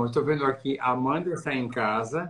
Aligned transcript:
Bom, 0.00 0.04
eu 0.04 0.08
estou 0.08 0.24
vendo 0.24 0.46
aqui, 0.46 0.78
Amanda 0.80 1.30
está 1.30 1.54
em 1.54 1.68
casa. 1.68 2.26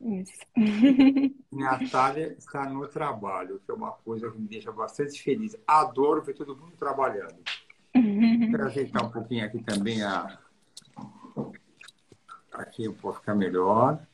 Isso. 0.00 0.40
Natália 1.52 2.34
está 2.36 2.68
no 2.68 2.84
trabalho, 2.88 3.60
que 3.64 3.70
é 3.70 3.74
uma 3.74 3.92
coisa 3.92 4.28
que 4.28 4.36
me 4.36 4.48
deixa 4.48 4.72
bastante 4.72 5.22
feliz. 5.22 5.56
Adoro 5.68 6.20
ver 6.20 6.34
todo 6.34 6.56
mundo 6.56 6.72
trabalhando. 6.76 7.36
Quero 7.94 8.66
ajeitar 8.66 9.04
um 9.04 9.10
pouquinho 9.10 9.46
aqui 9.46 9.62
também 9.62 10.02
a. 10.02 10.36
Aqui 12.52 12.88
pode 12.94 13.18
ficar 13.18 13.36
melhor. 13.36 14.04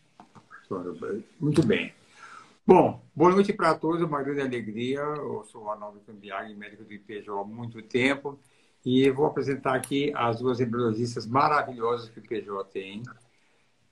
Muito 1.40 1.64
bem. 1.64 1.94
Bom, 2.66 3.02
boa 3.16 3.30
noite 3.30 3.54
para 3.54 3.74
todos, 3.74 4.02
uma 4.02 4.22
grande 4.22 4.42
alegria. 4.42 5.00
Eu 5.00 5.44
sou 5.44 5.62
o 5.62 5.70
Arnaldo 5.70 5.98
Cambiag, 6.00 6.54
médico 6.54 6.84
do 6.84 6.92
IPJ 6.92 7.30
há 7.30 7.42
muito 7.42 7.80
tempo, 7.80 8.38
e 8.84 9.10
vou 9.10 9.26
apresentar 9.26 9.74
aqui 9.74 10.12
as 10.14 10.40
duas 10.40 10.60
embriologistas 10.60 11.26
maravilhosas 11.26 12.08
que 12.08 12.18
o 12.18 12.24
IPJ 12.24 12.64
tem, 12.72 13.02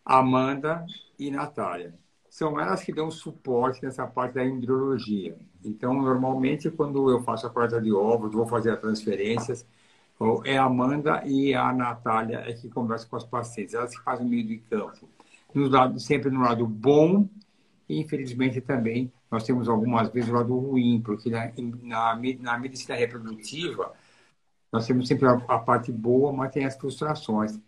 Amanda 0.05 0.85
e 1.19 1.31
Natália. 1.31 1.95
São 2.29 2.59
elas 2.59 2.83
que 2.83 2.93
dão 2.93 3.11
suporte 3.11 3.83
nessa 3.83 4.07
parte 4.07 4.35
da 4.35 4.45
embriologia. 4.45 5.37
Então, 5.65 5.95
normalmente, 5.95 6.71
quando 6.71 7.11
eu 7.11 7.23
faço 7.23 7.47
a 7.47 7.51
coleta 7.51 7.81
de 7.81 7.93
ovos, 7.93 8.33
vou 8.33 8.47
fazer 8.47 8.71
as 8.71 8.81
transferências, 8.81 9.67
é 10.45 10.59
a 10.59 10.65
Amanda 10.65 11.23
e 11.25 11.55
a 11.55 11.73
Natália 11.73 12.45
é 12.47 12.53
que 12.53 12.69
conversam 12.69 13.09
com 13.09 13.17
as 13.17 13.25
pacientes. 13.25 13.75
Elas 13.75 13.97
que 13.97 14.05
fazem 14.05 14.27
o 14.27 14.29
meio 14.29 14.47
de 14.47 14.59
campo. 14.59 15.09
No 15.55 15.69
lado, 15.69 15.99
sempre 15.99 16.31
no 16.31 16.41
lado 16.41 16.67
bom 16.67 17.29
e, 17.89 17.99
infelizmente, 18.01 18.61
também 18.61 19.13
nós 19.31 19.45
temos 19.45 19.69
algumas 19.69 20.11
vezes 20.11 20.31
o 20.31 20.35
lado 20.35 20.57
ruim, 20.57 21.01
porque 21.01 21.31
na, 21.31 21.51
na, 21.83 22.21
na 22.41 22.59
medicina 22.59 22.95
reprodutiva 22.95 23.93
nós 24.73 24.87
temos 24.87 25.09
sempre 25.09 25.27
a, 25.27 25.33
a, 25.33 25.59
parte 25.59 25.91
boa, 25.91 26.33
mas 26.33 26.53
tem 26.53 26.65
as 26.65 26.77
frustrações. 26.77 27.59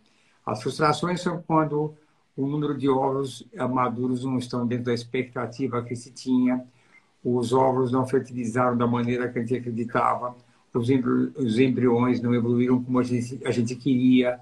As 0.46 0.62
frustrações 0.62 1.20
são 1.20 1.42
quando 1.42 1.94
o 2.36 2.46
número 2.46 2.76
de 2.76 2.88
ovos 2.88 3.46
maduros 3.70 4.24
não 4.24 4.38
estão 4.38 4.66
dentro 4.66 4.86
da 4.86 4.94
expectativa 4.94 5.82
que 5.82 5.94
se 5.96 6.12
tinha, 6.12 6.64
os 7.24 7.52
ovos 7.52 7.92
não 7.92 8.06
fertilizaram 8.06 8.76
da 8.76 8.86
maneira 8.86 9.28
que 9.28 9.38
a 9.38 9.42
gente 9.42 9.56
acreditava, 9.56 10.34
os, 10.74 10.88
os 11.36 11.58
embriões 11.58 12.20
não 12.20 12.34
evoluíram 12.34 12.82
como 12.82 12.98
a 12.98 13.02
gente, 13.02 13.40
a 13.44 13.50
gente 13.50 13.76
queria, 13.76 14.40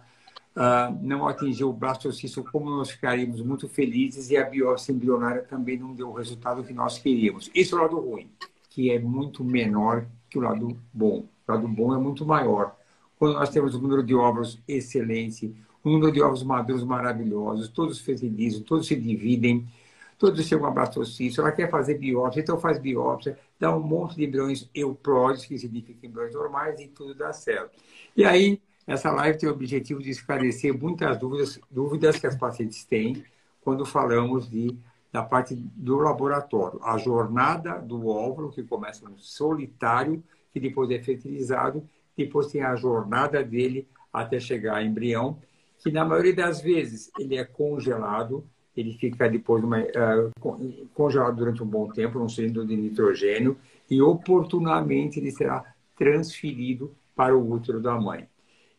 uh, 0.57 0.97
não 1.03 1.27
atingiu 1.27 1.71
o 1.71 1.73
blastocisto 1.73 2.45
como 2.45 2.71
nós 2.71 2.91
ficaríamos 2.91 3.43
muito 3.43 3.69
felizes 3.69 4.31
e 4.31 4.37
a 4.37 4.45
biópsia 4.45 4.93
embrionária 4.93 5.43
também 5.43 5.79
não 5.79 5.95
deu 5.95 6.09
o 6.09 6.15
resultado 6.15 6.63
que 6.63 6.73
nós 6.73 6.99
queríamos. 6.99 7.51
Esse 7.55 7.75
é 7.75 7.77
o 7.77 7.81
lado 7.81 7.99
ruim, 7.99 8.31
que 8.71 8.91
é 8.91 8.99
muito 8.99 9.43
menor 9.43 10.07
que 10.29 10.39
o 10.39 10.43
lado 10.43 10.79
bom. 10.93 11.25
O 11.51 11.55
lado 11.55 11.69
bom 11.69 11.95
é 11.95 11.99
muito 11.99 12.25
maior. 12.25 12.77
Quando 13.19 13.35
nós 13.35 13.51
temos 13.51 13.75
um 13.75 13.81
número 13.81 14.03
de 14.03 14.15
ovos 14.15 14.59
excelente, 14.67 15.55
um 15.85 15.93
número 15.93 16.13
de 16.13 16.23
ovos 16.23 16.43
maduros 16.43 16.85
maravilhosos, 16.85 17.69
todos 17.69 17.99
fertilizam, 17.99 18.63
todos 18.63 18.87
se 18.87 18.95
dividem, 18.95 19.67
todos 20.19 20.47
chegam 20.47 20.67
a 20.67 20.71
blastocisto, 20.71 21.41
ela 21.41 21.51
quer 21.51 21.69
fazer 21.69 21.99
biópsia, 21.99 22.41
então 22.41 22.59
faz 22.59 22.79
biópsia, 22.79 23.39
dá 23.59 23.75
um 23.75 23.81
monte 23.81 24.17
de 24.17 24.25
embriões 24.25 24.71
eupróides, 24.75 25.45
que 25.45 25.59
significa 25.59 26.07
embriões 26.07 26.35
normais, 26.35 26.81
e 26.81 26.89
tudo 26.89 27.15
dá 27.15 27.33
certo. 27.33 27.79
E 28.17 28.25
aí, 28.25 28.61
essa 28.87 29.11
live 29.11 29.39
tem 29.39 29.49
o 29.49 29.53
objetivo 29.53 30.03
de 30.03 30.11
esclarecer 30.11 30.79
muitas 30.79 31.19
dúvidas, 31.19 31.61
dúvidas 31.71 32.19
que 32.19 32.27
as 32.27 32.37
pacientes 32.37 32.85
têm 32.85 33.25
quando 33.61 33.85
falamos 33.85 34.49
de, 34.49 34.79
da 35.13 35.23
parte 35.23 35.55
do 35.55 35.97
laboratório. 35.99 36.81
A 36.83 36.97
jornada 36.97 37.79
do 37.79 38.09
óvulo, 38.09 38.51
que 38.51 38.63
começa 38.63 39.09
no 39.09 39.19
solitário, 39.19 40.23
que 40.53 40.61
depois 40.61 40.91
é 40.91 40.99
fertilizado, 40.99 41.83
depois 42.17 42.49
tem 42.49 42.63
a 42.63 42.77
jornada 42.77 43.43
dele 43.43 43.89
até 44.13 44.41
chegar 44.41 44.77
a 44.77 44.83
embrião, 44.83 45.39
que 45.79 45.91
na 45.91 46.05
maioria 46.05 46.35
das 46.35 46.61
vezes 46.61 47.11
ele 47.19 47.37
é 47.37 47.45
congelado, 47.45 48.45
ele 48.77 48.93
fica 48.95 49.29
depois 49.29 49.65
uma, 49.65 49.81
uh, 49.81 50.89
congelado 50.95 51.37
durante 51.37 51.63
um 51.63 51.67
bom 51.67 51.89
tempo 51.89 52.19
num 52.19 52.29
cilindro 52.29 52.67
de 52.67 52.77
nitrogênio 52.77 53.57
e 53.91 54.01
oportunamente 54.01 55.19
ele 55.19 55.31
será 55.31 55.65
transferido 55.97 56.95
para 57.15 57.37
o 57.37 57.53
útero 57.53 57.81
da 57.81 57.99
mãe. 57.99 58.27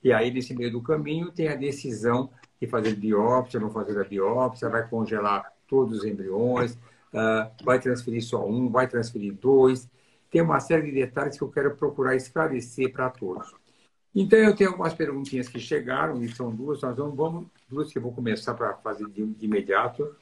E 0.04 0.12
aí, 0.12 0.32
nesse 0.32 0.56
meio 0.56 0.72
do 0.72 0.82
caminho, 0.82 1.32
tem 1.32 1.48
a 1.48 1.56
decisão 1.56 2.30
de 2.60 2.68
fazer 2.68 2.96
biópsia, 2.96 3.60
não 3.60 3.70
fazer 3.70 4.00
a 4.00 4.04
biópsia, 4.04 4.70
vai 4.70 4.88
congelar 4.88 5.52
todos 5.68 6.00
os 6.00 6.06
embriões, 6.06 6.74
uh, 6.74 7.52
vai 7.64 7.80
transferir 7.80 8.24
só 8.24 8.46
um, 8.48 8.70
vai 8.70 8.88
transferir 8.88 9.34
dois. 9.34 9.88
Tem 10.32 10.42
uma 10.42 10.60
série 10.60 10.88
de 10.88 10.94
detalhes 10.94 11.38
que 11.38 11.44
eu 11.44 11.52
quero 11.52 11.76
procurar 11.76 12.16
esclarecer 12.16 12.92
para 12.92 13.10
todos. 13.10 13.54
Então, 14.16 14.40
eu 14.40 14.56
tenho 14.56 14.72
algumas 14.72 14.94
perguntinhas 14.94 15.48
que 15.48 15.60
chegaram, 15.60 16.22
e 16.24 16.30
são 16.30 16.54
duas, 16.54 16.82
nós 16.82 16.96
vamos, 16.96 17.16
vamos 17.16 17.48
duas 17.70 17.92
que 17.92 17.98
eu 17.98 18.02
vou 18.02 18.14
começar 18.14 18.54
para 18.54 18.74
fazer 18.76 19.06
de, 19.10 19.26
de, 19.26 19.46
imediato. 19.46 20.16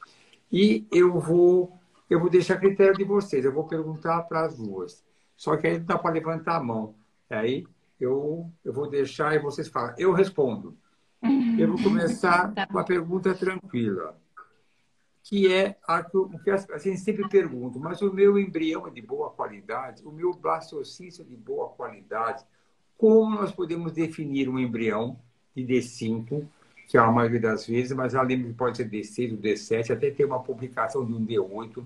E 0.50 0.86
eu 0.92 1.18
vou, 1.18 1.78
eu 2.08 2.20
vou 2.20 2.28
deixar 2.28 2.54
a 2.54 2.58
critério 2.58 2.94
de 2.94 3.04
vocês, 3.04 3.44
eu 3.44 3.52
vou 3.52 3.66
perguntar 3.66 4.22
para 4.24 4.46
as 4.46 4.56
duas. 4.56 5.04
Só 5.36 5.56
que 5.56 5.66
aí 5.66 5.78
não 5.78 5.86
dá 5.86 5.98
para 5.98 6.12
levantar 6.12 6.56
a 6.56 6.62
mão. 6.62 6.94
Aí 7.28 7.66
eu, 8.00 8.50
eu 8.64 8.72
vou 8.72 8.88
deixar 8.88 9.34
e 9.34 9.38
vocês 9.38 9.68
falam. 9.68 9.94
Eu 9.96 10.12
respondo. 10.12 10.76
Eu 11.58 11.68
vou 11.68 11.82
começar 11.82 12.50
tá 12.54 12.66
com 12.66 12.74
uma 12.74 12.84
pergunta 12.84 13.34
tranquila, 13.34 14.16
que 15.22 15.52
é 15.52 15.76
a 15.86 16.02
que 16.02 16.50
a 16.50 16.78
gente 16.78 17.00
sempre 17.00 17.28
pergunta, 17.28 17.78
mas 17.78 18.00
o 18.02 18.12
meu 18.12 18.38
embrião 18.38 18.86
é 18.86 18.90
de 18.90 19.02
boa 19.02 19.30
qualidade? 19.30 20.04
O 20.04 20.10
meu 20.10 20.32
blastocisto 20.32 21.22
é 21.22 21.24
de 21.24 21.36
boa 21.36 21.68
qualidade? 21.68 22.44
Como 22.96 23.36
nós 23.36 23.52
podemos 23.52 23.92
definir 23.92 24.48
um 24.48 24.58
embrião 24.58 25.18
de 25.54 25.64
D5, 25.64 26.46
que 26.86 26.96
é 26.96 27.00
a 27.00 27.10
maioria 27.10 27.40
das 27.40 27.66
vezes, 27.66 27.92
mas 27.92 28.14
eu 28.14 28.22
lembro 28.22 28.48
que 28.48 28.54
pode 28.54 28.76
ser 28.76 28.90
D6 28.90 29.32
ou 29.32 29.38
D7, 29.38 29.90
até 29.92 30.10
ter 30.10 30.24
uma 30.24 30.42
publicação 30.42 31.06
de 31.06 31.12
um 31.12 31.24
D8. 31.24 31.84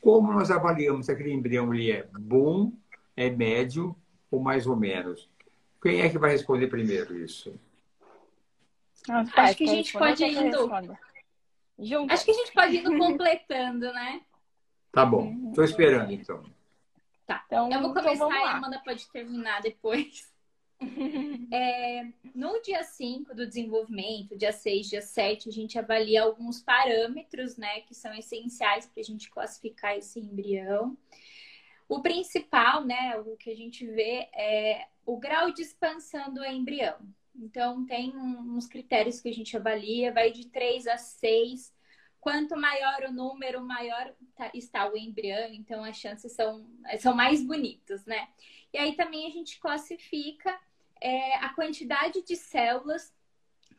Como 0.00 0.32
nós 0.32 0.50
avaliamos 0.50 1.06
se 1.06 1.12
aquele 1.12 1.32
embrião 1.32 1.74
ele 1.74 1.90
é 1.90 2.08
bom, 2.12 2.72
é 3.16 3.28
médio 3.28 3.96
ou 4.30 4.40
mais 4.40 4.66
ou 4.66 4.76
menos? 4.76 5.28
Quem 5.82 6.00
é 6.02 6.08
que 6.08 6.18
vai 6.18 6.30
responder 6.30 6.68
primeiro 6.68 7.16
isso? 7.16 7.52
Acho 9.08 9.56
que 9.56 9.64
a 9.64 9.66
gente 9.66 9.92
pode 9.92 10.22
ir 10.22 10.36
indo. 10.36 10.70
Acho 12.08 12.24
que 12.24 12.30
a 12.30 12.34
gente 12.34 12.52
pode 12.52 12.76
ir 12.76 12.98
completando, 12.98 13.92
né? 13.92 14.20
Tá 14.90 15.06
bom. 15.06 15.48
Estou 15.50 15.64
esperando, 15.64 16.12
então. 16.12 16.42
Tá. 17.26 17.44
Então, 17.46 17.70
eu 17.70 17.80
vou 17.80 17.90
então 17.90 18.02
começar 18.02 18.24
então 18.26 18.32
e 18.32 18.42
a 18.42 18.56
Amanda 18.56 18.82
pode 18.84 19.08
terminar 19.10 19.60
depois. 19.60 20.32
é, 21.52 22.06
no 22.34 22.60
dia 22.62 22.82
5 22.82 23.34
do 23.34 23.46
desenvolvimento, 23.46 24.36
dia 24.36 24.52
6, 24.52 24.88
dia 24.88 25.02
7, 25.02 25.48
a 25.48 25.52
gente 25.52 25.78
avalia 25.78 26.22
alguns 26.22 26.62
parâmetros, 26.62 27.56
né, 27.56 27.80
que 27.82 27.94
são 27.94 28.14
essenciais 28.14 28.86
para 28.86 29.00
a 29.00 29.04
gente 29.04 29.30
classificar 29.30 29.96
esse 29.96 30.18
embrião. 30.18 30.96
O 31.88 32.00
principal, 32.00 32.84
né, 32.84 33.18
o 33.18 33.36
que 33.36 33.50
a 33.50 33.56
gente 33.56 33.86
vê 33.86 34.28
é 34.34 34.86
o 35.04 35.16
grau 35.16 35.50
de 35.52 35.62
expansão 35.62 36.32
do 36.32 36.44
embrião. 36.44 36.96
Então, 37.38 37.86
tem 37.86 38.16
uns 38.16 38.66
critérios 38.66 39.20
que 39.20 39.28
a 39.28 39.32
gente 39.32 39.56
avalia, 39.56 40.12
vai 40.12 40.32
de 40.32 40.48
3 40.48 40.86
a 40.88 40.98
6. 40.98 41.72
Quanto 42.20 42.56
maior 42.56 43.04
o 43.08 43.12
número, 43.12 43.64
maior 43.64 44.12
tá, 44.36 44.50
está 44.52 44.90
o 44.90 44.96
embrião, 44.96 45.52
então 45.52 45.84
as 45.84 45.96
chances 45.96 46.32
são, 46.32 46.68
são 46.98 47.14
mais 47.14 47.44
bonitas, 47.44 48.04
né? 48.04 48.28
E 48.72 48.78
aí 48.78 48.96
também 48.96 49.26
a 49.26 49.30
gente 49.30 49.60
classifica 49.60 50.58
é, 51.00 51.36
a 51.36 51.50
quantidade 51.50 52.22
de 52.22 52.34
células 52.34 53.14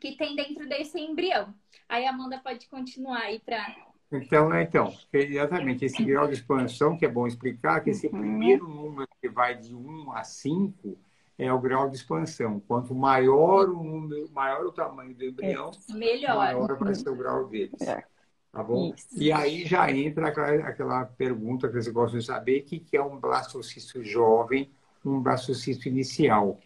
que 0.00 0.16
tem 0.16 0.34
dentro 0.34 0.66
desse 0.66 0.98
embrião. 0.98 1.54
Aí 1.86 2.06
a 2.06 2.10
Amanda 2.10 2.38
pode 2.38 2.66
continuar 2.66 3.20
aí 3.20 3.38
para 3.38 3.90
então, 4.12 4.48
né, 4.48 4.64
então, 4.64 4.92
exatamente, 5.12 5.84
esse 5.84 6.02
grau 6.02 6.26
de 6.26 6.34
expansão, 6.34 6.96
que 6.98 7.06
é 7.06 7.08
bom 7.08 7.28
explicar, 7.28 7.80
que 7.80 7.90
esse 7.90 8.08
uhum. 8.08 8.18
primeiro 8.18 8.66
número 8.66 9.08
que 9.20 9.28
vai 9.28 9.56
de 9.56 9.72
1 9.72 10.12
a 10.12 10.24
5 10.24 10.98
é 11.40 11.50
o 11.50 11.58
grau 11.58 11.88
de 11.88 11.96
expansão. 11.96 12.60
Quanto 12.60 12.94
maior 12.94 13.70
o 13.70 13.82
número, 13.82 14.30
maior 14.30 14.66
o 14.66 14.72
tamanho 14.72 15.14
do 15.14 15.24
embrião, 15.24 15.70
é, 15.88 15.94
melhor. 15.94 16.36
maior 16.36 16.76
vai 16.76 16.94
ser 16.94 17.08
o 17.08 17.16
grau 17.16 17.48
deles. 17.48 17.80
É. 17.80 18.04
Tá 18.52 18.62
bom? 18.62 18.92
Isso. 18.94 19.08
E 19.16 19.32
aí 19.32 19.64
já 19.64 19.90
entra 19.90 20.28
aquela, 20.28 20.68
aquela 20.68 21.04
pergunta 21.06 21.68
que 21.68 21.80
você 21.80 21.90
gosta 21.90 22.18
de 22.18 22.24
saber, 22.24 22.62
que, 22.62 22.78
que 22.78 22.94
é 22.94 23.02
um 23.02 23.18
blastocisto 23.18 24.04
jovem, 24.04 24.70
um 25.04 25.20
blastocisto 25.20 25.88
inicial. 25.88 26.58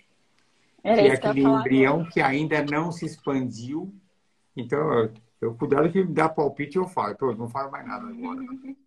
Era 0.83 1.03
que 1.03 1.09
é 1.09 1.13
aquele 1.13 1.35
que 1.35 1.49
embrião 1.49 1.95
agora. 1.95 2.11
que 2.11 2.21
ainda 2.21 2.65
não 2.65 2.91
se 2.91 3.07
expandiu. 3.07 3.95
Então, 4.57 5.11
eu, 5.41 5.55
cuidado 5.55 5.91
que 5.91 6.03
me 6.03 6.13
dá 6.13 6.29
palpite, 6.29 6.79
eu 6.79 6.89
falo. 6.89 7.15
Pô, 7.15 7.33
não 7.33 7.49
falo 7.49 7.71
mais 7.71 7.87
nada 7.87 8.09
agora. 8.09 8.41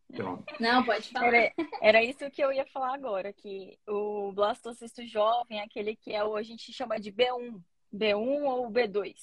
Não, 0.60 0.84
pode 0.84 1.10
falar. 1.10 1.28
Era, 1.28 1.54
era, 1.82 2.04
isso 2.04 2.30
que 2.32 2.42
eu 2.42 2.52
ia 2.52 2.66
falar 2.68 2.94
agora, 2.94 3.34
que 3.34 3.78
o 3.88 4.32
blastocisto 4.32 5.06
jovem 5.06 5.60
é 5.60 5.64
aquele 5.64 5.96
que 5.96 6.14
é, 6.14 6.22
a 6.22 6.44
gente 6.44 6.72
chama 6.72 7.00
de 7.00 7.12
B1, 7.12 7.62
B1 7.94 8.44
ou 8.44 8.72
B2, 8.72 9.16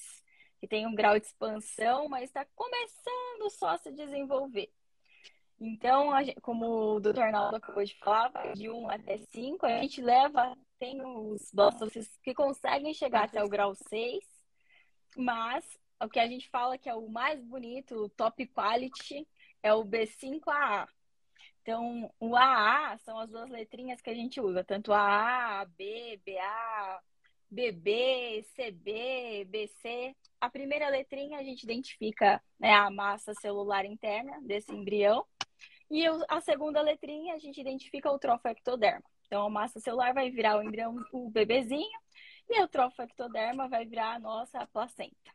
que 0.59 0.67
tem 0.67 0.85
um 0.85 0.93
grau 0.93 1.19
de 1.19 1.25
expansão, 1.25 2.07
mas 2.07 2.25
está 2.25 2.45
começando 2.55 3.49
só 3.49 3.69
a 3.69 3.77
se 3.77 3.91
desenvolver. 3.91 4.71
Então, 5.59 6.15
gente, 6.23 6.39
como 6.41 6.95
o 6.95 6.99
Dr. 6.99 7.19
Arnaldo 7.19 7.55
acabou 7.55 7.83
de 7.83 7.97
falar, 7.97 8.31
de 8.53 8.69
1 8.69 8.89
até 8.89 9.17
5, 9.17 9.65
a 9.65 9.81
gente 9.81 10.01
leva, 10.01 10.55
tem 10.77 11.01
os 11.01 11.49
blastocistos 11.53 12.17
que 12.21 12.33
conseguem 12.33 12.93
chegar 12.93 13.23
até 13.23 13.43
o 13.43 13.49
grau 13.49 13.73
6, 13.73 14.23
mas 15.17 15.65
o 16.01 16.09
que 16.09 16.19
a 16.19 16.27
gente 16.27 16.49
fala 16.49 16.77
que 16.77 16.89
é 16.89 16.93
o 16.93 17.09
mais 17.09 17.41
bonito, 17.41 17.95
o 17.95 18.09
top 18.09 18.45
quality, 18.47 19.25
é 19.65 19.73
o 19.73 19.83
B5AA. 19.83 20.87
Então, 21.63 22.13
o 22.19 22.35
AA 22.35 22.99
são 22.99 23.17
as 23.17 23.31
duas 23.31 23.49
letrinhas 23.49 23.99
que 23.99 24.11
a 24.11 24.13
gente 24.13 24.39
usa, 24.39 24.63
tanto 24.63 24.93
AA, 24.93 25.61
AB, 25.61 26.21
BA, 26.23 27.01
BB, 27.49 28.45
CB, 28.55 29.47
BC. 29.49 30.15
A 30.39 30.51
primeira 30.51 30.87
letrinha 30.89 31.39
a 31.39 31.43
gente 31.43 31.63
identifica 31.63 32.39
né, 32.59 32.75
a 32.75 32.91
massa 32.91 33.33
celular 33.33 33.85
interna 33.85 34.39
desse 34.41 34.71
embrião. 34.71 35.25
E 35.89 36.05
a 36.29 36.39
segunda 36.41 36.79
letrinha 36.83 37.33
a 37.33 37.39
gente 37.39 37.59
identifica 37.59 38.11
o 38.11 38.19
trofectoderma. 38.19 39.03
Então, 39.25 39.47
a 39.47 39.49
massa 39.49 39.79
celular 39.79 40.13
vai 40.13 40.29
virar 40.29 40.59
o 40.59 40.61
embrião, 40.61 40.95
o 41.11 41.27
bebezinho, 41.31 41.99
e 42.47 42.61
o 42.61 42.67
trofectoderma 42.67 43.67
vai 43.67 43.83
virar 43.83 44.13
a 44.13 44.19
nossa 44.19 44.67
placenta. 44.67 45.33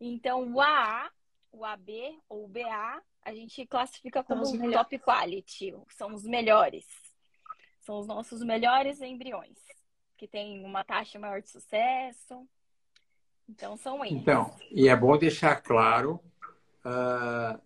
Então, 0.00 0.52
o 0.52 0.60
AA, 0.60 1.10
o 1.52 1.64
AB 1.64 2.18
ou 2.28 2.44
o 2.44 2.48
BA, 2.48 3.02
a 3.22 3.34
gente 3.34 3.66
classifica 3.66 4.22
como 4.22 4.42
top 4.72 4.98
quality, 4.98 5.74
são 5.90 6.14
os 6.14 6.24
melhores. 6.24 6.86
São 7.80 7.98
os 7.98 8.06
nossos 8.06 8.42
melhores 8.42 9.00
embriões, 9.00 9.58
que 10.16 10.28
têm 10.28 10.64
uma 10.64 10.84
taxa 10.84 11.18
maior 11.18 11.40
de 11.40 11.50
sucesso. 11.50 12.46
Então, 13.48 13.76
são 13.76 14.04
eles. 14.04 14.20
Então, 14.20 14.54
e 14.70 14.88
é 14.88 14.94
bom 14.94 15.16
deixar 15.18 15.56
claro 15.56 16.20
uh, 16.84 17.60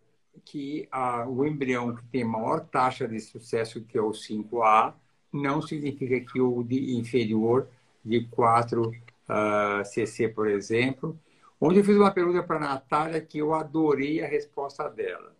que 0.45 0.89
uh, 0.93 1.29
o 1.29 1.47
embrião 1.47 1.95
que 1.95 2.05
tem 2.07 2.25
maior 2.25 2.61
taxa 2.67 3.07
de 3.07 3.21
sucesso, 3.21 3.85
que 3.85 3.99
é 3.99 4.01
o 4.01 4.11
5A, 4.11 4.95
não 5.33 5.61
significa 5.61 6.21
que 6.21 6.41
o 6.41 6.63
de 6.63 6.97
inferior 6.97 7.69
de 8.05 8.27
4 8.29 8.89
uh, 8.89 9.85
cc, 9.85 10.29
por 10.29 10.49
exemplo. 10.49 11.19
Onde 11.67 11.79
eu 11.79 11.85
fiz 11.85 11.97
uma 11.97 12.11
pergunta 12.11 12.43
para 12.43 12.57
a 12.57 12.61
Natália 12.61 13.19
que 13.23 13.39
eu 13.39 13.55
adorei 13.55 14.23
a 14.23 14.27
resposta 14.27 14.87
dela. 14.91 15.35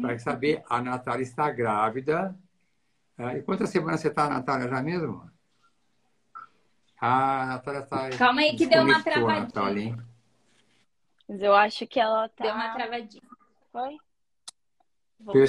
Para 0.00 0.12
uhum. 0.12 0.18
saber, 0.20 0.62
a 0.70 0.80
Natália 0.80 1.24
está 1.24 1.50
grávida. 1.50 2.32
Uh, 3.18 3.38
e 3.38 3.42
quantas 3.42 3.70
semanas 3.70 4.00
você 4.00 4.06
está, 4.06 4.28
Natália, 4.28 4.68
já 4.68 4.80
mesmo? 4.80 5.28
Ah, 7.00 7.42
a 7.42 7.46
Natália 7.46 7.80
está. 7.80 8.10
Calma 8.10 8.42
aí, 8.42 8.54
que 8.56 8.66
deu 8.66 8.82
uma 8.82 9.02
travadinha. 9.02 9.40
Natália, 9.40 10.06
Mas 11.28 11.42
eu 11.42 11.52
acho 11.52 11.86
que 11.88 11.98
ela 11.98 12.28
tá... 12.28 12.44
Deu 12.44 12.54
uma 12.54 12.72
travadinha. 12.72 13.22
Foi? 13.72 13.96
Eu, 15.26 15.44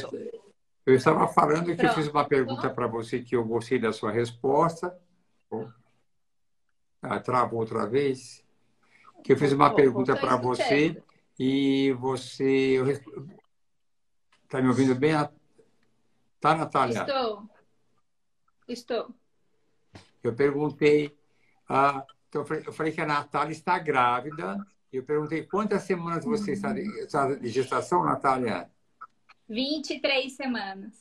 eu, 0.88 0.96
estava 0.96 1.28
falando 1.28 1.66
que 1.66 1.76
Pronto. 1.76 1.92
eu 1.92 1.94
fiz 1.94 2.08
uma 2.08 2.26
pergunta 2.26 2.68
para 2.72 2.88
você 2.88 3.22
que 3.22 3.36
eu 3.36 3.46
gostei 3.46 3.78
da 3.78 3.94
sua 3.94 4.12
resposta. 4.12 5.00
Ah, 7.00 7.20
travou 7.20 7.60
outra 7.60 7.86
vez. 7.86 8.45
Que 9.26 9.34
eu 9.34 9.38
fiz 9.38 9.52
uma 9.52 9.74
pergunta 9.74 10.16
para 10.16 10.36
você 10.36 11.02
e 11.40 11.92
você. 11.94 12.78
Está 14.44 14.62
me 14.62 14.68
ouvindo 14.68 14.94
bem? 14.94 15.14
Tá, 16.40 16.54
Natália? 16.54 17.00
Estou. 17.00 17.50
Estou. 18.68 19.16
Eu 20.22 20.36
perguntei. 20.36 21.18
Ah, 21.68 22.06
então 22.30 22.46
eu 22.68 22.72
falei 22.72 22.92
que 22.92 23.02
a 23.02 23.08
Natália 23.08 23.52
está 23.52 23.80
grávida. 23.80 24.64
Eu 24.94 25.02
perguntei 25.02 25.44
quantas 25.44 25.82
semanas 25.82 26.24
você 26.24 26.52
está 26.52 26.72
de 26.72 27.50
gestação, 27.50 28.06
Natália? 28.06 28.70
23 29.50 30.34
semanas. 30.34 30.94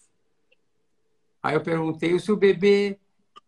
Aí 1.42 1.54
eu 1.54 1.60
perguntei 1.60 2.18
se 2.18 2.32
o 2.32 2.38
bebê 2.38 2.98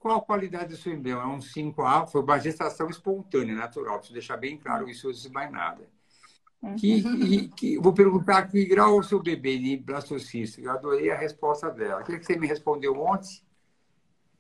qual 0.07 0.19
a 0.19 0.23
qualidade 0.23 0.69
do 0.69 0.77
seu 0.77 0.93
embrião? 0.93 1.21
É 1.21 1.27
um 1.27 1.39
5A, 1.39 2.07
foi 2.07 2.23
uma 2.23 2.39
gestação 2.39 2.89
espontânea, 2.89 3.57
natural. 3.57 3.97
Preciso 3.97 4.15
deixar 4.15 4.37
bem 4.37 4.57
claro 4.57 4.89
isso 4.89 5.09
antes 5.09 5.23
de 5.23 5.31
mais 5.31 5.51
nada. 5.51 5.85
Que, 6.79 7.03
que, 7.03 7.49
que, 7.49 7.79
vou 7.79 7.93
perguntar 7.93 8.49
que 8.49 8.65
grau 8.65 8.97
é 8.97 9.01
o 9.01 9.03
seu 9.03 9.21
bebê 9.21 9.59
de 9.59 9.77
blastocisto. 9.77 10.61
Eu 10.61 10.71
adorei 10.71 11.11
a 11.11 11.17
resposta 11.17 11.71
dela. 11.71 12.03
O 12.03 12.05
que, 12.05 12.19
que 12.19 12.25
você 12.25 12.37
me 12.37 12.47
respondeu 12.47 12.95
ontem? 13.01 13.43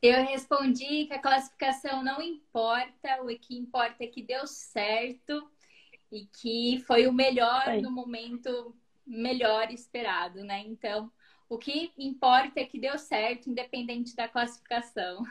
Eu 0.00 0.24
respondi 0.24 1.06
que 1.06 1.12
a 1.12 1.18
classificação 1.20 2.02
não 2.02 2.22
importa, 2.22 3.22
o 3.22 3.26
que 3.26 3.58
importa 3.58 4.04
é 4.04 4.06
que 4.06 4.22
deu 4.22 4.46
certo 4.46 5.50
e 6.12 6.26
que 6.26 6.82
foi 6.86 7.08
o 7.08 7.12
melhor 7.12 7.64
no 7.82 7.90
momento 7.90 8.74
melhor 9.04 9.70
esperado, 9.72 10.44
né? 10.44 10.60
Então, 10.60 11.10
o 11.48 11.58
que 11.58 11.92
importa 11.98 12.60
é 12.60 12.64
que 12.64 12.78
deu 12.78 12.98
certo, 12.98 13.50
independente 13.50 14.14
da 14.14 14.28
classificação. 14.28 15.24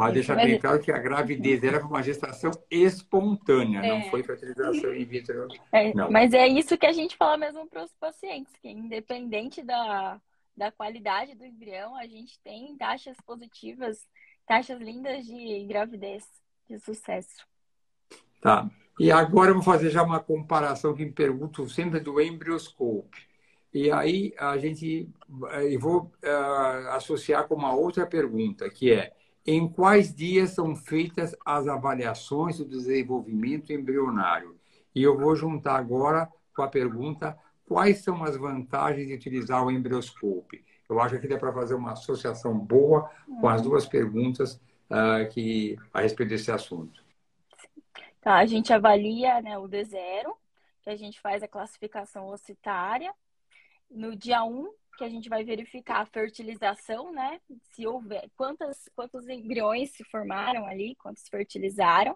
Mas 0.00 0.14
deixa 0.14 0.34
bem 0.34 0.58
claro 0.58 0.80
que 0.80 0.90
a 0.90 0.98
gravidez 0.98 1.62
era 1.62 1.84
uma 1.84 2.02
gestação 2.02 2.50
espontânea, 2.70 3.80
é. 3.80 3.88
não 3.88 4.10
foi 4.10 4.22
fertilização 4.22 4.94
in 4.94 5.04
vitro. 5.04 5.46
É, 5.72 5.92
mas 6.10 6.32
é 6.32 6.48
isso 6.48 6.76
que 6.78 6.86
a 6.86 6.92
gente 6.92 7.16
fala 7.16 7.36
mesmo 7.36 7.66
para 7.66 7.84
os 7.84 7.92
pacientes, 7.94 8.52
que 8.60 8.68
independente 8.68 9.62
da, 9.62 10.20
da 10.56 10.72
qualidade 10.72 11.34
do 11.34 11.44
embrião, 11.44 11.94
a 11.96 12.06
gente 12.06 12.40
tem 12.42 12.76
taxas 12.76 13.16
positivas, 13.26 14.08
taxas 14.46 14.80
lindas 14.80 15.26
de 15.26 15.66
gravidez, 15.66 16.24
de 16.68 16.78
sucesso. 16.78 17.46
Tá. 18.40 18.68
E 18.98 19.12
agora 19.12 19.50
eu 19.50 19.54
vou 19.54 19.62
fazer 19.62 19.90
já 19.90 20.02
uma 20.02 20.20
comparação 20.20 20.94
que 20.94 21.04
me 21.04 21.12
pergunto 21.12 21.68
sempre 21.68 22.00
do 22.00 22.20
embrioscope. 22.20 23.28
E 23.72 23.90
aí 23.92 24.34
a 24.38 24.58
gente, 24.58 25.08
eu 25.70 25.78
vou 25.78 26.10
uh, 26.24 26.88
associar 26.90 27.46
com 27.46 27.54
uma 27.54 27.74
outra 27.74 28.06
pergunta, 28.06 28.68
que 28.68 28.92
é 28.92 29.12
em 29.46 29.68
quais 29.68 30.14
dias 30.14 30.50
são 30.50 30.76
feitas 30.76 31.34
as 31.44 31.66
avaliações 31.66 32.58
do 32.58 32.64
desenvolvimento 32.64 33.72
embrionário? 33.72 34.58
E 34.94 35.02
eu 35.02 35.18
vou 35.18 35.34
juntar 35.34 35.76
agora 35.76 36.28
com 36.54 36.62
a 36.62 36.68
pergunta: 36.68 37.38
quais 37.66 37.98
são 37.98 38.22
as 38.24 38.36
vantagens 38.36 39.06
de 39.06 39.14
utilizar 39.14 39.64
o 39.64 39.70
embrioscope? 39.70 40.64
Eu 40.88 41.00
acho 41.00 41.18
que 41.20 41.28
dá 41.28 41.38
para 41.38 41.52
fazer 41.52 41.74
uma 41.74 41.92
associação 41.92 42.58
boa 42.58 43.08
com 43.40 43.48
as 43.48 43.62
duas 43.62 43.86
perguntas 43.86 44.60
uh, 44.90 45.28
que, 45.30 45.78
a 45.94 46.00
respeito 46.00 46.30
desse 46.30 46.50
assunto. 46.50 47.00
Tá, 48.20 48.36
a 48.38 48.46
gente 48.46 48.72
avalia 48.72 49.40
né, 49.40 49.56
o 49.56 49.68
D0, 49.68 50.34
que 50.82 50.90
a 50.90 50.96
gente 50.96 51.20
faz 51.20 51.42
a 51.42 51.48
classificação 51.48 52.26
ocitária. 52.26 53.14
No 53.88 54.14
dia 54.14 54.44
1, 54.44 54.68
que 55.00 55.04
a 55.04 55.08
gente 55.08 55.30
vai 55.30 55.42
verificar 55.42 56.02
a 56.02 56.04
fertilização, 56.04 57.10
né? 57.10 57.40
Se 57.70 57.86
houver, 57.86 58.30
quantas, 58.36 58.86
quantos 58.94 59.26
embriões 59.30 59.92
se 59.92 60.04
formaram 60.04 60.66
ali, 60.66 60.94
quantos 60.96 61.26
fertilizaram. 61.26 62.14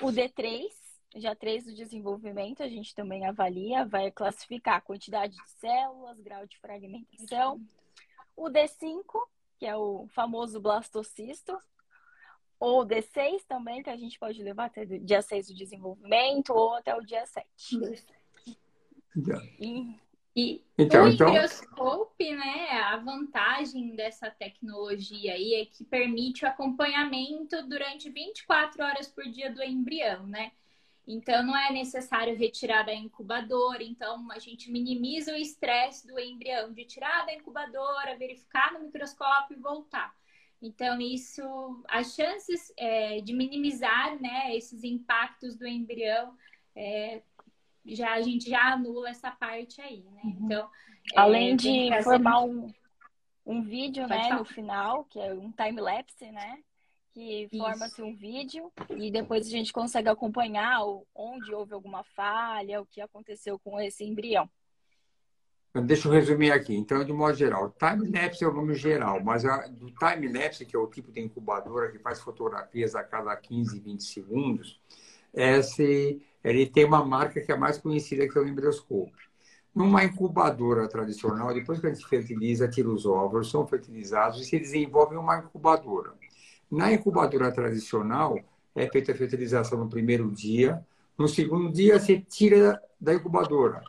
O 0.00 0.06
D3, 0.06 0.68
já 1.16 1.34
3 1.34 1.64
do 1.64 1.74
desenvolvimento, 1.74 2.62
a 2.62 2.68
gente 2.68 2.94
também 2.94 3.26
avalia, 3.26 3.84
vai 3.84 4.12
classificar 4.12 4.76
a 4.76 4.80
quantidade 4.80 5.34
de 5.34 5.50
células, 5.58 6.20
grau 6.20 6.46
de 6.46 6.56
fragmentação. 6.60 7.60
O 8.36 8.44
D5, 8.44 9.02
que 9.58 9.66
é 9.66 9.76
o 9.76 10.06
famoso 10.14 10.60
blastocisto, 10.60 11.58
ou 12.60 12.86
D6 12.86 13.42
também, 13.48 13.82
que 13.82 13.90
a 13.90 13.96
gente 13.96 14.16
pode 14.20 14.40
levar 14.40 14.66
até 14.66 14.82
o 14.82 15.00
dia 15.00 15.20
6 15.20 15.48
do 15.48 15.54
desenvolvimento, 15.54 16.50
ou 16.50 16.74
até 16.74 16.94
o 16.94 17.00
dia 17.00 17.26
7. 17.26 17.44
E 19.58 19.98
e 20.38 20.64
então, 20.78 21.06
o 21.06 21.08
então... 21.08 21.34
né, 22.34 22.70
a 22.82 22.96
vantagem 22.96 23.94
dessa 23.94 24.30
tecnologia 24.30 25.34
aí 25.34 25.54
é 25.54 25.64
que 25.66 25.84
permite 25.84 26.44
o 26.44 26.48
acompanhamento 26.48 27.66
durante 27.68 28.10
24 28.10 28.82
horas 28.84 29.08
por 29.08 29.24
dia 29.24 29.52
do 29.52 29.62
embrião, 29.62 30.26
né? 30.26 30.52
Então 31.06 31.42
não 31.42 31.56
é 31.56 31.72
necessário 31.72 32.36
retirar 32.36 32.82
da 32.82 32.92
incubadora, 32.92 33.82
então 33.82 34.30
a 34.30 34.38
gente 34.38 34.70
minimiza 34.70 35.32
o 35.32 35.36
estresse 35.36 36.06
do 36.06 36.18
embrião 36.18 36.72
de 36.72 36.84
tirar 36.84 37.24
da 37.24 37.34
incubadora, 37.34 38.18
verificar 38.18 38.72
no 38.74 38.80
microscópio 38.80 39.56
e 39.56 39.60
voltar. 39.60 40.14
Então 40.60 41.00
isso, 41.00 41.42
as 41.88 42.14
chances 42.14 42.72
é, 42.76 43.20
de 43.20 43.32
minimizar, 43.32 44.20
né, 44.20 44.54
esses 44.54 44.84
impactos 44.84 45.56
do 45.56 45.66
embrião 45.66 46.36
é, 46.76 47.22
já 47.86 48.12
a 48.12 48.20
gente 48.20 48.50
já 48.50 48.72
anula 48.72 49.08
essa 49.08 49.30
parte 49.30 49.80
aí, 49.80 50.02
né? 50.02 50.20
Uhum. 50.24 50.38
Então, 50.42 50.70
além 51.16 51.52
é, 51.52 51.56
de 51.56 52.02
formar 52.02 52.42
um, 52.42 52.72
um 53.44 53.62
vídeo, 53.62 54.06
Pode 54.06 54.20
né, 54.20 54.28
falar. 54.28 54.38
no 54.38 54.44
final, 54.44 55.04
que 55.04 55.18
é 55.18 55.32
um 55.32 55.50
time 55.52 55.80
lapse, 55.80 56.30
né? 56.30 56.58
Que 57.14 57.48
forma-se 57.56 58.02
um 58.02 58.14
vídeo 58.14 58.70
e 58.90 59.10
depois 59.10 59.46
a 59.46 59.50
gente 59.50 59.72
consegue 59.72 60.08
acompanhar 60.08 60.80
onde 61.14 61.52
houve 61.52 61.74
alguma 61.74 62.04
falha, 62.04 62.80
o 62.80 62.86
que 62.86 63.00
aconteceu 63.00 63.58
com 63.58 63.80
esse 63.80 64.04
embrião. 64.04 64.48
Deixa 65.74 66.08
eu 66.08 66.12
resumir 66.12 66.50
aqui. 66.50 66.74
Então, 66.74 67.04
de 67.04 67.12
modo 67.12 67.36
geral, 67.36 67.74
time-lapse 67.78 68.42
é 68.42 68.48
o 68.48 68.52
nome 68.52 68.74
geral, 68.74 69.22
mas 69.22 69.44
a, 69.44 69.66
do 69.66 69.90
time-lapse, 69.92 70.64
que 70.64 70.74
é 70.74 70.78
o 70.78 70.86
tipo 70.86 71.12
de 71.12 71.20
incubadora 71.20 71.90
que 71.90 71.98
faz 71.98 72.20
fotografias 72.20 72.94
a 72.94 73.04
cada 73.04 73.36
15, 73.36 73.78
20 73.78 74.02
segundos, 74.02 74.80
esse 75.34 76.22
ele 76.42 76.66
tem 76.66 76.84
uma 76.84 77.04
marca 77.04 77.40
que 77.40 77.52
é 77.52 77.56
mais 77.56 77.78
conhecida 77.78 78.28
que 78.28 78.38
é 78.38 78.40
o 78.40 78.48
embrioscope. 78.48 79.27
Numa 79.74 80.04
incubadora 80.04 80.88
tradicional, 80.88 81.54
depois 81.54 81.78
que 81.80 81.86
a 81.86 81.92
gente 81.92 82.06
fertiliza, 82.06 82.68
tira 82.68 82.88
os 82.90 83.06
óvulos, 83.06 83.50
são 83.50 83.66
fertilizados 83.66 84.40
e 84.40 84.44
se 84.44 84.58
desenvolve 84.58 85.16
uma 85.16 85.38
incubadora. 85.38 86.14
Na 86.70 86.92
incubadora 86.92 87.52
tradicional, 87.52 88.38
é 88.74 88.88
feita 88.88 89.12
a 89.12 89.14
fertilização 89.14 89.78
no 89.78 89.88
primeiro 89.88 90.30
dia, 90.30 90.84
No 91.18 91.26
segundo 91.26 91.72
dia, 91.72 91.98
você 91.98 92.20
tira 92.20 92.80
da 93.00 93.12
incubadora, 93.12 93.82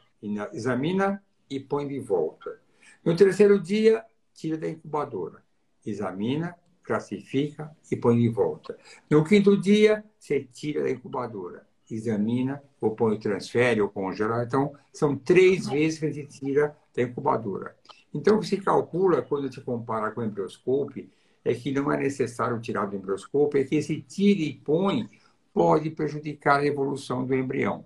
examina 0.51 1.23
e 1.47 1.59
põe 1.59 1.87
de 1.87 1.99
volta. 1.99 2.59
No 3.05 3.15
terceiro 3.15 3.59
dia, 3.61 4.03
tira 4.33 4.57
da 4.57 4.67
incubadora, 4.67 5.43
examina, 5.85 6.55
classifica 6.83 7.69
e 7.91 7.95
põe 7.95 8.17
de 8.17 8.29
volta. 8.29 8.75
No 9.07 9.23
quinto 9.23 9.55
dia, 9.55 10.03
você 10.17 10.43
tira 10.43 10.81
da 10.83 10.89
incubadora, 10.89 11.67
examina, 11.89 12.63
ou 12.81 12.95
põe, 12.95 13.17
transfere 13.19 13.81
ou 13.81 13.89
congela. 13.89 14.43
Então, 14.43 14.73
são 14.93 15.15
três 15.15 15.67
vezes 15.67 15.99
que 15.99 16.05
a 16.05 16.11
gente 16.11 16.39
tira 16.39 16.75
da 16.95 17.01
incubadora. 17.03 17.75
Então, 18.13 18.37
o 18.37 18.39
que 18.39 18.47
se 18.47 18.57
calcula 18.57 19.21
quando 19.21 19.53
se 19.53 19.61
compara 19.61 20.11
com 20.11 20.21
o 20.21 20.23
embrioscope 20.23 21.09
é 21.43 21.53
que 21.53 21.71
não 21.71 21.91
é 21.91 21.97
necessário 21.97 22.59
tirar 22.59 22.85
do 22.85 22.95
embrioscope, 22.95 23.59
é 23.59 23.63
que 23.63 23.75
esse 23.75 24.01
tira 24.01 24.41
e 24.41 24.53
põe 24.53 25.09
pode 25.53 25.89
prejudicar 25.89 26.59
a 26.59 26.65
evolução 26.65 27.25
do 27.25 27.35
embrião. 27.35 27.85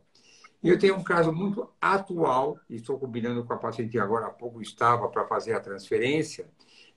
E 0.62 0.69
eu 0.69 0.79
tenho 0.79 0.95
um 0.95 1.03
caso 1.03 1.33
muito 1.33 1.69
atual, 1.79 2.57
estou 2.69 2.97
combinando 2.97 3.43
com 3.43 3.53
a 3.53 3.57
paciente 3.57 4.00
agora 4.00 4.27
há 4.27 4.29
pouco 4.29 4.62
estava 4.62 5.09
para 5.09 5.27
fazer 5.27 5.53
a 5.53 5.59
transferência, 5.59 6.47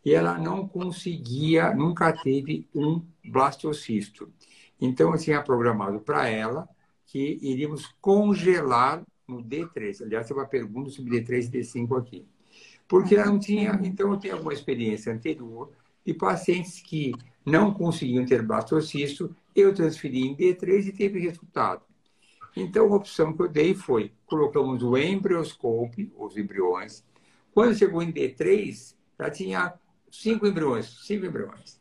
e 0.05 0.15
ela 0.15 0.39
não 0.39 0.69
conseguia, 0.69 1.75
nunca 1.75 2.13
teve 2.13 2.69
um 2.73 3.05
blastocisto. 3.25 4.33
Então, 4.81 5.11
eu 5.13 5.19
tinha 5.19 5.43
programado 5.43 5.99
para 5.99 6.29
ela 6.29 6.69
que 7.07 7.39
iríamos 7.41 7.87
congelar 8.01 9.03
no 9.27 9.43
D3. 9.43 10.03
Aliás, 10.03 10.27
tem 10.27 10.37
uma 10.37 10.47
pergunta 10.47 10.91
sobre 10.91 11.21
D3 11.21 11.45
e 11.45 11.59
D5 11.59 11.99
aqui. 11.99 12.27
Porque 12.89 13.17
ela 13.17 13.27
não 13.27 13.39
tinha, 13.39 13.79
então 13.83 14.13
eu 14.13 14.19
tenho 14.19 14.35
alguma 14.35 14.53
experiência 14.53 15.13
anterior 15.13 15.73
de 16.05 16.15
pacientes 16.15 16.81
que 16.81 17.13
não 17.45 17.73
conseguiam 17.73 18.25
ter 18.25 18.43
blastocisto, 18.43 19.35
eu 19.55 19.75
transferi 19.75 20.27
em 20.27 20.37
D3 20.37 20.87
e 20.87 20.93
teve 20.93 21.19
resultado. 21.19 21.83
Então, 22.57 22.93
a 22.93 22.97
opção 22.97 23.33
que 23.33 23.43
eu 23.43 23.49
dei 23.49 23.75
foi, 23.75 24.13
colocamos 24.25 24.83
o 24.83 24.97
embrioscope, 24.97 26.13
os 26.17 26.37
embriões. 26.37 27.05
Quando 27.53 27.77
chegou 27.77 28.03
em 28.03 28.13
D3, 28.13 28.95
já 29.19 29.31
tinha 29.31 29.75
cinco 30.11 30.47
embriões, 30.47 30.87
cinco 31.07 31.27
embriões. 31.27 31.81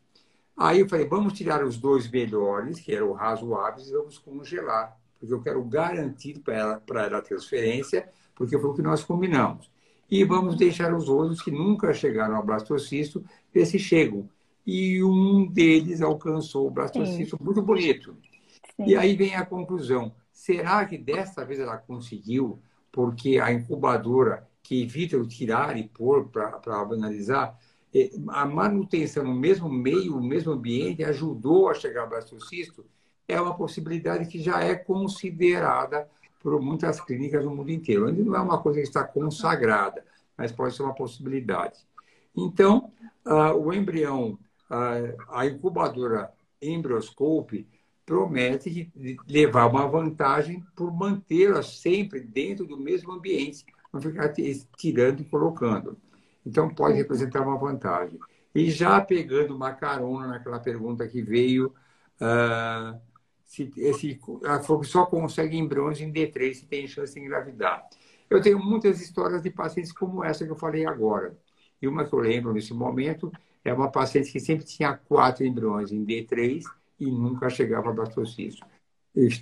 Aí 0.56 0.80
eu 0.80 0.88
falei, 0.88 1.06
vamos 1.06 1.32
tirar 1.32 1.64
os 1.64 1.78
dois 1.78 2.10
melhores, 2.10 2.80
que 2.80 2.94
eram 2.94 3.12
razoáveis, 3.12 3.88
e 3.88 3.92
vamos 3.92 4.18
congelar, 4.18 4.98
porque 5.18 5.34
eu 5.34 5.40
quero 5.40 5.62
garantir 5.64 6.40
para 6.40 6.54
ela, 6.54 6.80
para 6.80 7.06
ela 7.06 7.18
a 7.18 7.22
transferência, 7.22 8.08
porque 8.34 8.58
foi 8.58 8.70
o 8.70 8.74
que 8.74 8.82
nós 8.82 9.02
combinamos. 9.02 9.70
E 10.10 10.22
vamos 10.24 10.56
deixar 10.56 10.94
os 10.94 11.08
outros 11.08 11.42
que 11.42 11.50
nunca 11.50 11.92
chegaram 11.92 12.36
ao 12.36 12.44
blastocisto, 12.44 13.24
ver 13.52 13.66
se 13.66 13.78
chegam. 13.78 14.28
E 14.64 15.02
um 15.02 15.46
deles 15.46 16.00
alcançou 16.00 16.66
o 16.66 16.70
blastocisto 16.70 17.36
Sim. 17.36 17.44
muito 17.44 17.62
bonito. 17.62 18.16
Sim. 18.76 18.84
E 18.86 18.96
aí 18.96 19.16
vem 19.16 19.34
a 19.34 19.44
conclusão. 19.44 20.14
Será 20.32 20.84
que 20.84 20.98
desta 20.98 21.44
vez 21.44 21.58
ela 21.58 21.76
conseguiu, 21.78 22.60
porque 22.92 23.38
a 23.38 23.52
incubadora 23.52 24.46
que 24.62 24.82
evita 24.82 25.16
o 25.16 25.26
tirar 25.26 25.76
e 25.76 25.88
pôr 25.88 26.28
para 26.28 26.60
analisar, 26.66 27.56
é, 27.94 28.10
a 28.28 28.44
manutenção 28.44 29.24
no 29.24 29.34
mesmo 29.34 29.68
meio, 29.68 30.16
no 30.16 30.22
mesmo 30.22 30.52
ambiente, 30.52 31.04
ajudou 31.04 31.68
a 31.68 31.74
chegar 31.74 32.02
ao 32.02 32.08
blastocisto, 32.08 32.84
é 33.28 33.40
uma 33.40 33.56
possibilidade 33.56 34.26
que 34.26 34.40
já 34.40 34.60
é 34.60 34.74
considerada 34.74 36.08
por 36.40 36.60
muitas 36.60 37.00
clínicas 37.00 37.44
no 37.44 37.54
mundo 37.54 37.70
inteiro. 37.70 38.06
Ainda 38.06 38.22
não 38.22 38.36
é 38.36 38.40
uma 38.40 38.58
coisa 38.58 38.80
que 38.80 38.86
está 38.86 39.02
consagrada, 39.02 40.04
mas 40.36 40.52
pode 40.52 40.76
ser 40.76 40.82
uma 40.82 40.94
possibilidade. 40.94 41.80
Então, 42.36 42.92
uh, 43.26 43.56
o 43.56 43.72
embrião, 43.72 44.38
uh, 44.70 45.16
a 45.28 45.46
incubadora 45.46 46.32
Embryoscope, 46.62 47.66
promete 48.04 48.92
levar 49.28 49.66
uma 49.66 49.88
vantagem 49.88 50.64
por 50.76 50.92
mantê-la 50.92 51.62
sempre 51.62 52.20
dentro 52.20 52.64
do 52.64 52.78
mesmo 52.78 53.10
ambiente, 53.12 53.66
não 53.92 54.00
ficar 54.00 54.32
tirando 54.76 55.20
e 55.20 55.24
colocando. 55.24 55.96
Então, 56.44 56.68
pode 56.68 56.96
representar 56.96 57.42
uma 57.42 57.58
vantagem. 57.58 58.20
E 58.54 58.70
já 58.70 59.00
pegando 59.00 59.56
uma 59.56 59.72
carona 59.72 60.28
naquela 60.28 60.60
pergunta 60.60 61.08
que 61.08 61.20
veio, 61.20 61.74
uh, 62.20 63.00
se, 63.46 63.70
esse, 63.76 64.20
só 64.84 65.06
consegue 65.06 65.56
embriões 65.56 66.00
em 66.00 66.12
D3 66.12 66.54
se 66.54 66.66
tem 66.66 66.86
chance 66.86 67.14
de 67.14 67.20
engravidar. 67.20 67.86
Eu 68.28 68.42
tenho 68.42 68.58
muitas 68.58 69.00
histórias 69.00 69.40
de 69.40 69.50
pacientes 69.50 69.92
como 69.92 70.24
essa 70.24 70.44
que 70.44 70.50
eu 70.50 70.56
falei 70.56 70.84
agora. 70.84 71.38
E 71.80 71.86
uma 71.86 72.04
que 72.04 72.12
eu 72.12 72.18
lembro 72.18 72.52
nesse 72.52 72.74
momento 72.74 73.30
é 73.64 73.72
uma 73.72 73.90
paciente 73.90 74.32
que 74.32 74.40
sempre 74.40 74.64
tinha 74.64 74.94
quatro 74.94 75.44
embriões 75.44 75.92
em 75.92 76.04
D3 76.04 76.64
e 76.98 77.06
nunca 77.06 77.48
chegava 77.48 77.90
a 77.90 77.92
blastocisto. 77.92 78.66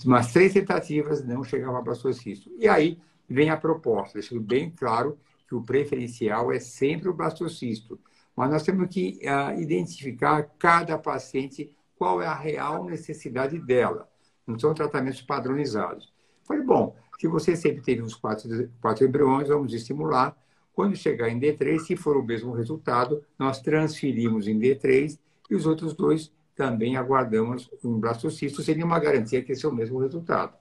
Umas 0.04 0.32
três 0.32 0.52
tentativas 0.52 1.24
não 1.24 1.42
chegava 1.42 1.78
a 1.78 1.82
blastocisto. 1.82 2.50
E 2.58 2.68
aí 2.68 3.00
vem 3.28 3.50
a 3.50 3.56
proposta, 3.56 4.18
deixando 4.18 4.40
bem 4.40 4.70
claro 4.70 5.18
que 5.48 5.54
o 5.54 5.62
preferencial 5.62 6.52
é 6.52 6.60
sempre 6.60 7.08
o 7.08 7.14
blastocisto. 7.14 7.98
Mas 8.36 8.50
nós 8.50 8.62
temos 8.62 8.88
que 8.88 9.20
uh, 9.22 9.60
identificar 9.60 10.42
cada 10.58 10.98
paciente 10.98 11.70
qual 11.96 12.20
é 12.20 12.26
a 12.26 12.34
real 12.34 12.84
necessidade 12.84 13.58
dela. 13.58 14.08
Não 14.46 14.58
são 14.58 14.74
tratamentos 14.74 15.22
padronizados. 15.22 16.12
Falei, 16.44 16.62
bom, 16.62 16.94
se 17.18 17.26
você 17.26 17.56
sempre 17.56 17.82
teve 17.82 18.02
uns 18.02 18.14
quatro, 18.14 18.70
quatro 18.80 19.06
embriões, 19.06 19.48
vamos 19.48 19.72
estimular. 19.72 20.36
Quando 20.72 20.96
chegar 20.96 21.28
em 21.28 21.38
D3, 21.38 21.78
se 21.78 21.96
for 21.96 22.16
o 22.16 22.22
mesmo 22.22 22.52
resultado, 22.52 23.24
nós 23.38 23.60
transferimos 23.60 24.48
em 24.48 24.58
D3 24.58 25.18
e 25.50 25.54
os 25.54 25.66
outros 25.66 25.94
dois 25.94 26.32
também 26.54 26.96
aguardamos 26.96 27.70
um 27.82 27.98
blastocisto. 27.98 28.62
Seria 28.62 28.84
uma 28.84 28.98
garantia 28.98 29.42
que 29.42 29.52
esse 29.52 29.64
é 29.64 29.68
o 29.68 29.74
mesmo 29.74 29.98
resultado. 29.98 30.56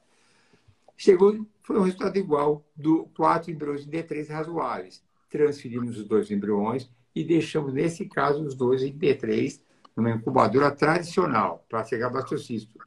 Chegou, 0.95 1.45
foi 1.63 1.77
um 1.77 1.83
resultado 1.83 2.17
igual 2.17 2.63
do 2.75 3.05
quatro 3.15 3.51
embriões 3.51 3.85
em 3.85 3.89
D3 3.89 4.29
razoáveis. 4.29 5.03
Transferimos 5.29 5.97
os 5.97 6.07
dois 6.07 6.29
embriões 6.29 6.89
e 7.15 7.23
deixamos, 7.23 7.73
nesse 7.73 8.05
caso, 8.05 8.43
os 8.43 8.55
dois 8.55 8.83
em 8.83 8.93
D3, 8.93 9.59
numa 9.95 10.11
incubadora 10.11 10.71
tradicional, 10.71 11.65
para 11.69 11.83
chegar 11.83 12.09
blastocisto. 12.09 12.77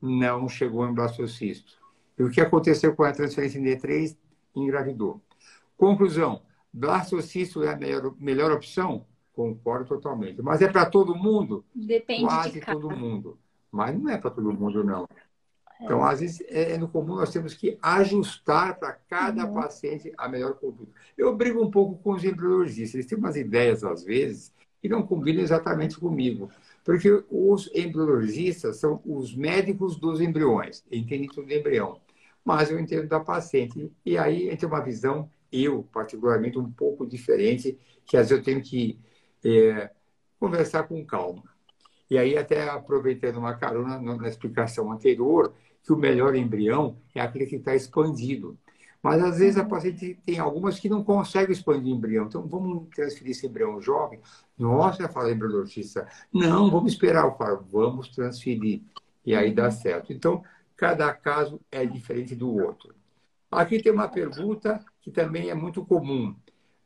Não 0.00 0.48
chegou 0.48 0.88
em 0.88 0.94
blastocisto. 0.94 1.78
E 2.18 2.22
o 2.22 2.30
que 2.30 2.40
aconteceu 2.40 2.94
com 2.94 3.02
a 3.02 3.12
transferência 3.12 3.58
em 3.58 3.64
D3? 3.64 4.16
Engravidou. 4.54 5.20
Conclusão: 5.76 6.42
blastocisto 6.72 7.62
é 7.62 7.72
a 7.72 7.76
melhor, 7.76 8.14
melhor 8.18 8.52
opção? 8.52 9.06
Concordo 9.32 9.86
totalmente. 9.86 10.42
Mas 10.42 10.60
é 10.60 10.68
para 10.68 10.86
todo 10.86 11.14
mundo? 11.14 11.64
Depende 11.74 12.24
Quase 12.24 12.52
de 12.52 12.60
todo 12.60 12.90
mundo. 12.90 13.38
Mas 13.70 13.98
não 13.98 14.10
é 14.10 14.18
para 14.18 14.30
todo 14.30 14.52
mundo, 14.52 14.82
não. 14.82 15.06
Então, 15.80 16.04
às 16.04 16.20
vezes, 16.20 16.42
é, 16.48 16.72
é 16.72 16.78
no 16.78 16.88
comum 16.88 17.14
nós 17.14 17.32
temos 17.32 17.54
que 17.54 17.78
ajustar 17.80 18.78
para 18.78 18.92
cada 18.92 19.46
uhum. 19.46 19.54
paciente 19.54 20.12
a 20.18 20.28
melhor 20.28 20.54
conduta. 20.54 20.92
Eu 21.16 21.34
brigo 21.34 21.62
um 21.62 21.70
pouco 21.70 21.96
com 22.02 22.12
os 22.12 22.22
embriologistas. 22.22 22.94
Eles 22.94 23.06
têm 23.06 23.16
umas 23.16 23.36
ideias, 23.36 23.82
às 23.82 24.04
vezes, 24.04 24.52
que 24.80 24.88
não 24.88 25.02
combinam 25.02 25.42
exatamente 25.42 25.98
comigo. 25.98 26.50
Porque 26.84 27.22
os 27.30 27.70
embriologistas 27.74 28.78
são 28.78 29.00
os 29.04 29.34
médicos 29.34 29.96
dos 29.96 30.20
embriões, 30.20 30.84
entendem 30.90 31.28
tudo 31.28 31.46
de 31.46 31.58
embrião. 31.58 32.00
Mas 32.44 32.70
eu 32.70 32.80
entendo 32.80 33.06
da 33.06 33.20
paciente. 33.20 33.92
E 34.04 34.16
aí 34.16 34.48
entra 34.48 34.66
uma 34.66 34.80
visão, 34.80 35.30
eu, 35.52 35.86
particularmente, 35.92 36.58
um 36.58 36.70
pouco 36.70 37.06
diferente, 37.06 37.78
que 38.06 38.16
às 38.16 38.30
vezes 38.30 38.38
eu 38.38 38.42
tenho 38.42 38.62
que 38.62 38.98
é, 39.44 39.90
conversar 40.38 40.84
com 40.84 41.04
calma. 41.04 41.44
E 42.10 42.18
aí, 42.18 42.36
até 42.36 42.68
aproveitando 42.68 43.36
uma 43.36 43.54
carona 43.54 44.00
na 44.00 44.28
explicação 44.28 44.90
anterior, 44.90 45.54
que 45.82 45.92
o 45.92 45.96
melhor 45.96 46.34
embrião 46.34 46.96
é 47.14 47.20
aquele 47.20 47.46
que 47.46 47.56
está 47.56 47.74
expandido. 47.74 48.58
Mas 49.02 49.22
às 49.22 49.38
vezes 49.38 49.56
a 49.56 49.62
uhum. 49.62 49.68
paciente 49.68 50.18
tem 50.24 50.38
algumas 50.38 50.78
que 50.78 50.88
não 50.88 51.02
conseguem 51.02 51.52
expandir 51.52 51.92
o 51.92 51.96
embrião. 51.96 52.26
Então 52.26 52.42
vamos 52.46 52.88
transferir 52.94 53.32
esse 53.32 53.46
embrião 53.46 53.80
jovem. 53.80 54.20
Nossa, 54.58 55.08
fala 55.08 55.32
embriologista. 55.32 56.06
Não, 56.32 56.70
vamos 56.70 56.92
esperar. 56.92 57.24
Eu 57.24 57.34
falo, 57.34 57.64
vamos 57.70 58.08
transferir. 58.08 58.82
E 59.24 59.34
aí 59.34 59.52
dá 59.52 59.64
uhum. 59.64 59.70
certo. 59.70 60.12
Então, 60.12 60.42
cada 60.76 61.12
caso 61.12 61.60
é 61.70 61.84
diferente 61.84 62.34
do 62.34 62.54
outro. 62.54 62.94
Aqui 63.50 63.82
tem 63.82 63.92
uma 63.92 64.08
pergunta 64.08 64.84
que 65.00 65.10
também 65.10 65.50
é 65.50 65.54
muito 65.54 65.84
comum. 65.84 66.34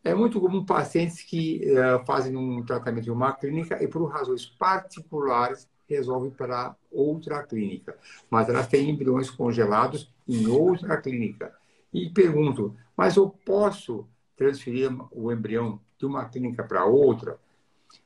É 0.03 0.15
muito 0.15 0.41
comum 0.41 0.65
pacientes 0.65 1.23
que 1.23 1.63
uh, 1.73 2.05
fazem 2.05 2.37
um 2.37 2.63
tratamento 2.63 3.09
em 3.09 3.13
uma 3.13 3.33
clínica 3.33 3.83
e, 3.83 3.89
por 3.89 4.05
razões 4.07 4.47
particulares, 4.47 5.69
resolve 5.89 6.31
para 6.31 6.75
outra 6.91 7.43
clínica. 7.43 7.97
Mas 8.31 8.49
elas 8.49 8.67
têm 8.67 8.91
embriões 8.91 9.31
congelados 9.31 10.13
em 10.29 10.47
outra 10.47 10.97
clínica. 10.97 11.55
E 11.95 12.11
pergunto, 12.11 12.77
mas 12.97 13.15
eu 13.15 13.31
posso 13.31 14.09
transferir 14.37 14.91
o 15.13 15.31
embrião 15.31 15.81
de 15.97 16.05
uma 16.05 16.29
clínica 16.29 16.65
para 16.65 16.85
outra? 16.85 17.39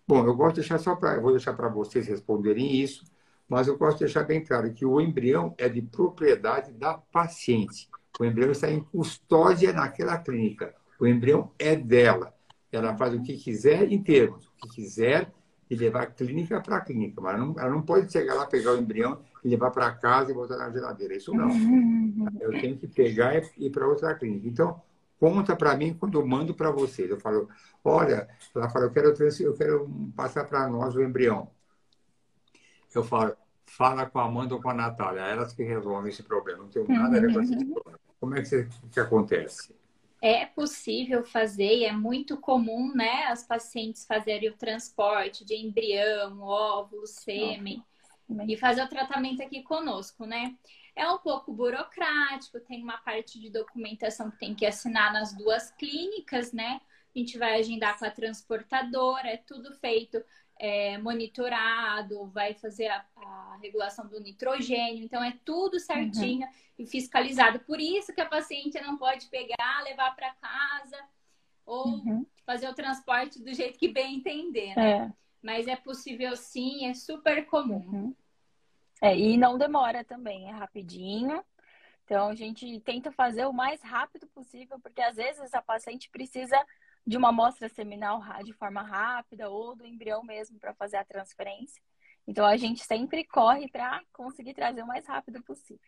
Bom, 0.07 0.27
eu 0.27 0.35
gosto 0.37 0.57
de 0.57 0.61
deixar 0.61 0.79
só 0.79 0.95
para, 0.95 1.19
vou 1.19 1.31
deixar 1.31 1.55
para 1.55 1.69
vocês 1.69 2.07
responderem 2.07 2.77
isso, 2.77 3.03
mas 3.49 3.67
eu 3.67 3.79
gosto 3.79 3.99
de 3.99 4.05
deixar 4.05 4.25
bem 4.25 4.45
claro 4.45 4.71
que 4.75 4.85
o 4.85 5.01
embrião 5.01 5.55
é 5.57 5.71
de 5.71 5.81
propriedade 5.81 6.71
da 6.73 6.99
paciente. 6.99 7.89
O 8.21 8.25
embrião 8.27 8.51
está 8.51 8.71
em 8.71 8.81
custódia 8.81 9.73
naquela 9.73 10.19
clínica. 10.19 10.75
O 11.01 11.07
embrião 11.07 11.51
é 11.59 11.75
dela. 11.75 12.35
Ela 12.71 12.95
faz 12.95 13.15
o 13.15 13.23
que 13.23 13.39
quiser 13.39 13.91
em 13.91 14.03
termos. 14.03 14.47
O 14.49 14.69
que 14.69 14.83
quiser 14.83 15.33
e 15.71 15.77
levar 15.77 16.07
clínica 16.07 16.61
para 16.61 16.81
clínica, 16.81 17.21
mas 17.21 17.35
ela 17.35 17.45
não, 17.45 17.59
ela 17.59 17.71
não 17.71 17.83
pode 17.83 18.11
chegar 18.11 18.35
lá, 18.35 18.47
pegar 18.47 18.73
o 18.73 18.79
embrião 18.79 19.21
levar 19.45 19.71
para 19.71 19.93
casa 19.93 20.31
e 20.31 20.35
botar 20.35 20.57
na 20.57 20.71
geladeira. 20.71 21.17
Isso 21.17 21.33
não. 21.33 21.49
Eu 22.41 22.51
tenho 22.53 22.77
que 22.77 22.87
pegar 22.87 23.37
e 23.37 23.67
ir 23.67 23.71
para 23.71 23.87
outra 23.87 24.15
clínica. 24.15 24.49
Então, 24.49 24.81
conta 25.19 25.57
para 25.57 25.77
mim 25.77 25.95
quando 25.95 26.19
eu 26.19 26.27
mando 26.27 26.55
para 26.55 26.71
vocês. 26.71 27.11
Eu 27.11 27.21
falo, 27.21 27.49
olha, 27.85 28.29
ela 28.55 28.69
fala, 28.69 28.87
eu 28.87 28.91
quero, 28.91 29.15
eu 29.41 29.55
quero 29.55 30.13
passar 30.17 30.45
para 30.45 30.69
nós 30.69 30.95
o 30.95 31.03
embrião. 31.03 31.51
Eu 32.95 33.05
falo, 33.05 33.37
fala 33.67 34.07
com 34.07 34.19
a 34.19 34.25
Amanda 34.25 34.55
ou 34.55 34.63
com 34.63 34.71
a 34.71 34.75
Natália, 34.75 35.21
elas 35.21 35.53
que 35.53 35.63
resolvem 35.63 36.11
esse 36.11 36.23
problema. 36.23 36.63
Não 36.63 36.69
tenho 36.69 36.89
nada 36.89 37.17
a 37.17 37.21
ver 37.21 37.33
com 37.33 37.41
esse 37.41 37.55
uhum. 37.55 37.73
problema. 37.73 37.99
Como 38.21 38.35
é 38.35 38.43
que, 38.43 38.69
que 38.91 39.01
acontece? 39.01 39.75
É 40.21 40.47
possível 40.47 41.25
fazer 41.25 41.77
e 41.77 41.85
é 41.85 41.93
muito 41.93 42.37
comum, 42.37 42.93
né, 42.93 43.27
as 43.27 43.45
pacientes 43.45 44.05
fazerem 44.05 44.51
o 44.51 44.57
transporte 44.57 45.45
de 45.45 45.55
embrião, 45.55 46.41
óvulo, 46.41 47.07
sêmen 47.07 47.85
e 48.47 48.57
fazer 48.57 48.83
o 48.83 48.89
tratamento 48.89 49.43
aqui 49.43 49.63
conosco, 49.63 50.25
né? 50.25 50.55
É 50.95 51.09
um 51.09 51.19
pouco 51.19 51.53
burocrático, 51.53 52.61
tem 52.61 52.83
uma 52.83 52.99
parte 52.99 53.41
de 53.41 53.51
documentação 53.51 54.31
que 54.31 54.39
tem 54.39 54.55
que 54.55 54.67
assinar 54.67 55.13
nas 55.13 55.33
duas 55.35 55.71
clínicas, 55.73 56.53
né? 56.53 56.81
A 57.15 57.19
gente 57.19 57.39
vai 57.39 57.59
agendar 57.59 57.99
com 57.99 58.05
a 58.05 58.11
transportadora, 58.11 59.29
é 59.29 59.37
tudo 59.37 59.73
feito 59.77 60.23
é, 60.59 60.99
monitorado, 60.99 62.27
vai 62.27 62.55
fazer 62.55 62.89
a, 62.89 63.05
a, 63.17 63.59
regulação 63.63 64.07
do 64.09 64.21
nitrogênio, 64.21 65.05
então 65.05 65.23
é 65.23 65.37
tudo 65.45 65.79
certinho 65.79 66.47
uhum. 66.47 66.53
e 66.81 66.87
fiscalizado. 66.87 67.61
Por 67.61 67.81
isso 67.81 68.13
que 68.13 68.21
a 68.21 68.27
paciente 68.27 68.81
não 68.81 68.99
pode 68.99 69.27
pegar, 69.27 69.83
levar 69.85 70.15
para 70.17 70.35
casa 70.35 70.99
ou 71.65 71.87
uhum. 71.89 72.27
fazer 72.45 72.69
o 72.69 72.75
transporte 72.75 73.41
do 73.41 73.55
jeito 73.55 73.79
que 73.79 73.89
bem 73.89 74.17
entender, 74.17 74.75
né? 74.77 74.91
É. 74.91 75.13
Mas 75.43 75.67
é 75.69 75.77
possível 75.77 76.37
sim, 76.37 76.87
é 76.87 76.95
super 76.95 77.47
comum. 77.47 77.87
Uhum. 77.87 78.17
É, 79.01 79.17
e 79.17 79.37
não 79.37 79.57
demora 79.57 80.05
também, 80.05 80.49
é 80.49 80.53
rapidinho. 80.53 81.43
Então 82.05 82.29
a 82.29 82.35
gente 82.35 82.81
tenta 82.81 83.13
fazer 83.13 83.45
o 83.47 83.53
mais 83.53 83.83
rápido 83.83 84.27
possível, 84.29 84.79
porque 84.81 85.01
às 85.01 85.17
vezes 85.17 85.53
a 85.53 85.63
paciente 85.63 86.09
precisa 86.11 86.59
de 87.07 87.17
uma 87.17 87.29
amostra 87.29 87.69
seminal 87.69 88.23
de 88.43 88.53
forma 88.53 88.83
rápida 88.83 89.49
ou 89.49 89.77
do 89.77 89.87
embrião 89.87 90.23
mesmo 90.23 90.59
para 90.59 90.75
fazer 90.75 90.97
a 90.97 91.05
transferência. 91.05 91.83
Então 92.27 92.45
a 92.45 92.57
gente 92.57 92.83
sempre 92.85 93.25
corre 93.25 93.69
para 93.69 94.03
conseguir 94.13 94.55
trazer 94.55 94.83
o 94.83 94.87
mais 94.87 95.07
rápido 95.07 95.43
possível. 95.43 95.81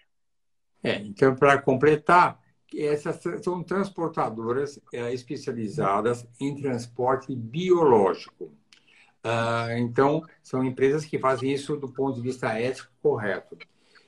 É, 0.83 0.97
então 0.97 1.35
para 1.35 1.61
completar, 1.61 2.41
essas 2.75 3.21
são 3.43 3.63
transportadoras 3.63 4.79
é, 4.93 5.13
especializadas 5.13 6.27
em 6.39 6.55
transporte 6.55 7.35
biológico. 7.35 8.53
Uh, 9.25 9.77
então, 9.79 10.23
são 10.43 10.65
empresas 10.65 11.05
que 11.05 11.19
fazem 11.19 11.53
isso 11.53 11.77
do 11.77 11.93
ponto 11.93 12.17
de 12.17 12.23
vista 12.23 12.59
ético 12.59 12.91
correto. 13.03 13.57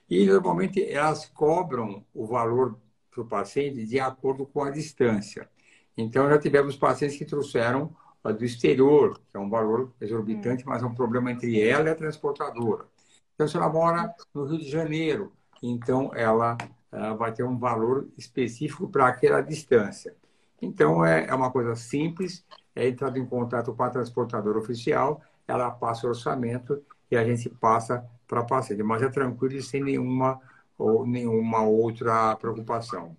E, 0.08 0.26
normalmente, 0.26 0.82
elas 0.84 1.26
cobram 1.26 2.04
o 2.14 2.26
valor 2.26 2.78
para 3.10 3.22
o 3.22 3.26
paciente 3.26 3.84
de 3.86 4.00
acordo 4.00 4.46
com 4.46 4.64
a 4.64 4.70
distância. 4.70 5.48
Então, 5.96 6.28
já 6.28 6.38
tivemos 6.38 6.76
pacientes 6.76 7.16
que 7.16 7.24
trouxeram 7.24 7.94
do 8.30 8.44
exterior, 8.44 9.18
que 9.30 9.36
é 9.36 9.40
um 9.40 9.50
valor 9.50 9.92
exorbitante, 10.00 10.64
hum. 10.64 10.66
mas 10.68 10.82
é 10.82 10.86
um 10.86 10.94
problema 10.94 11.30
entre 11.30 11.60
ela 11.60 11.88
e 11.88 11.92
a 11.92 11.94
transportadora. 11.94 12.86
Então, 13.34 13.48
se 13.48 13.56
ela 13.56 13.68
mora 13.68 14.14
no 14.32 14.44
Rio 14.44 14.58
de 14.58 14.70
Janeiro, 14.70 15.32
então 15.62 16.10
ela, 16.14 16.56
ela 16.90 17.14
vai 17.14 17.32
ter 17.32 17.42
um 17.42 17.58
valor 17.58 18.08
específico 18.16 18.88
para 18.88 19.08
aquela 19.08 19.40
distância. 19.40 20.14
Então, 20.60 21.04
é, 21.04 21.26
é 21.26 21.34
uma 21.34 21.50
coisa 21.50 21.74
simples, 21.74 22.44
é 22.74 22.88
entrar 22.88 23.16
em 23.16 23.26
contato 23.26 23.74
com 23.74 23.82
a 23.82 23.90
transportadora 23.90 24.58
oficial, 24.58 25.22
ela 25.46 25.70
passa 25.70 26.06
o 26.06 26.10
orçamento 26.10 26.82
e 27.10 27.16
a 27.16 27.24
gente 27.24 27.48
passa 27.48 28.04
para 28.26 28.40
a 28.40 28.44
paciente, 28.44 28.82
mas 28.82 29.02
é 29.02 29.08
tranquilo 29.08 29.54
e 29.54 29.62
sem 29.62 29.82
nenhuma 29.82 30.40
ou 30.78 31.06
nenhuma 31.06 31.62
outra 31.62 32.34
preocupação. 32.36 33.16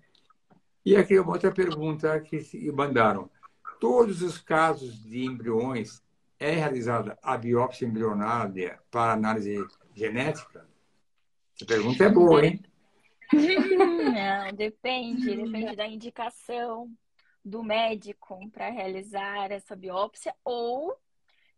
E 0.85 0.95
aqui 0.95 1.17
uma 1.19 1.33
outra 1.33 1.51
pergunta 1.51 2.19
que 2.19 2.71
mandaram. 2.71 3.29
Todos 3.79 4.21
os 4.21 4.37
casos 4.37 5.03
de 5.03 5.25
embriões 5.25 6.01
é 6.39 6.51
realizada 6.51 7.17
a 7.21 7.37
biópsia 7.37 7.85
embrionária 7.85 8.79
para 8.89 9.13
análise 9.13 9.63
genética? 9.93 10.65
Essa 11.55 11.65
pergunta 11.65 12.03
é 12.03 12.09
boa, 12.09 12.45
hein? 12.45 12.61
Não, 13.31 14.55
depende. 14.55 15.35
Depende 15.35 15.75
da 15.75 15.87
indicação 15.87 16.89
do 17.43 17.63
médico 17.63 18.39
para 18.51 18.69
realizar 18.69 19.51
essa 19.51 19.75
biópsia 19.75 20.34
ou 20.43 20.97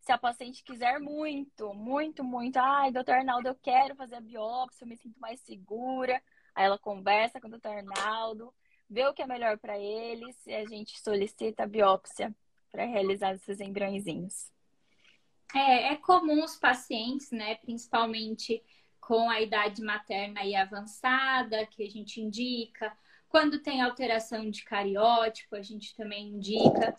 se 0.06 0.12
a 0.12 0.18
paciente 0.20 0.64
quiser 0.64 1.00
muito, 1.00 1.74
muito, 1.74 2.24
muito, 2.24 2.58
ai, 2.58 2.92
doutor 2.92 3.16
Arnaldo, 3.16 3.48
eu 3.48 3.56
quero 3.56 3.96
fazer 3.96 4.16
a 4.16 4.22
biópsia, 4.22 4.84
eu 4.84 4.88
me 4.88 4.96
sinto 4.96 5.20
mais 5.20 5.40
segura. 5.42 6.22
Aí 6.54 6.66
ela 6.66 6.78
conversa 6.78 7.42
com 7.42 7.48
o 7.48 7.50
doutor 7.50 7.76
Arnaldo, 7.76 8.54
vê 8.88 9.06
o 9.08 9.14
que 9.14 9.24
é 9.24 9.28
melhor 9.28 9.58
para 9.58 9.80
eles 9.80 10.36
e 10.46 10.54
a 10.54 10.64
gente 10.66 11.00
solicita 11.02 11.64
a 11.64 11.68
biópsia 11.68 12.36
para 12.72 12.86
realizar 12.86 13.34
esses 13.34 13.60
embriõezinhos. 13.60 14.52
É, 15.56 15.94
é 15.94 15.96
comum 15.96 16.44
os 16.44 16.56
pacientes, 16.56 17.32
né, 17.32 17.56
principalmente 17.56 18.64
com 19.00 19.30
a 19.30 19.42
idade 19.42 19.82
materna 19.82 20.44
e 20.44 20.56
avançada, 20.56 21.66
que 21.66 21.84
a 21.84 21.90
gente 21.90 22.22
indica. 22.22 22.96
Quando 23.36 23.60
tem 23.60 23.82
alteração 23.82 24.50
de 24.50 24.64
cariótipo, 24.64 25.58
a 25.58 25.62
gente 25.62 25.94
também 25.94 26.30
indica. 26.30 26.96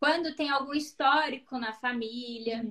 Quando 0.00 0.34
tem 0.34 0.50
algum 0.50 0.74
histórico 0.74 1.56
na 1.56 1.72
família. 1.72 2.66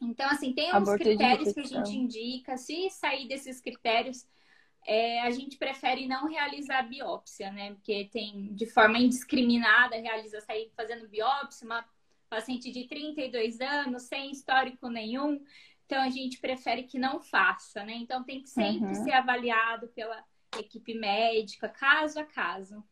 Então, 0.00 0.30
assim, 0.30 0.52
tem 0.52 0.70
alguns 0.70 0.94
critérios 0.94 1.52
que 1.52 1.58
a 1.58 1.64
gente 1.64 1.90
indica. 1.90 2.56
Se 2.56 2.88
sair 2.90 3.26
desses 3.26 3.60
critérios, 3.60 4.24
é, 4.86 5.22
a 5.22 5.32
gente 5.32 5.56
prefere 5.56 6.06
não 6.06 6.28
realizar 6.28 6.82
biópsia, 6.82 7.50
né? 7.50 7.72
Porque 7.72 8.08
tem, 8.12 8.54
de 8.54 8.66
forma 8.66 8.98
indiscriminada, 9.00 9.96
realiza 9.96 10.40
sair 10.40 10.70
fazendo 10.76 11.08
biópsia, 11.08 11.66
uma 11.66 11.84
paciente 12.30 12.70
de 12.70 12.86
32 12.86 13.60
anos, 13.60 14.04
sem 14.04 14.30
histórico 14.30 14.88
nenhum. 14.88 15.44
Então, 15.86 16.00
a 16.00 16.08
gente 16.08 16.38
prefere 16.38 16.84
que 16.84 17.00
não 17.00 17.20
faça, 17.20 17.82
né? 17.82 17.94
Então, 17.94 18.22
tem 18.22 18.40
que 18.40 18.48
sempre 18.48 18.96
uhum. 18.96 19.02
ser 19.02 19.12
avaliado 19.12 19.88
pela 19.88 20.24
equipe 20.60 20.94
médica, 20.94 21.68
caso 21.68 22.20
a 22.20 22.24
caso. 22.24 22.82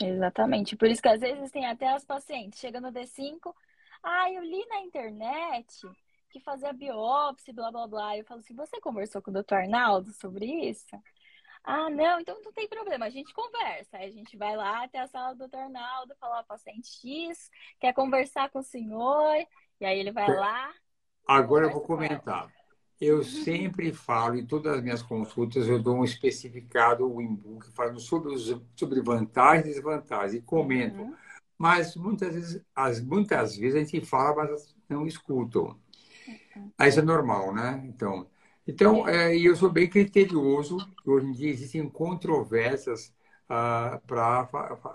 Exatamente. 0.00 0.76
Por 0.76 0.88
isso 0.88 1.02
que 1.02 1.08
às 1.08 1.20
vezes 1.20 1.50
tem 1.50 1.66
até 1.66 1.88
as 1.88 2.04
pacientes 2.04 2.60
chegando 2.60 2.84
no 2.84 2.92
D5, 2.92 3.54
ah, 4.02 4.30
eu 4.30 4.42
li 4.42 4.64
na 4.66 4.80
internet 4.80 5.88
que 6.30 6.40
fazia 6.40 6.72
biópsia, 6.72 7.52
blá 7.52 7.70
blá 7.70 7.86
blá. 7.86 8.16
Eu 8.16 8.24
falo 8.24 8.40
assim, 8.40 8.54
você 8.54 8.80
conversou 8.80 9.20
com 9.20 9.30
o 9.30 9.34
doutor 9.34 9.58
Arnaldo 9.58 10.12
sobre 10.12 10.46
isso? 10.46 10.96
Ah, 11.64 11.90
não, 11.90 12.20
então 12.20 12.40
não 12.42 12.52
tem 12.52 12.68
problema, 12.68 13.06
a 13.06 13.10
gente 13.10 13.32
conversa. 13.34 13.98
Aí 13.98 14.08
a 14.08 14.12
gente 14.12 14.36
vai 14.36 14.56
lá 14.56 14.84
até 14.84 15.00
a 15.00 15.06
sala 15.06 15.32
do 15.32 15.38
doutor 15.40 15.60
Arnaldo, 15.60 16.14
falar, 16.16 16.44
paciente 16.44 16.88
X, 16.88 17.50
quer 17.80 17.92
conversar 17.92 18.48
com 18.50 18.60
o 18.60 18.62
senhor, 18.62 19.36
e 19.80 19.84
aí 19.84 19.98
ele 19.98 20.12
vai 20.12 20.28
lá. 20.28 20.72
Agora 21.26 21.66
eu 21.66 21.70
vou 21.70 21.82
comentar. 21.82 22.50
Eu 23.00 23.22
sempre 23.22 23.92
falo, 23.92 24.36
em 24.36 24.44
todas 24.44 24.76
as 24.76 24.82
minhas 24.82 25.02
consultas, 25.02 25.68
eu 25.68 25.80
dou 25.80 25.98
um 25.98 26.04
especificado, 26.04 27.06
um 27.06 27.20
e-book, 27.20 27.70
falando 27.72 28.00
sobre, 28.00 28.32
os, 28.32 28.60
sobre 28.74 29.00
vantagens 29.00 29.66
e 29.66 29.74
desvantagens, 29.74 30.34
e 30.34 30.40
comento. 30.40 31.02
Uhum. 31.02 31.14
Mas 31.56 31.94
muitas 31.94 32.34
vezes, 32.34 32.62
as, 32.74 33.00
muitas 33.00 33.56
vezes 33.56 33.76
a 33.76 33.78
gente 33.78 34.04
fala, 34.04 34.34
mas 34.34 34.74
não 34.88 35.06
escutam. 35.06 35.78
Uhum. 36.56 36.72
Isso 36.80 36.98
é 36.98 37.02
normal, 37.02 37.54
né? 37.54 37.84
Então, 37.86 38.26
então, 38.68 39.08
é, 39.08 39.34
eu 39.34 39.56
sou 39.56 39.70
bem 39.70 39.88
criterioso. 39.88 40.76
Hoje 41.06 41.26
em 41.26 41.32
dia 41.32 41.50
existem 41.50 41.88
controvérsias 41.88 43.14
ah, 43.48 43.98
para 44.06 44.46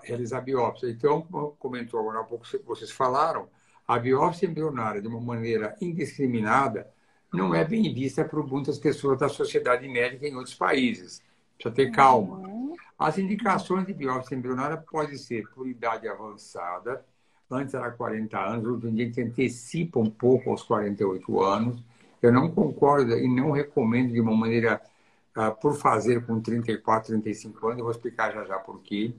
realizar 0.04 0.42
biópsia. 0.42 0.88
Então, 0.88 1.22
como 1.22 1.50
comentou 1.58 1.98
agora 1.98 2.20
há 2.20 2.24
pouco, 2.24 2.46
vocês 2.64 2.92
falaram, 2.92 3.48
a 3.86 3.98
biópsia 3.98 4.46
embrionária, 4.46 5.02
de 5.02 5.08
uma 5.08 5.20
maneira 5.20 5.76
indiscriminada, 5.80 6.88
não 7.34 7.54
é 7.54 7.64
bem 7.64 7.92
vista 7.92 8.24
por 8.24 8.46
muitas 8.46 8.78
pessoas 8.78 9.18
da 9.18 9.28
sociedade 9.28 9.88
médica 9.88 10.26
em 10.26 10.34
outros 10.34 10.54
países. 10.54 11.22
Precisa 11.56 11.74
ter 11.74 11.90
calma. 11.90 12.38
Uhum. 12.38 12.74
As 12.98 13.18
indicações 13.18 13.86
de 13.86 13.92
biópsia 13.92 14.36
embrionária 14.36 14.76
podem 14.76 15.16
ser 15.16 15.48
por 15.50 15.68
idade 15.68 16.08
avançada, 16.08 17.04
antes 17.50 17.74
era 17.74 17.90
40 17.90 18.38
anos, 18.38 18.66
hoje 18.66 18.88
em 18.88 18.94
dia 18.94 19.04
a 19.04 19.08
gente 19.08 19.22
antecipa 19.22 19.98
um 19.98 20.10
pouco 20.10 20.50
aos 20.50 20.62
48 20.62 21.42
anos, 21.42 21.82
eu 22.22 22.32
não 22.32 22.50
concordo 22.50 23.12
e 23.18 23.28
não 23.28 23.50
recomendo 23.50 24.12
de 24.12 24.20
uma 24.20 24.34
maneira 24.34 24.80
uh, 25.36 25.54
por 25.60 25.76
fazer 25.76 26.24
com 26.24 26.40
34, 26.40 27.08
35 27.08 27.66
anos. 27.66 27.78
Eu 27.78 27.84
vou 27.84 27.92
explicar 27.92 28.32
já 28.32 28.44
já 28.44 28.58
por 28.58 28.80
quê. 28.80 29.12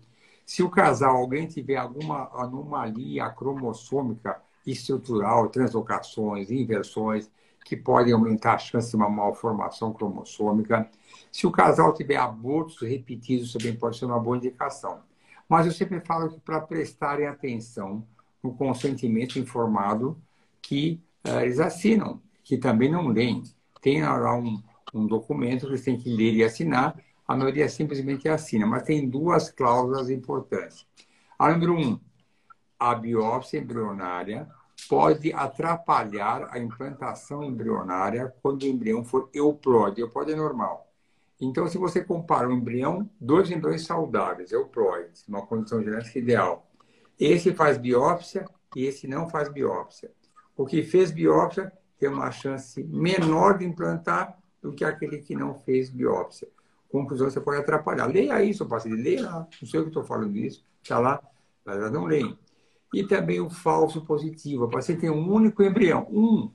Se 0.44 0.64
o 0.64 0.70
casal, 0.70 1.16
alguém 1.16 1.46
tiver 1.46 1.76
alguma 1.76 2.30
anomalia 2.34 3.30
cromossômica 3.30 4.42
estrutural, 4.66 5.50
translocações, 5.50 6.50
inversões, 6.50 7.30
que 7.66 7.76
podem 7.76 8.14
aumentar 8.14 8.54
a 8.54 8.58
chance 8.60 8.92
de 8.92 8.96
uma 8.96 9.10
malformação 9.10 9.92
cromossômica. 9.92 10.88
Se 11.32 11.48
o 11.48 11.52
casal 11.52 11.96
tiver 11.96 12.16
abortos 12.16 12.80
repetidos, 12.80 13.52
também 13.52 13.76
pode 13.76 13.98
ser 13.98 14.06
uma 14.06 14.20
boa 14.20 14.38
indicação. 14.38 15.02
Mas 15.50 15.66
eu 15.66 15.72
sempre 15.72 16.00
falo 16.00 16.30
que 16.30 16.40
para 16.40 16.62
prestarem 16.62 17.26
atenção 17.26 18.08
no 18.42 18.54
consentimento 18.54 19.40
informado 19.40 20.16
que 20.62 21.02
uh, 21.28 21.40
eles 21.40 21.60
assinam 21.60 22.22
que 22.44 22.56
também 22.56 22.92
não 22.92 23.08
leem. 23.08 23.42
Tem 23.82 24.04
lá 24.04 24.36
um, 24.36 24.62
um 24.94 25.08
documento 25.08 25.62
que 25.62 25.72
eles 25.72 25.84
têm 25.84 25.98
que 25.98 26.16
ler 26.16 26.36
e 26.36 26.44
assinar, 26.44 26.96
a 27.28 27.36
maioria 27.36 27.68
simplesmente 27.68 28.30
assina, 28.30 28.68
mas 28.68 28.84
tem 28.84 29.10
duas 29.10 29.50
cláusulas 29.50 30.12
importantes. 30.12 30.86
A 31.40 31.52
número 31.52 31.76
um, 31.76 32.00
a 32.80 32.94
biópsia 32.94 33.58
embrionária 33.58 34.48
pode 34.88 35.34
atrapalhar 35.34 36.48
a 36.52 36.60
implantação 36.60 37.44
embrionária 37.44 38.34
quando 38.42 38.64
o 38.64 38.68
embrião 38.68 39.04
for 39.04 39.30
euploide. 39.34 40.02
Euploide 40.02 40.34
é 40.34 40.36
normal. 40.36 40.92
Então, 41.40 41.68
se 41.68 41.78
você 41.78 42.04
compara 42.04 42.48
um 42.48 42.54
embrião, 42.54 43.10
dois 43.20 43.52
embriões 43.52 43.86
saudáveis, 43.86 44.52
euploides, 44.52 45.28
uma 45.28 45.46
condição 45.46 45.84
genética 45.84 46.18
ideal, 46.18 46.70
esse 47.20 47.54
faz 47.54 47.78
biópsia 47.78 48.46
e 48.76 48.86
esse 48.86 49.08
não 49.08 49.30
faz 49.30 49.50
biópsia. 49.50 50.12
O 50.56 50.66
que 50.66 50.84
fez 50.84 51.12
biópsia 51.12 51.72
tem 52.00 52.10
uma 52.10 52.32
chance 52.32 52.84
menor 52.84 53.58
de 53.58 53.66
implantar 53.66 54.38
do 54.62 54.74
que 54.74 54.84
aquele 54.84 55.18
que 55.18 55.36
não 55.36 55.54
fez 55.54 55.90
biópsia. 55.90 56.48
Conclusão, 56.90 57.30
você 57.30 57.42
pode 57.42 57.60
atrapalhar. 57.60 58.06
Leia 58.08 58.42
isso, 58.42 58.66
paciente, 58.66 59.02
leia 59.02 59.24
lá. 59.24 59.48
Não 59.62 59.68
sei 59.68 59.80
o 59.80 59.84
que 59.84 59.90
estou 59.90 60.04
falando 60.04 60.36
isso. 60.38 60.66
Está 60.82 61.00
lá, 61.00 61.22
mas 61.66 61.92
não 61.92 62.06
leem. 62.06 62.38
E 62.94 63.04
também 63.04 63.40
o 63.40 63.50
falso 63.50 64.06
positivo. 64.06 64.66
O 64.66 64.70
paciente 64.70 65.02
tem 65.02 65.10
um 65.10 65.32
único 65.32 65.64
embrião, 65.64 66.08
um. 66.10 66.52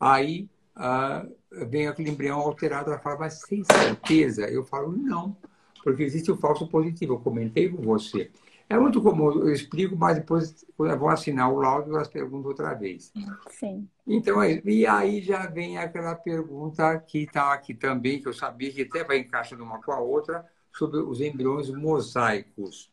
Aí 0.00 0.48
ah, 0.74 1.26
vem 1.68 1.86
aquele 1.86 2.10
embrião 2.10 2.38
alterado, 2.40 2.90
ela 2.90 2.98
fala, 2.98 3.20
mas 3.20 3.40
sem 3.40 3.62
certeza? 3.64 4.48
Eu 4.48 4.64
falo, 4.64 4.92
não, 4.92 5.36
porque 5.82 6.02
existe 6.02 6.30
o 6.30 6.36
falso 6.36 6.66
positivo. 6.68 7.14
Eu 7.14 7.20
comentei 7.20 7.68
com 7.68 7.82
você. 7.82 8.30
É 8.68 8.78
muito 8.78 9.02
comum, 9.02 9.30
eu 9.30 9.52
explico, 9.52 9.94
mas 9.94 10.16
depois, 10.16 10.64
quando 10.76 10.98
vou 10.98 11.10
assinar 11.10 11.52
o 11.52 11.60
laudo, 11.60 11.94
elas 11.94 12.08
perguntam 12.08 12.48
outra 12.48 12.72
vez. 12.72 13.12
Sim. 13.50 13.86
Então, 14.06 14.42
é 14.42 14.60
e 14.64 14.86
aí 14.86 15.20
já 15.20 15.46
vem 15.46 15.76
aquela 15.76 16.14
pergunta 16.14 16.98
que 16.98 17.18
está 17.18 17.52
aqui 17.52 17.74
também, 17.74 18.20
que 18.20 18.26
eu 18.26 18.32
sabia 18.32 18.72
que 18.72 18.82
até 18.82 19.04
vai 19.04 19.18
encaixando 19.18 19.62
uma 19.62 19.82
com 19.82 19.92
a 19.92 20.00
outra, 20.00 20.44
sobre 20.72 20.98
os 20.98 21.20
embriões 21.20 21.70
mosaicos. 21.70 22.90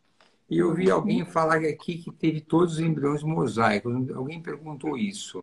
E 0.51 0.57
eu 0.57 0.73
vi 0.73 0.91
alguém 0.91 1.23
falar 1.23 1.59
aqui 1.59 1.97
que 1.97 2.11
teve 2.11 2.41
todos 2.41 2.73
os 2.73 2.79
embriões 2.81 3.23
mosaicos. 3.23 4.09
Alguém 4.11 4.41
perguntou 4.41 4.97
isso. 4.97 5.41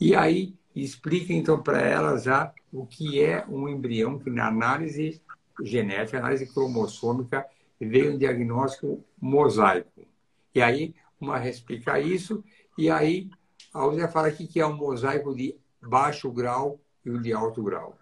E 0.00 0.14
aí, 0.14 0.54
explica 0.76 1.32
então 1.32 1.60
para 1.60 1.82
ela 1.82 2.16
já 2.16 2.54
o 2.72 2.86
que 2.86 3.20
é 3.20 3.44
um 3.48 3.68
embrião, 3.68 4.16
que 4.16 4.30
na 4.30 4.46
análise 4.46 5.20
genética, 5.60 6.18
análise 6.18 6.46
cromossômica, 6.46 7.44
veio 7.80 8.14
um 8.14 8.18
diagnóstico 8.18 9.04
mosaico. 9.20 10.06
E 10.54 10.62
aí, 10.62 10.94
uma 11.20 11.44
explica 11.44 11.98
isso, 11.98 12.44
e 12.78 12.88
aí 12.88 13.28
a 13.74 13.84
outra 13.84 14.06
fala 14.06 14.28
aqui 14.28 14.46
que 14.46 14.60
é 14.60 14.66
um 14.66 14.76
mosaico 14.76 15.34
de 15.34 15.56
baixo 15.82 16.30
grau 16.30 16.78
e 17.04 17.10
o 17.10 17.20
de 17.20 17.32
alto 17.32 17.60
grau. 17.60 17.98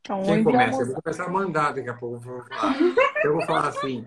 Então, 0.00 0.24
Quem 0.24 0.42
começa? 0.42 0.82
Eu 0.82 0.86
vou 0.86 1.02
começar 1.02 1.26
a 1.26 1.30
mandar 1.30 1.72
daqui 1.72 1.88
a 1.88 1.94
pouco. 1.94 2.16
Eu 2.16 2.20
vou 2.20 2.42
falar, 2.42 2.76
eu 3.24 3.32
vou 3.32 3.46
falar 3.46 3.68
assim. 3.68 4.04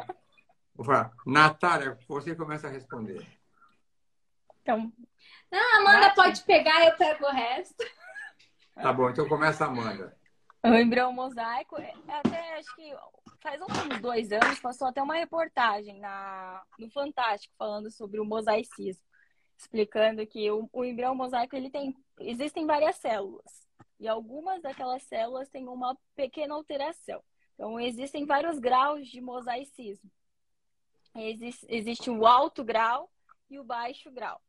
Natália, 1.26 1.98
você 2.08 2.36
começa 2.36 2.68
a 2.68 2.72
responder. 2.72 3.26
Então. 4.62 4.92
Não, 5.52 5.80
Amanda 5.80 6.08
Nath... 6.08 6.16
pode 6.16 6.44
pegar, 6.44 6.86
eu 6.86 6.96
pego 6.98 7.26
o 7.26 7.32
resto. 7.32 7.84
Tá 8.76 8.92
bom, 8.92 9.10
então 9.10 9.28
começa 9.28 9.66
a 9.66 9.68
Amanda. 9.68 10.18
O 10.66 10.74
embrião 10.76 11.12
mosaico, 11.12 11.78
é, 11.78 11.94
até 12.08 12.58
acho 12.58 12.74
que 12.76 12.96
faz 13.42 13.62
uns 13.62 14.00
dois 14.00 14.32
anos, 14.32 14.60
passou 14.60 14.88
até 14.88 15.04
uma 15.04 15.16
reportagem 15.16 16.00
na, 16.00 16.64
no 16.80 16.90
Fantástico 16.90 17.54
falando 17.58 17.92
sobre 17.92 18.20
o 18.20 18.26
mosaicismo, 18.26 19.04
explicando 19.58 20.26
que 20.26 20.50
o, 20.50 20.70
o 20.72 20.86
embrião 20.86 21.14
mosaico 21.14 21.56
ele 21.56 21.70
tem, 21.70 21.94
existem 22.20 22.66
várias 22.66 22.96
células 22.96 23.68
e 24.00 24.08
algumas 24.08 24.62
daquelas 24.62 25.04
células 25.04 25.50
têm 25.50 25.68
uma 25.68 25.98
pequena 26.16 26.56
alteração. 26.56 27.22
Então 27.54 27.80
existem 27.80 28.26
vários 28.26 28.58
graus 28.58 29.08
de 29.08 29.22
mosaicismo. 29.22 30.10
Existe, 31.16 31.66
existe 31.70 32.10
o 32.10 32.26
alto 32.26 32.64
grau 32.64 33.10
e 33.50 33.60
o 33.60 33.64
baixo 33.64 34.12
grau. 34.12 34.42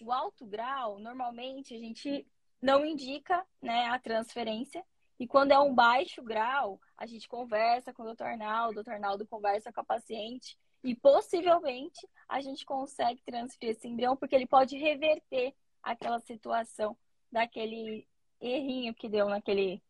O 0.00 0.12
alto 0.12 0.46
grau, 0.46 0.98
normalmente, 0.98 1.74
a 1.74 1.78
gente 1.78 2.26
não 2.60 2.84
indica 2.84 3.44
né, 3.62 3.86
a 3.86 3.98
transferência. 3.98 4.84
E 5.18 5.26
quando 5.26 5.52
é 5.52 5.58
um 5.58 5.74
baixo 5.74 6.22
grau, 6.22 6.80
a 6.96 7.06
gente 7.06 7.28
conversa 7.28 7.92
com 7.92 8.02
o 8.02 8.06
doutor 8.06 8.28
Arnaldo, 8.28 8.72
o 8.72 8.74
doutor 8.74 8.94
Arnaldo 8.94 9.26
conversa 9.26 9.72
com 9.72 9.80
a 9.80 9.84
paciente 9.84 10.56
e 10.82 10.94
possivelmente 10.94 12.08
a 12.28 12.40
gente 12.40 12.64
consegue 12.64 13.20
transferir 13.22 13.74
esse 13.74 13.88
embrião 13.88 14.16
porque 14.16 14.34
ele 14.34 14.46
pode 14.46 14.76
reverter 14.76 15.54
aquela 15.82 16.20
situação 16.20 16.96
daquele 17.30 18.06
errinho 18.40 18.94
que 18.94 19.08
deu 19.08 19.28
naquele 19.28 19.82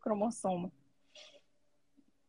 cromossomo. 0.00 0.72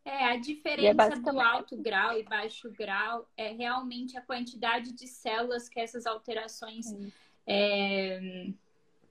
É, 0.06 0.26
a 0.26 0.38
diferença 0.38 1.14
é 1.14 1.20
do 1.20 1.40
alto 1.40 1.78
grau 1.78 2.20
e 2.20 2.24
baixo 2.24 2.70
grau 2.72 3.28
é 3.38 3.54
realmente 3.54 4.18
a 4.18 4.22
quantidade 4.22 4.92
de 4.92 5.08
células 5.08 5.70
que 5.70 5.80
essas 5.80 6.06
alterações 6.06 6.88
é, 7.48 8.50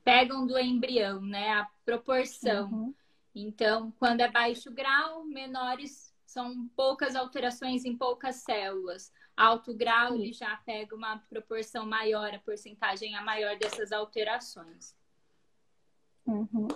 pegam 0.04 0.46
do 0.46 0.58
embrião, 0.58 1.20
né? 1.20 1.50
A 1.54 1.68
proporção. 1.84 2.70
Uhum. 2.70 2.94
Então, 3.34 3.90
quando 3.98 4.20
é 4.20 4.30
baixo 4.30 4.70
grau, 4.70 5.24
menores 5.24 6.12
são 6.26 6.68
poucas 6.76 7.16
alterações 7.16 7.84
em 7.84 7.96
poucas 7.96 8.36
células. 8.36 9.12
Alto 9.34 9.74
grau, 9.74 10.14
ele 10.14 10.32
já 10.32 10.56
pega 10.58 10.94
uma 10.94 11.18
proporção 11.30 11.86
maior, 11.86 12.34
a 12.34 12.38
porcentagem 12.38 13.16
é 13.16 13.20
maior 13.20 13.56
dessas 13.56 13.92
alterações. 13.92 14.94
Uhum. 16.26 16.68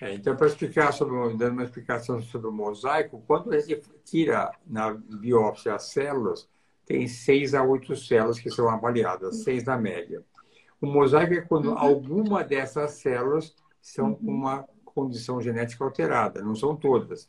É, 0.00 0.14
então, 0.14 0.36
para 0.36 0.46
explicar 0.46 0.92
sobre, 0.92 1.36
dando 1.36 1.52
uma 1.52 1.64
explicação 1.64 2.20
sobre 2.20 2.48
o 2.48 2.52
mosaico, 2.52 3.22
quando 3.26 3.52
a 3.52 3.58
gente 3.58 3.82
tira 4.04 4.52
na 4.66 4.92
biópsia 4.92 5.74
as 5.74 5.84
células, 5.84 6.48
tem 6.84 7.08
seis 7.08 7.54
a 7.54 7.62
oito 7.62 7.96
células 7.96 8.38
que 8.38 8.50
são 8.50 8.68
avaliadas, 8.68 9.42
seis 9.42 9.64
na 9.64 9.76
média. 9.76 10.22
O 10.80 10.86
mosaico 10.86 11.34
é 11.34 11.40
quando 11.40 11.70
uhum. 11.70 11.78
alguma 11.78 12.44
dessas 12.44 12.92
células 12.92 13.54
são 13.80 14.14
com 14.14 14.26
uhum. 14.26 14.34
uma 14.34 14.68
condição 14.84 15.40
genética 15.40 15.82
alterada, 15.82 16.42
não 16.42 16.54
são 16.54 16.76
todas. 16.76 17.28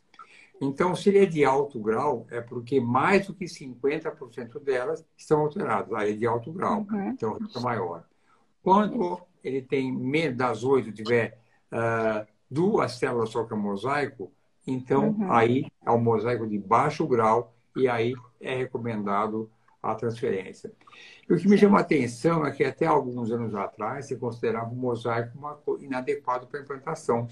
Então, 0.60 0.94
se 0.94 1.08
ele 1.08 1.18
é 1.18 1.26
de 1.26 1.44
alto 1.44 1.80
grau, 1.80 2.26
é 2.30 2.40
porque 2.40 2.80
mais 2.80 3.26
do 3.26 3.34
que 3.34 3.44
50% 3.44 4.60
delas 4.62 5.04
estão 5.16 5.40
alteradas. 5.40 5.92
Aí 5.92 6.12
é 6.12 6.16
de 6.16 6.26
alto 6.26 6.52
grau, 6.52 6.86
uhum. 6.90 7.10
então 7.10 7.38
é 7.54 7.60
maior. 7.60 8.04
Quando 8.62 9.20
ele 9.42 9.62
tem 9.62 9.96
das 10.34 10.64
oito, 10.64 10.92
tiver 10.92 11.38
uh, 11.72 12.26
duas 12.50 12.92
células 12.92 13.30
só 13.30 13.44
que 13.44 13.52
é 13.52 13.56
mosaico, 13.56 14.32
então 14.66 15.10
uhum. 15.10 15.32
aí 15.32 15.66
é 15.84 15.90
um 15.90 16.00
mosaico 16.00 16.46
de 16.46 16.58
baixo 16.58 17.06
grau 17.06 17.54
e 17.76 17.88
aí 17.88 18.14
é 18.40 18.56
recomendado 18.56 19.50
a 19.82 19.94
transferência. 19.94 20.72
E 21.28 21.32
o 21.32 21.36
que 21.36 21.48
me 21.48 21.56
chama 21.56 21.78
a 21.78 21.82
atenção 21.82 22.44
é 22.44 22.50
que 22.50 22.64
até 22.64 22.86
alguns 22.86 23.30
anos 23.30 23.54
atrás 23.54 24.06
se 24.06 24.16
considerava 24.16 24.70
o 24.70 24.76
mosaico 24.76 25.38
uma, 25.38 25.58
inadequado 25.80 26.46
para 26.46 26.60
implantação. 26.60 27.28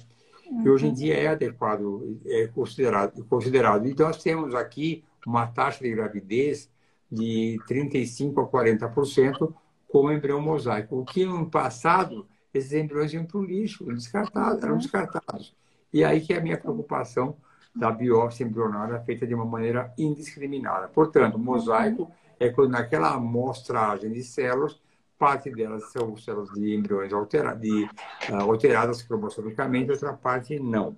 Uhum. 0.46 0.62
E 0.62 0.70
hoje 0.70 0.86
em 0.86 0.92
dia 0.92 1.14
é 1.14 1.26
adequado, 1.28 2.20
é 2.26 2.46
considerado, 2.48 3.24
considerado. 3.24 3.86
Então 3.86 4.06
nós 4.06 4.22
temos 4.22 4.54
aqui 4.54 5.04
uma 5.26 5.46
taxa 5.46 5.82
de 5.82 5.90
gravidez 5.90 6.70
de 7.10 7.58
35% 7.68 8.38
a 8.42 8.46
40% 8.46 9.52
com 9.88 10.12
embrião 10.12 10.40
mosaico. 10.40 11.00
O 11.00 11.04
que 11.04 11.24
no 11.24 11.50
passado 11.50 12.26
esses 12.56 12.72
embriões 12.72 13.12
iam 13.12 13.24
para 13.24 13.38
o 13.38 13.44
lixo, 13.44 13.84
descartados, 13.84 14.62
eram 14.62 14.74
uhum. 14.74 14.78
descartados. 14.78 15.54
E 15.92 16.04
aí 16.04 16.20
que 16.20 16.32
é 16.32 16.38
a 16.38 16.40
minha 16.40 16.58
preocupação 16.58 17.36
da 17.74 17.90
biópsia 17.90 18.44
embrionária 18.44 18.98
feita 19.00 19.26
de 19.26 19.34
uma 19.34 19.44
maneira 19.44 19.92
indiscriminada. 19.98 20.88
Portanto, 20.88 21.38
mosaico 21.38 22.02
uhum. 22.02 22.10
é 22.40 22.48
quando 22.48 22.70
naquela 22.70 23.12
amostragem 23.14 24.10
de 24.10 24.22
células, 24.22 24.80
parte 25.18 25.50
delas 25.50 25.90
são 25.92 26.16
células 26.16 26.50
de 26.50 26.74
embriões 26.74 27.12
alteradas, 27.12 27.60
de, 27.60 27.84
uh, 27.84 28.40
alteradas 28.40 29.02
cromossomicamente, 29.02 29.90
outra 29.90 30.12
parte 30.12 30.58
não. 30.58 30.96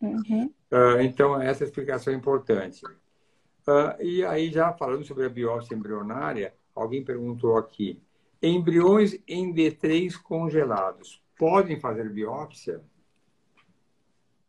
Uhum. 0.00 0.52
Uh, 0.70 1.00
então, 1.00 1.40
essa 1.40 1.64
explicação 1.64 2.12
é 2.12 2.16
importante. 2.16 2.84
Uh, 2.86 4.02
e 4.02 4.24
aí, 4.24 4.50
já 4.50 4.72
falando 4.72 5.04
sobre 5.04 5.26
a 5.26 5.28
biópsia 5.28 5.74
embrionária, 5.74 6.54
alguém 6.74 7.04
perguntou 7.04 7.56
aqui, 7.56 8.00
Embriões 8.40 9.18
em 9.26 9.52
D3 9.52 10.16
congelados 10.16 11.20
podem 11.36 11.80
fazer 11.80 12.08
biópsia? 12.10 12.82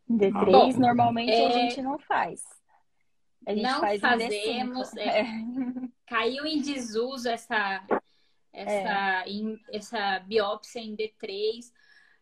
D3 0.08 0.74
ah, 0.74 0.78
normalmente 0.78 1.32
é... 1.32 1.46
a 1.46 1.50
gente 1.50 1.82
não 1.82 1.98
faz. 1.98 2.44
A 3.46 3.52
gente 3.52 3.62
não 3.62 3.80
faz 3.80 4.00
fazemos. 4.00 4.96
É... 4.96 5.24
Caiu 6.06 6.44
em 6.44 6.60
desuso 6.60 7.28
essa, 7.28 7.84
essa, 8.52 9.22
é. 9.24 9.28
em, 9.28 9.60
essa 9.72 10.18
biópsia 10.20 10.80
em 10.80 10.96
D3, 10.96 11.72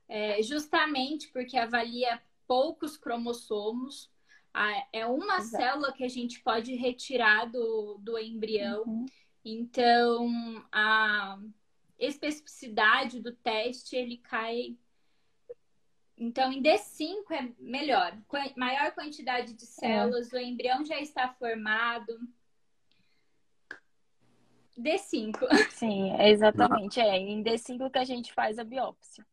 é, 0.07 0.43
justamente 0.43 1.29
porque 1.29 1.57
avalia 1.57 2.21
poucos 2.47 2.97
cromossomos. 2.97 4.11
É 4.93 5.07
uma 5.07 5.37
Exato. 5.37 5.63
célula 5.63 5.93
que 5.93 6.03
a 6.03 6.09
gente 6.09 6.41
pode 6.41 6.75
retirar 6.75 7.47
do, 7.47 7.99
do 8.01 8.19
embrião. 8.19 8.83
Uhum. 8.85 9.07
Então, 9.45 10.67
a, 10.73 11.39
especificidade 11.99 13.21
do 13.21 13.33
teste 13.33 13.97
ele 13.97 14.19
cai. 14.19 14.77
Então, 16.17 16.53
em 16.53 16.63
D5 16.63 17.31
é 17.31 17.49
melhor. 17.59 18.17
Maior 18.57 18.93
quantidade 18.93 19.53
de 19.53 19.67
células, 19.67 20.33
é. 20.33 20.37
o 20.37 20.41
embrião 20.41 20.85
já 20.85 21.01
está 21.01 21.29
formado. 21.29 22.19
D5. 24.79 25.39
Sim, 25.71 26.21
exatamente. 26.21 27.01
É 27.01 27.17
em 27.17 27.43
D5 27.43 27.91
que 27.91 27.99
a 27.99 28.05
gente 28.05 28.33
faz 28.33 28.59
a 28.59 28.65
biópsia. 28.65 29.27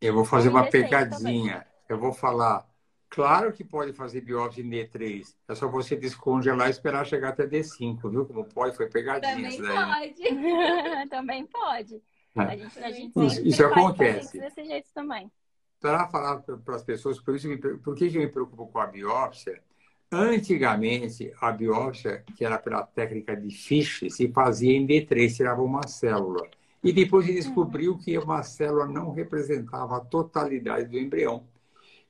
Eu 0.00 0.14
vou 0.14 0.24
fazer 0.24 0.48
uma 0.48 0.68
pegadinha. 0.68 1.54
Também. 1.54 1.76
Eu 1.88 1.98
vou 1.98 2.12
falar. 2.12 2.68
Claro 3.08 3.52
que 3.52 3.64
pode 3.64 3.92
fazer 3.92 4.20
biópsia 4.20 4.62
em 4.62 4.68
D3. 4.68 5.34
É 5.48 5.54
só 5.54 5.68
você 5.68 5.96
descongelar 5.96 6.68
e 6.68 6.70
esperar 6.70 7.06
chegar 7.06 7.30
até 7.30 7.46
D5, 7.46 8.10
viu? 8.10 8.26
Como 8.26 8.44
pode, 8.44 8.76
foi 8.76 8.88
pegadinha. 8.88 9.34
Também 9.34 9.58
pode. 9.62 11.08
também 11.08 11.46
pode. 11.46 12.02
É. 12.36 12.40
A 12.42 12.56
gente, 12.56 12.78
a 12.78 12.90
gente 12.90 13.24
isso, 13.24 13.46
isso 13.46 13.64
acontece. 13.64 14.38
Desse 14.38 14.64
jeito 14.64 14.88
também. 14.92 15.30
Para 15.80 16.08
falar 16.08 16.40
para 16.40 16.76
as 16.76 16.82
pessoas, 16.82 17.20
por, 17.20 17.36
isso, 17.36 17.48
por 17.82 17.94
que 17.94 18.06
eu 18.06 18.20
me 18.20 18.28
preocupo 18.28 18.66
com 18.66 18.78
a 18.78 18.86
biópsia? 18.86 19.62
Antigamente, 20.10 21.32
a 21.40 21.50
biópsia, 21.50 22.24
que 22.36 22.44
era 22.44 22.58
pela 22.58 22.82
técnica 22.82 23.36
de 23.36 23.50
Fish, 23.50 24.04
se 24.10 24.28
fazia 24.28 24.76
em 24.76 24.86
D3, 24.86 25.34
tirava 25.34 25.62
uma 25.62 25.86
célula. 25.86 26.48
E 26.82 26.92
depois 26.92 27.26
se 27.26 27.34
descobriu 27.34 27.96
que 27.98 28.16
uma 28.16 28.42
célula 28.42 28.86
não 28.86 29.12
representava 29.12 29.96
a 29.96 30.00
totalidade 30.00 30.88
do 30.88 30.98
embrião. 30.98 31.44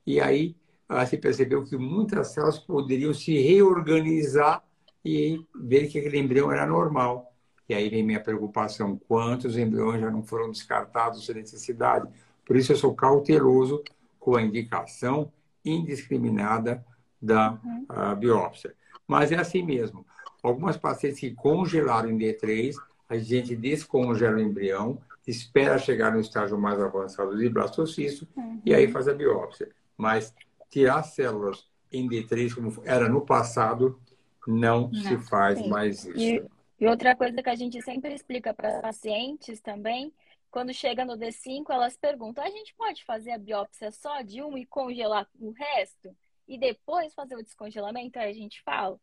E 0.06 0.20
aí 0.20 0.54
ah, 0.88 1.04
se 1.04 1.16
percebeu 1.16 1.64
que 1.64 1.76
muitas 1.76 2.28
células 2.28 2.58
poderiam 2.58 3.12
se 3.12 3.38
reorganizar 3.38 4.62
e 5.04 5.44
ver 5.54 5.88
que 5.88 5.98
aquele 5.98 6.18
embrião 6.18 6.50
era 6.50 6.66
normal. 6.66 7.32
E 7.68 7.74
aí 7.74 7.88
vem 7.88 8.04
minha 8.04 8.20
preocupação: 8.20 9.00
quantos 9.08 9.56
embriões 9.56 10.00
já 10.00 10.10
não 10.10 10.22
foram 10.22 10.50
descartados 10.50 11.24
sem 11.26 11.34
necessidade? 11.34 12.08
Por 12.44 12.56
isso 12.56 12.72
eu 12.72 12.76
sou 12.76 12.94
cauteloso 12.94 13.82
com 14.20 14.36
a 14.36 14.42
indicação 14.42 15.32
indiscriminada 15.64 16.84
da 17.20 17.58
uhum. 17.64 18.14
biópsia. 18.16 18.74
Mas 19.06 19.32
é 19.32 19.36
assim 19.36 19.62
mesmo. 19.62 20.06
Algumas 20.42 20.76
pacientes 20.76 21.18
que 21.18 21.32
congelaram 21.32 22.10
em 22.10 22.18
D3, 22.18 22.76
a 23.08 23.18
gente 23.18 23.56
descongela 23.56 24.36
o 24.36 24.40
embrião, 24.40 24.98
espera 25.26 25.78
chegar 25.78 26.12
no 26.12 26.20
estágio 26.20 26.56
mais 26.58 26.80
avançado 26.80 27.36
de 27.36 27.48
blastocisto 27.48 28.28
uhum. 28.36 28.60
e 28.64 28.72
aí 28.72 28.88
faz 28.88 29.08
a 29.08 29.14
biópsia. 29.14 29.68
Mas 29.96 30.32
tirar 30.68 31.02
células 31.02 31.66
em 31.92 32.08
D3, 32.08 32.54
como 32.54 32.72
era 32.84 33.08
no 33.08 33.24
passado, 33.24 34.00
não, 34.46 34.88
não 34.88 34.94
se 34.94 35.18
faz 35.18 35.58
sim. 35.58 35.68
mais 35.68 36.04
isso. 36.04 36.18
E, 36.18 36.44
e 36.80 36.86
outra 36.86 37.16
coisa 37.16 37.42
que 37.42 37.48
a 37.48 37.54
gente 37.54 37.80
sempre 37.82 38.14
explica 38.14 38.52
para 38.52 38.80
pacientes 38.80 39.60
também 39.60 40.12
quando 40.56 40.72
chega 40.72 41.04
no 41.04 41.18
D5, 41.18 41.66
elas 41.68 41.98
perguntam: 41.98 42.42
a 42.42 42.48
gente 42.48 42.74
pode 42.74 43.04
fazer 43.04 43.32
a 43.32 43.38
biópsia 43.38 43.90
só 43.90 44.22
de 44.22 44.42
um 44.42 44.56
e 44.56 44.64
congelar 44.64 45.28
o 45.38 45.50
resto? 45.50 46.16
E 46.48 46.58
depois 46.58 47.12
fazer 47.12 47.34
o 47.36 47.42
descongelamento? 47.42 48.18
Aí 48.18 48.30
a 48.30 48.34
gente 48.34 48.62
fala: 48.62 48.98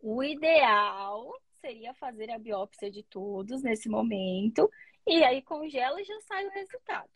o 0.00 0.22
ideal 0.22 1.30
seria 1.60 1.92
fazer 1.92 2.30
a 2.30 2.38
biópsia 2.38 2.90
de 2.90 3.02
todos 3.02 3.62
nesse 3.62 3.90
momento, 3.90 4.70
e 5.06 5.22
aí 5.22 5.42
congela 5.42 6.00
e 6.00 6.04
já 6.04 6.18
sai 6.22 6.46
o 6.46 6.50
resultado. 6.50 7.10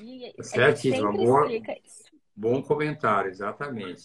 E 0.00 0.32
Certíssimo, 0.42 1.12
boa, 1.12 1.46
bom 2.34 2.62
comentário, 2.62 3.30
exatamente. 3.30 4.04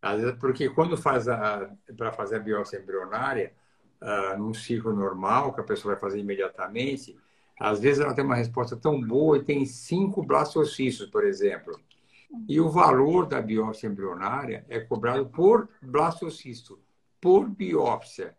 Às 0.00 0.20
vezes, 0.20 0.38
porque 0.38 0.68
quando 0.68 0.96
faz 0.96 1.28
a 1.28 1.70
para 1.96 2.12
fazer 2.12 2.36
a 2.36 2.40
biópsia 2.40 2.78
embrionária, 2.78 3.52
uh, 4.00 4.38
num 4.38 4.54
ciclo 4.54 4.94
normal, 4.94 5.52
que 5.52 5.60
a 5.60 5.64
pessoa 5.64 5.94
vai 5.94 6.00
fazer 6.00 6.18
imediatamente, 6.18 7.18
às 7.58 7.80
vezes 7.80 8.00
ela 8.00 8.14
tem 8.14 8.24
uma 8.24 8.36
resposta 8.36 8.76
tão 8.76 9.00
boa 9.00 9.38
e 9.38 9.42
tem 9.42 9.66
cinco 9.66 10.22
blastocistos, 10.22 11.08
por 11.08 11.24
exemplo. 11.24 11.78
E 12.48 12.60
o 12.60 12.68
valor 12.68 13.26
da 13.26 13.40
biópsia 13.40 13.88
embrionária 13.88 14.64
é 14.68 14.78
cobrado 14.78 15.26
por 15.26 15.68
blastocisto, 15.82 16.78
por 17.20 17.48
biópsia. 17.48 18.36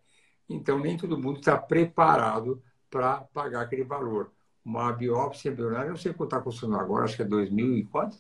Então, 0.48 0.80
nem 0.80 0.96
todo 0.96 1.18
mundo 1.18 1.40
está 1.40 1.58
preparado 1.58 2.62
para 2.90 3.22
pagar 3.22 3.62
aquele 3.62 3.84
valor. 3.84 4.32
Uma 4.64 4.92
biópsia 4.94 5.50
embrionária, 5.50 5.90
não 5.90 5.98
sei 5.98 6.14
quanto 6.14 6.36
está 6.36 6.42
custando 6.42 6.76
agora, 6.78 7.06
acho 7.06 7.16
que 7.16 7.22
é 7.22 7.26
2 7.26 7.50
mil 7.50 7.78
e 7.78 7.84
quanto? 7.84 8.18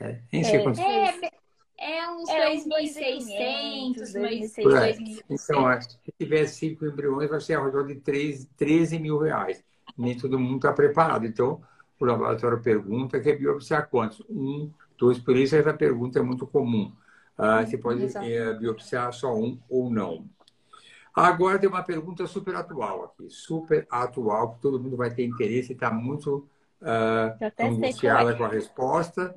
É, 0.00 0.20
sei 0.42 0.58
é. 0.58 1.30
É, 1.78 1.98
é 1.98 2.10
uns 2.10 2.28
é 2.28 2.54
2.600, 2.56 3.96
2.600. 4.14 5.24
Então, 5.28 5.80
se 5.80 6.12
tiver 6.18 6.46
cinco 6.46 6.86
embriões, 6.86 7.30
vai 7.30 7.40
ser 7.40 7.54
ao 7.54 7.64
redor 7.66 7.86
de 7.86 7.96
13, 7.96 8.48
13 8.56 8.98
mil 8.98 9.18
reais 9.18 9.62
nem 9.96 10.16
todo 10.16 10.38
mundo 10.38 10.56
está 10.56 10.72
preparado. 10.72 11.26
Então, 11.26 11.60
o 11.98 12.04
laboratório 12.04 12.60
pergunta 12.60 13.20
que 13.20 13.30
é 13.30 13.36
biopsiar 13.36 13.88
quantos? 13.88 14.22
Um, 14.28 14.70
dois. 14.98 15.18
Por 15.18 15.36
isso, 15.36 15.56
essa 15.56 15.72
pergunta 15.72 16.18
é 16.18 16.22
muito 16.22 16.46
comum. 16.46 16.92
Ah, 17.36 17.64
você 17.64 17.76
pode 17.76 18.04
é, 18.16 18.54
biopsiar 18.54 19.12
só 19.12 19.34
um 19.34 19.58
ou 19.68 19.90
não. 19.90 20.26
Agora 21.14 21.58
tem 21.58 21.68
uma 21.68 21.82
pergunta 21.82 22.26
super 22.26 22.54
atual 22.56 23.04
aqui, 23.04 23.30
super 23.30 23.86
atual, 23.90 24.54
que 24.54 24.60
todo 24.60 24.80
mundo 24.80 24.96
vai 24.98 25.10
ter 25.10 25.24
interesse 25.24 25.72
e 25.72 25.74
está 25.74 25.90
muito 25.90 26.46
uh, 26.82 28.36
com 28.36 28.44
a 28.44 28.48
resposta. 28.48 29.34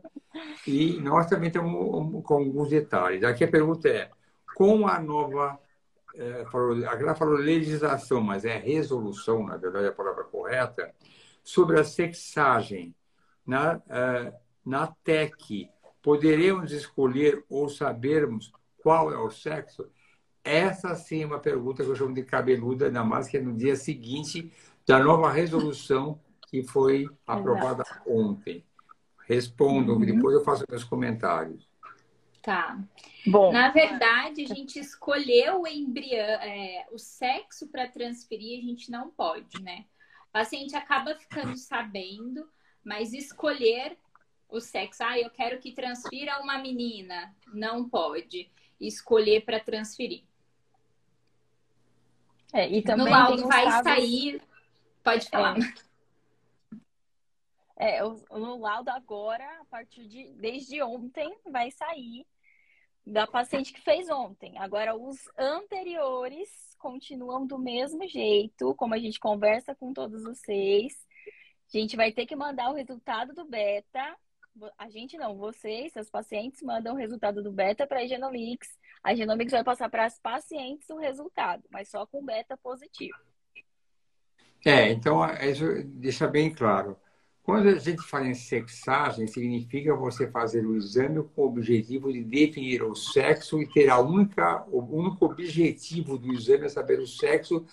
E 0.67 0.99
nós 0.99 1.27
também 1.27 1.47
estamos 1.47 2.23
com 2.23 2.33
alguns 2.35 2.69
detalhes. 2.69 3.23
Aqui 3.23 3.43
a 3.43 3.47
pergunta 3.47 3.89
é: 3.89 4.09
com 4.55 4.87
a 4.87 4.99
nova 4.99 5.59
é, 6.15 6.45
falou, 6.51 6.77
ela 6.83 7.15
falou 7.15 7.35
legislação, 7.35 8.21
mas 8.21 8.45
é 8.45 8.57
resolução, 8.57 9.45
na 9.45 9.57
verdade, 9.57 9.85
é 9.85 9.89
a 9.89 9.93
palavra 9.93 10.23
correta, 10.23 10.93
sobre 11.43 11.79
a 11.79 11.83
sexagem 11.83 12.93
na, 13.45 13.81
é, 13.89 14.33
na 14.65 14.87
TEC. 15.03 15.69
Poderemos 16.01 16.71
escolher 16.71 17.43
ou 17.49 17.69
sabermos 17.69 18.51
qual 18.81 19.11
é 19.11 19.17
o 19.17 19.29
sexo? 19.29 19.89
Essa 20.43 20.95
sim 20.95 21.23
é 21.23 21.25
uma 21.25 21.39
pergunta 21.39 21.83
que 21.83 21.89
eu 21.89 21.95
chamo 21.95 22.13
de 22.13 22.23
cabeluda, 22.23 22.87
ainda 22.87 23.03
mais 23.03 23.27
que 23.27 23.37
é 23.37 23.41
no 23.41 23.55
dia 23.55 23.75
seguinte 23.75 24.51
da 24.87 24.99
nova 24.99 25.29
resolução 25.31 26.19
que 26.49 26.63
foi 26.63 27.07
aprovada 27.27 27.83
Exato. 27.83 28.11
ontem. 28.11 28.65
Respondam, 29.27 29.95
uhum. 29.95 30.05
depois 30.05 30.33
eu 30.35 30.43
faço 30.43 30.65
meus 30.69 30.83
comentários. 30.83 31.69
Tá. 32.41 32.79
Bom. 33.27 33.51
Na 33.51 33.69
verdade, 33.69 34.43
a 34.43 34.47
gente 34.47 34.79
escolheu 34.79 35.61
o 35.61 35.67
embrião, 35.67 36.23
é, 36.41 36.87
o 36.91 36.97
sexo 36.97 37.67
para 37.67 37.87
transferir, 37.87 38.59
a 38.59 38.65
gente 38.65 38.89
não 38.89 39.09
pode, 39.09 39.61
né? 39.61 39.85
O 40.29 40.31
paciente 40.31 40.75
acaba 40.75 41.15
ficando 41.15 41.55
sabendo, 41.57 42.49
mas 42.83 43.13
escolher 43.13 43.97
o 44.47 44.59
sexo, 44.59 45.03
ah, 45.03 45.19
eu 45.19 45.29
quero 45.29 45.59
que 45.59 45.73
transfira 45.73 46.39
uma 46.41 46.57
menina, 46.57 47.35
não 47.53 47.87
pode 47.87 48.49
escolher 48.79 49.41
para 49.41 49.59
transferir. 49.59 50.23
É, 52.51 52.67
e 52.67 52.81
também 52.81 53.05
no 53.05 53.11
laudo 53.11 53.47
vai 53.47 53.65
casos... 53.65 53.83
sair, 53.83 54.41
pode 55.03 55.27
é. 55.27 55.29
falar. 55.29 55.59
É, 55.59 55.88
é 57.79 58.01
no 58.03 58.59
laudo 58.59 58.89
agora, 58.89 59.45
a 59.61 59.65
partir 59.65 60.05
de 60.05 60.33
desde 60.33 60.81
ontem, 60.83 61.33
vai 61.49 61.71
sair 61.71 62.27
da 63.07 63.25
paciente 63.25 63.71
que 63.71 63.81
fez 63.81 64.09
ontem. 64.09 64.57
Agora, 64.57 64.95
os 64.95 65.17
anteriores 65.37 66.75
continuam 66.77 67.47
do 67.47 67.57
mesmo 67.57 68.05
jeito, 68.05 68.75
como 68.75 68.93
a 68.93 68.99
gente 68.99 69.17
conversa 69.17 69.73
com 69.73 69.93
todos 69.93 70.23
vocês. 70.23 70.93
A 71.73 71.77
gente 71.77 71.95
vai 71.95 72.11
ter 72.11 72.25
que 72.25 72.35
mandar 72.35 72.69
o 72.69 72.75
resultado 72.75 73.33
do 73.33 73.45
beta. 73.45 74.15
A 74.77 74.89
gente 74.89 75.17
não, 75.17 75.37
vocês, 75.37 75.93
seus 75.93 76.09
pacientes, 76.09 76.61
mandam 76.61 76.95
o 76.95 76.97
resultado 76.97 77.41
do 77.41 77.51
beta 77.51 77.87
para 77.87 78.01
a 78.01 78.07
Genomics. 78.07 78.77
A 79.01 79.15
Genomics 79.15 79.53
vai 79.53 79.63
passar 79.63 79.89
para 79.89 80.05
as 80.05 80.19
pacientes 80.19 80.89
o 80.89 80.97
resultado, 80.97 81.63
mas 81.71 81.89
só 81.89 82.05
com 82.05 82.25
beta 82.25 82.57
positivo. 82.57 83.17
É, 84.65 84.91
então, 84.91 85.23
isso 85.41 85.65
deixa 85.85 86.27
bem 86.27 86.53
claro. 86.53 86.99
Quando 87.49 87.67
a 87.67 87.79
gente 87.79 88.03
fala 88.03 88.27
em 88.27 88.35
sexagem, 88.35 89.25
significa 89.25 89.95
você 89.95 90.27
fazer 90.27 90.63
o 90.67 90.75
exame 90.75 91.23
com 91.33 91.41
o 91.41 91.47
objetivo 91.47 92.13
de 92.13 92.23
definir 92.23 92.83
o 92.83 92.93
sexo 92.93 93.59
e 93.59 93.65
ter 93.65 93.89
a 93.89 93.99
única, 93.99 94.63
o 94.67 94.77
único 94.81 95.25
objetivo 95.25 96.15
do 96.15 96.31
exame 96.31 96.65
é 96.67 96.69
saber 96.69 96.99
o 96.99 97.07
sexo 97.07 97.65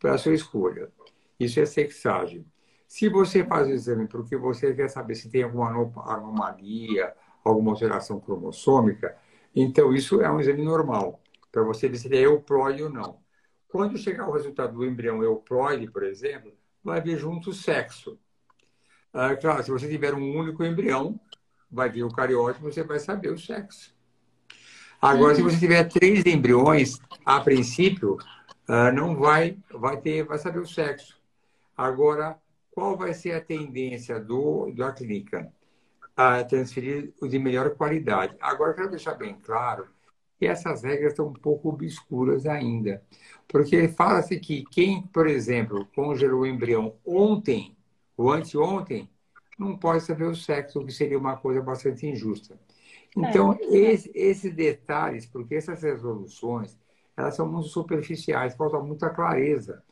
para 0.00 0.14
a 0.14 0.18
sua 0.18 0.34
escolha. 0.34 0.90
Isso 1.38 1.60
é 1.60 1.64
sexagem. 1.64 2.44
Se 2.88 3.08
você 3.08 3.44
faz 3.44 3.68
o 3.68 3.70
exame 3.70 4.08
porque 4.08 4.36
você 4.36 4.74
quer 4.74 4.88
saber 4.88 5.14
se 5.14 5.30
tem 5.30 5.44
alguma 5.44 5.68
anomalia, 6.06 7.14
alguma 7.44 7.70
alteração 7.70 8.18
cromossômica, 8.18 9.16
então 9.54 9.94
isso 9.94 10.20
é 10.20 10.28
um 10.28 10.40
exame 10.40 10.64
normal, 10.64 11.22
para 11.52 11.62
você 11.62 11.88
ver 11.88 11.98
se 11.98 12.08
ele 12.08 12.16
é 12.16 12.22
euploide 12.22 12.82
ou 12.82 12.90
não. 12.90 13.20
Quando 13.68 13.96
chegar 13.96 14.28
o 14.28 14.32
resultado 14.32 14.74
do 14.74 14.84
embrião 14.84 15.22
euploide, 15.22 15.88
por 15.88 16.02
exemplo, 16.02 16.52
vai 16.82 17.00
ver 17.00 17.16
junto 17.16 17.50
o 17.50 17.54
sexo. 17.54 18.18
Ah, 19.12 19.34
claro, 19.36 19.62
se 19.62 19.70
você 19.70 19.88
tiver 19.88 20.14
um 20.14 20.38
único 20.38 20.64
embrião, 20.64 21.18
vai 21.70 21.88
vir 21.88 22.04
o 22.04 22.12
cariótipo, 22.12 22.70
você 22.70 22.82
vai 22.82 22.98
saber 22.98 23.30
o 23.30 23.38
sexo. 23.38 23.94
Agora, 25.00 25.34
se 25.34 25.42
você 25.42 25.58
tiver 25.58 25.84
três 25.84 26.24
embriões, 26.26 26.98
a 27.24 27.40
princípio, 27.40 28.18
ah, 28.68 28.92
não 28.92 29.16
vai, 29.16 29.56
vai 29.72 30.00
ter, 30.00 30.24
vai 30.24 30.38
saber 30.38 30.60
o 30.60 30.66
sexo. 30.66 31.18
Agora, 31.76 32.38
qual 32.70 32.96
vai 32.96 33.12
ser 33.14 33.32
a 33.32 33.40
tendência 33.40 34.20
do, 34.20 34.70
da 34.72 34.92
clínica? 34.92 35.50
A 36.16 36.44
transferir 36.44 37.12
o 37.20 37.26
de 37.26 37.38
melhor 37.38 37.70
qualidade. 37.70 38.36
Agora, 38.40 38.74
quero 38.74 38.90
deixar 38.90 39.14
bem 39.14 39.34
claro 39.42 39.88
que 40.38 40.46
essas 40.46 40.82
regras 40.82 41.12
estão 41.12 41.28
um 41.28 41.32
pouco 41.32 41.70
obscuras 41.70 42.46
ainda. 42.46 43.02
Porque 43.48 43.88
fala-se 43.88 44.38
que 44.38 44.64
quem, 44.70 45.02
por 45.02 45.26
exemplo, 45.26 45.86
congelou 45.94 46.40
o 46.40 46.46
embrião 46.46 46.94
ontem 47.04 47.76
ou 48.20 48.30
anteontem, 48.30 49.08
não 49.58 49.78
pode 49.78 50.04
saber 50.04 50.24
o 50.24 50.34
sexo, 50.34 50.80
o 50.80 50.84
que 50.84 50.92
seria 50.92 51.18
uma 51.18 51.38
coisa 51.38 51.62
bastante 51.62 52.06
injusta. 52.06 52.60
Então, 53.16 53.54
é. 53.54 53.76
esse, 53.76 54.10
esses 54.14 54.54
detalhes, 54.54 55.24
porque 55.24 55.54
essas 55.54 55.82
resoluções, 55.82 56.78
elas 57.16 57.34
são 57.34 57.50
muito 57.50 57.68
superficiais, 57.68 58.54
falta 58.54 58.78
muita 58.78 59.08
clareza. 59.08 59.82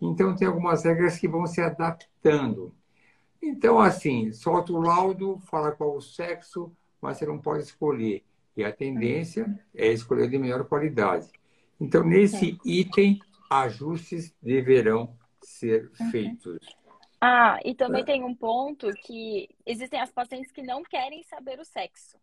Então, 0.00 0.34
tem 0.34 0.48
algumas 0.48 0.84
regras 0.84 1.16
que 1.16 1.28
vão 1.28 1.46
se 1.46 1.60
adaptando. 1.60 2.74
Então, 3.40 3.78
assim, 3.78 4.32
solta 4.32 4.72
o 4.72 4.80
laudo, 4.80 5.38
fala 5.48 5.70
qual 5.70 5.96
o 5.96 6.02
sexo, 6.02 6.72
mas 7.00 7.18
você 7.18 7.26
não 7.26 7.38
pode 7.38 7.62
escolher. 7.62 8.24
E 8.56 8.64
a 8.64 8.72
tendência 8.72 9.46
é 9.72 9.92
escolher 9.92 10.28
de 10.28 10.38
melhor 10.38 10.64
qualidade. 10.64 11.28
Então, 11.80 12.02
nesse 12.02 12.58
item, 12.64 13.20
ajustes 13.48 14.34
deverão 14.42 15.16
ser 15.40 15.90
uhum. 16.00 16.10
feitos. 16.10 16.58
Ah, 17.20 17.58
e 17.64 17.74
também 17.74 18.02
é. 18.02 18.04
tem 18.04 18.24
um 18.24 18.34
ponto 18.34 18.92
que 19.04 19.48
existem 19.64 20.00
as 20.00 20.12
pacientes 20.12 20.52
que 20.52 20.62
não 20.62 20.82
querem 20.82 21.22
saber 21.22 21.58
o 21.58 21.64
sexo. 21.64 22.18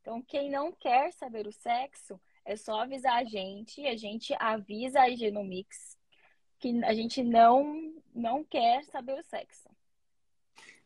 Então, 0.00 0.22
quem 0.22 0.50
não 0.50 0.72
quer 0.72 1.12
saber 1.12 1.46
o 1.46 1.52
sexo, 1.52 2.20
é 2.44 2.56
só 2.56 2.80
avisar 2.80 3.18
a 3.18 3.24
gente, 3.24 3.86
a 3.86 3.96
gente 3.96 4.34
avisa 4.38 5.00
a 5.00 5.10
Genomics 5.10 5.96
que 6.62 6.84
a 6.84 6.94
gente 6.94 7.24
não, 7.24 7.92
não 8.14 8.44
quer 8.44 8.84
saber 8.84 9.18
o 9.18 9.22
sexo. 9.24 9.68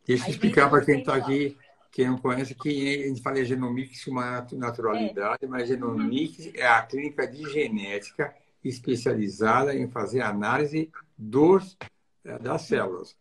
Deixa 0.07 0.27
eu 0.27 0.31
explicar 0.31 0.71
para 0.71 0.83
quem 0.83 1.01
está 1.01 1.17
aqui, 1.17 1.55
quem 1.93 2.07
não 2.07 2.17
conhece, 2.17 2.55
que 2.55 3.05
a 3.05 3.09
gente 3.09 3.21
fala 3.21 3.45
Genomics 3.45 4.03
com 4.03 4.13
uma 4.13 4.47
naturalidade, 4.53 5.45
é. 5.45 5.47
mas 5.47 5.69
Genomics 5.69 6.47
uhum. 6.47 6.53
é 6.55 6.67
a 6.67 6.81
clínica 6.81 7.27
de 7.27 7.43
genética 7.51 8.35
especializada 8.65 9.75
em 9.75 9.87
fazer 9.87 10.23
análise 10.23 10.91
dos, 11.17 11.77
eh, 12.25 12.39
das 12.39 12.63
células. 12.63 13.15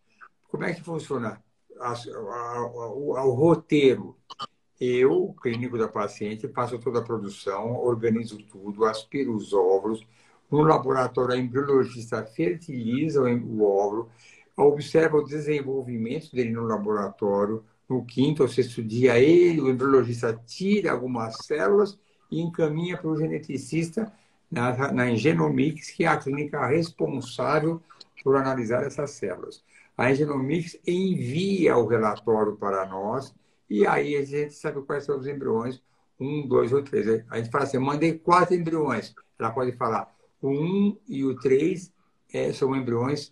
Como 0.56 0.64
é 0.64 0.74
que 0.74 0.82
funciona 0.82 1.44
o 1.78 3.32
roteiro? 3.32 4.16
Eu, 4.80 5.36
clínico 5.42 5.78
da 5.78 5.90
paciente, 5.90 6.48
faço 6.48 6.80
toda 6.80 7.00
a 7.00 7.04
produção, 7.04 7.76
organizo 7.76 8.38
tudo, 8.44 8.86
aspiro 8.86 9.36
os 9.36 9.52
óvulos. 9.52 10.08
No 10.50 10.62
laboratório, 10.62 11.34
a 11.34 11.38
embriologista 11.38 12.24
fertiliza 12.24 13.22
o 13.22 13.64
óvulo, 13.66 14.10
observa 14.56 15.18
o 15.18 15.26
desenvolvimento 15.26 16.34
dele 16.34 16.52
no 16.52 16.64
laboratório. 16.64 17.62
No 17.90 18.06
quinto 18.06 18.42
ou 18.42 18.48
sexto 18.48 18.82
dia, 18.82 19.20
ele, 19.20 19.60
o 19.60 19.70
embriologista, 19.70 20.34
tira 20.46 20.94
algumas 20.94 21.36
células 21.46 22.00
e 22.32 22.40
encaminha 22.40 22.98
para 22.98 23.10
o 23.10 23.18
geneticista 23.18 24.10
na, 24.50 24.94
na 24.94 25.14
Genomics, 25.16 25.92
que 25.92 26.06
é 26.06 26.08
a 26.08 26.16
clínica 26.16 26.66
responsável 26.66 27.82
por 28.24 28.38
analisar 28.38 28.84
essas 28.84 29.12
células. 29.12 29.62
A 29.98 30.14
Genomics 30.14 30.78
envia 30.86 31.78
o 31.78 31.88
relatório 31.88 32.56
para 32.58 32.86
nós 32.86 33.34
e 33.70 33.88
aí 33.88 34.16
a 34.16 34.24
gente 34.24 34.54
sabe 34.54 34.82
quais 34.82 35.06
são 35.06 35.18
os 35.18 35.26
embriões, 35.26 35.82
um, 36.20 36.48
dois 36.48 36.74
ou 36.74 36.84
três. 36.84 37.24
A 37.30 37.38
gente 37.38 37.50
fala 37.50 37.64
assim, 37.64 37.78
mandei 37.78 38.18
quatro 38.18 38.56
embriões. 38.56 39.14
Ela 39.40 39.52
pode 39.52 39.72
falar, 39.74 40.14
o 40.42 40.50
um 40.50 40.98
e 41.08 41.24
o 41.24 41.36
três 41.40 41.92
é, 42.34 42.52
são 42.52 42.76
embriões 42.76 43.32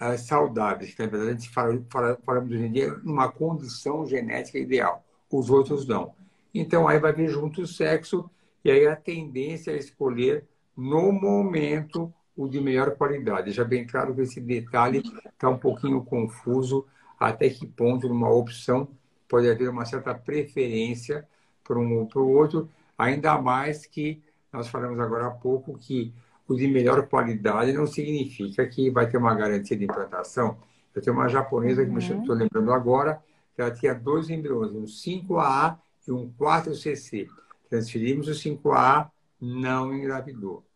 uh, 0.00 0.16
saudáveis, 0.18 0.94
que 0.94 1.02
na 1.02 1.08
verdade 1.08 1.30
a 1.30 1.34
gente 1.34 1.50
fala, 1.50 1.84
fala, 1.90 2.18
falamos 2.24 2.50
hoje 2.50 2.64
em 2.64 2.72
dia 2.72 2.92
numa 3.04 3.30
condição 3.30 4.06
genética 4.06 4.58
ideal. 4.58 5.04
Os 5.30 5.50
outros 5.50 5.86
não. 5.86 6.14
Então 6.54 6.88
aí 6.88 6.98
vai 6.98 7.12
vir 7.12 7.28
junto 7.28 7.62
o 7.62 7.66
sexo 7.66 8.28
e 8.64 8.70
aí 8.70 8.86
a 8.86 8.96
tendência 8.96 9.72
é 9.72 9.76
escolher 9.76 10.46
no 10.76 11.12
momento 11.12 12.12
o 12.38 12.48
de 12.48 12.60
melhor 12.60 12.94
qualidade. 12.94 13.50
Já 13.50 13.64
bem 13.64 13.84
claro 13.84 14.14
que 14.14 14.20
esse 14.20 14.40
detalhe 14.40 15.02
está 15.26 15.48
um 15.48 15.58
pouquinho 15.58 16.04
confuso 16.04 16.86
até 17.18 17.50
que 17.50 17.66
ponto 17.66 18.08
numa 18.08 18.30
opção 18.30 18.86
pode 19.28 19.50
haver 19.50 19.68
uma 19.68 19.84
certa 19.84 20.14
preferência 20.14 21.26
para 21.64 21.76
um 21.76 21.98
ou 21.98 22.06
para 22.06 22.20
o 22.20 22.30
outro, 22.30 22.70
ainda 22.96 23.36
mais 23.42 23.84
que 23.84 24.22
nós 24.52 24.68
falamos 24.68 25.00
agora 25.00 25.26
há 25.26 25.30
pouco 25.32 25.76
que 25.76 26.14
o 26.46 26.54
de 26.54 26.68
melhor 26.68 27.08
qualidade 27.08 27.72
não 27.72 27.88
significa 27.88 28.64
que 28.68 28.88
vai 28.88 29.10
ter 29.10 29.18
uma 29.18 29.34
garantia 29.34 29.76
de 29.76 29.84
implantação. 29.84 30.56
Eu 30.94 31.02
tenho 31.02 31.16
uma 31.16 31.28
japonesa 31.28 31.84
que 31.84 31.90
uhum. 31.90 31.96
me 31.96 32.02
estou 32.02 32.36
lembrando 32.36 32.72
agora, 32.72 33.20
que 33.54 33.60
ela 33.60 33.72
tinha 33.72 33.94
dois 33.94 34.30
embriões, 34.30 34.72
um 34.72 34.84
5AA 34.84 35.76
e 36.06 36.12
um 36.12 36.32
4CC. 36.38 37.26
Transferimos 37.68 38.28
o 38.28 38.30
5AA, 38.30 39.10
não 39.40 39.92
engravidou. 39.92 40.67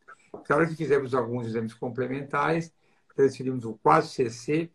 Claro 0.44 0.66
que 0.66 0.74
fizemos 0.74 1.14
alguns 1.14 1.46
exames 1.46 1.74
complementares, 1.74 2.72
transferimos 3.14 3.64
o 3.64 3.74
4CC 3.74 4.70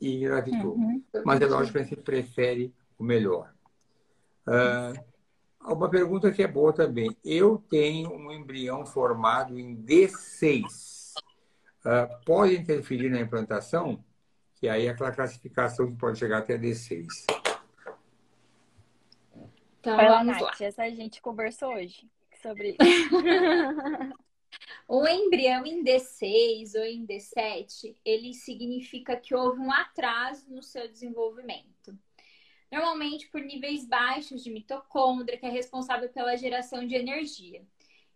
e 0.00 0.16
engravidou. 0.16 0.74
Uhum. 0.74 1.02
Mas 1.24 1.40
é 1.40 1.46
lógico 1.46 1.72
que 1.72 1.84
a 1.84 1.86
gente 1.86 2.02
prefere 2.02 2.74
o 2.98 3.04
melhor. 3.04 3.52
Uh, 4.46 5.72
uma 5.72 5.88
pergunta 5.88 6.30
que 6.30 6.42
é 6.42 6.48
boa 6.48 6.72
também. 6.72 7.16
Eu 7.24 7.62
tenho 7.70 8.12
um 8.12 8.30
embrião 8.32 8.84
formado 8.84 9.58
em 9.58 9.76
D6. 9.76 11.14
Uh, 11.84 11.88
ah, 11.88 12.20
pode 12.24 12.56
interferir 12.56 13.10
na 13.10 13.20
implantação? 13.20 14.04
Que 14.56 14.68
aí 14.68 14.86
é 14.86 14.90
aquela 14.90 15.12
classificação 15.12 15.86
que 15.86 15.96
pode 15.96 16.18
chegar 16.18 16.38
até 16.38 16.58
D6. 16.58 17.06
Então, 19.80 19.96
Vai 19.96 20.08
lá, 20.08 20.18
vamos 20.18 20.40
Nath, 20.40 20.42
lá. 20.42 20.66
Essa 20.66 20.82
a 20.82 20.90
gente 20.90 21.20
conversou 21.20 21.74
hoje 21.74 22.10
sobre 22.42 22.76
isso. 22.80 24.16
O 24.88 25.06
embrião 25.06 25.66
em 25.66 25.82
D6 25.82 26.74
ou 26.74 26.84
em 26.84 27.06
D7, 27.06 27.96
ele 28.04 28.32
significa 28.32 29.16
que 29.16 29.34
houve 29.34 29.60
um 29.60 29.72
atraso 29.72 30.48
no 30.48 30.62
seu 30.62 30.88
desenvolvimento 30.88 31.96
normalmente 32.70 33.28
por 33.28 33.40
níveis 33.40 33.86
baixos 33.86 34.42
de 34.42 34.50
mitocôndria, 34.50 35.38
que 35.38 35.46
é 35.46 35.50
responsável 35.50 36.08
pela 36.08 36.36
geração 36.36 36.86
de 36.86 36.94
energia. 36.94 37.64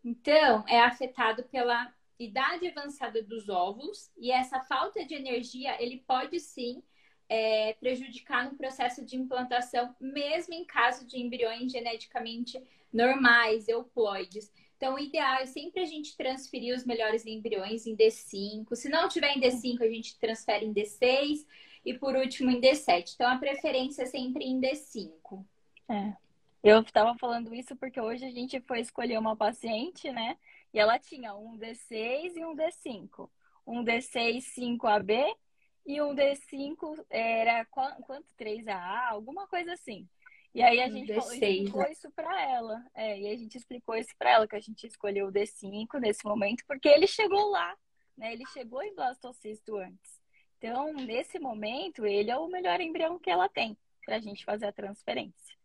Então, 0.05 0.65
é 0.67 0.81
afetado 0.81 1.45
pela 1.45 1.93
idade 2.19 2.69
avançada 2.69 3.23
dos 3.23 3.49
óvulos 3.49 4.11
e 4.17 4.31
essa 4.31 4.61
falta 4.61 5.05
de 5.05 5.15
energia, 5.15 5.81
ele 5.83 6.05
pode 6.07 6.39
sim 6.41 6.83
é, 7.29 7.75
prejudicar 7.75 8.51
no 8.51 8.57
processo 8.57 9.05
de 9.05 9.17
implantação, 9.17 9.95
mesmo 10.01 10.53
em 10.53 10.65
caso 10.65 11.07
de 11.07 11.19
embriões 11.19 11.71
geneticamente 11.71 12.63
normais, 12.93 13.69
euploides. 13.69 14.53
Então, 14.81 14.95
o 14.95 14.99
ideal 14.99 15.41
é 15.41 15.45
sempre 15.45 15.83
a 15.83 15.85
gente 15.85 16.17
transferir 16.17 16.75
os 16.75 16.87
melhores 16.87 17.27
embriões 17.27 17.87
em 17.87 17.95
D5. 17.95 18.75
Se 18.75 18.89
não 18.89 19.11
tiver 19.11 19.37
em 19.37 19.39
D5, 19.39 19.83
a 19.83 19.87
gente 19.87 20.19
transfere 20.19 20.65
em 20.65 20.73
D6 20.73 21.45
e 21.85 21.93
por 21.93 22.17
último 22.17 22.51
em 22.51 22.63
D7. 22.63 23.13
Então 23.15 23.31
a 23.31 23.37
preferência 23.37 24.05
é 24.05 24.07
sempre 24.07 24.43
em 24.43 24.59
D5. 24.59 25.45
É. 25.87 26.17
Eu 26.65 26.81
estava 26.81 27.15
falando 27.19 27.55
isso 27.55 27.77
porque 27.77 28.01
hoje 28.01 28.25
a 28.25 28.31
gente 28.31 28.59
foi 28.61 28.81
escolher 28.81 29.19
uma 29.19 29.37
paciente, 29.37 30.11
né? 30.11 30.39
E 30.73 30.79
ela 30.79 30.99
tinha 30.99 31.35
um 31.35 31.59
D6 31.59 32.37
e 32.37 32.45
um 32.47 32.57
D5. 32.57 33.29
Um 33.67 33.85
D6 33.85 34.39
5AB 34.57 35.37
e 35.85 36.01
um 36.01 36.15
D5 36.15 37.05
era 37.11 37.67
quanto? 37.67 38.25
3AA, 38.39 39.11
alguma 39.11 39.47
coisa 39.47 39.75
assim. 39.75 40.09
E 40.55 40.63
aí 40.63 40.81
a 40.81 40.89
gente 40.89 41.15
falou, 41.15 41.33
explicou 41.33 41.85
isso 41.85 42.11
para 42.11 42.51
ela. 42.51 42.85
É, 42.95 43.21
e 43.21 43.29
a 43.29 43.37
gente 43.37 43.57
explicou 43.57 43.95
isso 43.95 44.15
para 44.19 44.31
ela, 44.31 44.49
que 44.49 44.57
a 44.57 44.61
gente 44.61 44.87
escolheu 44.87 45.29
o 45.29 45.33
D5 45.33 46.01
nesse 46.01 46.25
momento, 46.25 46.65
porque 46.67 46.89
ele 46.89 47.07
chegou 47.07 47.51
lá, 47.51 47.77
né? 48.17 48.33
Ele 48.33 48.45
chegou 48.47 48.83
em 48.83 48.95
blastocisto 48.95 49.77
antes. 49.77 50.21
Então, 50.59 50.93
nesse 50.93 51.39
momento, 51.39 52.05
ele 52.05 52.31
é 52.31 52.37
o 52.37 52.49
melhor 52.49 52.81
embrião 52.81 53.19
que 53.19 53.31
ela 53.31 53.49
tem 53.49 53.77
para 54.05 54.17
a 54.17 54.21
gente 54.21 54.45
fazer 54.45 54.67
a 54.67 54.73
transferência. 54.73 55.57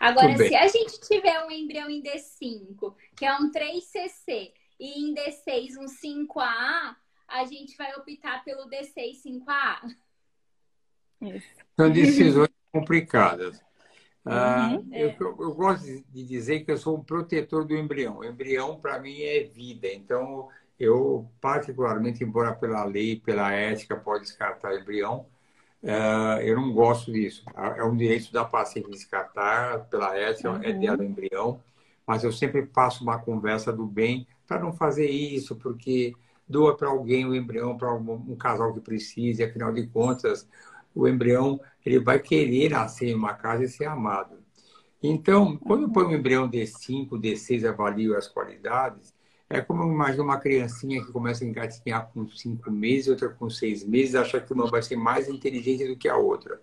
Agora, 0.00 0.36
se 0.36 0.54
a 0.54 0.68
gente 0.68 1.00
tiver 1.00 1.44
um 1.44 1.50
embrião 1.50 1.90
em 1.90 2.02
D5, 2.02 2.94
que 3.16 3.24
é 3.24 3.34
um 3.34 3.50
3CC, 3.50 4.52
e 4.78 5.00
em 5.00 5.14
D6 5.14 5.76
um 5.78 5.86
5A, 5.86 6.96
a 7.28 7.44
gente 7.44 7.76
vai 7.76 7.94
optar 7.94 8.44
pelo 8.44 8.68
D6 8.68 9.22
5A. 9.24 9.96
Isso. 11.20 11.48
São 11.76 11.90
decisões 11.90 12.50
complicadas. 12.72 13.60
Uhum, 14.26 14.32
ah, 14.32 14.82
é. 14.90 15.04
eu, 15.04 15.14
eu, 15.20 15.54
gosto 15.54 15.84
de 15.84 16.24
dizer 16.24 16.64
que 16.64 16.72
eu 16.72 16.76
sou 16.76 16.96
um 16.96 17.04
protetor 17.04 17.64
do 17.64 17.76
embrião. 17.76 18.18
O 18.18 18.24
embrião, 18.24 18.76
para 18.76 18.98
mim, 18.98 19.22
é 19.22 19.44
vida. 19.44 19.86
Então, 19.86 20.48
eu, 20.80 21.30
particularmente, 21.40 22.24
embora 22.24 22.52
pela 22.52 22.84
lei, 22.84 23.20
pela 23.20 23.52
ética, 23.52 23.94
pode 23.96 24.24
descartar 24.24 24.74
embrião, 24.74 25.26
uh, 25.80 26.40
eu 26.42 26.56
não 26.56 26.72
gosto 26.72 27.12
disso. 27.12 27.44
É 27.76 27.84
um 27.84 27.96
direito 27.96 28.32
da 28.32 28.44
paciente 28.44 28.90
descartar, 28.90 29.84
pela 29.88 30.16
ética, 30.16 30.48
é 30.48 30.50
uhum. 30.50 30.62
é 30.62 30.72
dela 30.72 30.98
o 30.98 31.04
embrião, 31.04 31.62
mas 32.04 32.24
eu 32.24 32.32
sempre 32.32 32.66
passo 32.66 33.04
uma 33.04 33.18
conversa 33.20 33.72
do 33.72 33.86
bem 33.86 34.26
para 34.44 34.60
não 34.60 34.72
fazer 34.72 35.08
isso, 35.08 35.54
porque 35.54 36.14
doa 36.48 36.76
para 36.76 36.88
alguém 36.88 37.24
o 37.24 37.34
embrião, 37.34 37.76
para 37.76 37.94
um, 37.94 38.12
um, 38.12 38.36
casal 38.36 38.74
que 38.74 38.80
precise, 38.80 39.44
afinal 39.44 39.72
de 39.72 39.86
contas, 39.86 40.48
o 40.94 41.06
embrião 41.06 41.60
ele 41.86 42.00
vai 42.00 42.18
querer 42.18 42.70
nascer 42.70 43.08
em 43.08 43.14
uma 43.14 43.32
casa 43.32 43.64
e 43.64 43.68
ser 43.68 43.84
amado. 43.86 44.36
Então, 45.00 45.56
quando 45.56 45.84
eu 45.84 45.90
ponho 45.90 46.08
um 46.08 46.14
embrião 46.14 46.50
D5, 46.50 47.16
D6, 47.16 47.64
avalio 47.64 48.16
as 48.16 48.26
qualidades, 48.26 49.14
é 49.48 49.60
como 49.60 49.84
eu 49.84 49.88
imagino 49.92 50.24
uma 50.24 50.40
criancinha 50.40 51.04
que 51.04 51.12
começa 51.12 51.44
a 51.44 51.46
engatinhar 51.46 52.10
com 52.12 52.26
cinco 52.28 52.70
meses, 52.72 53.08
outra 53.08 53.28
com 53.28 53.48
seis 53.48 53.84
meses, 53.84 54.16
acha 54.16 54.40
que 54.40 54.52
uma 54.52 54.66
vai 54.68 54.82
ser 54.82 54.96
mais 54.96 55.28
inteligente 55.28 55.86
do 55.86 55.96
que 55.96 56.08
a 56.08 56.16
outra. 56.16 56.60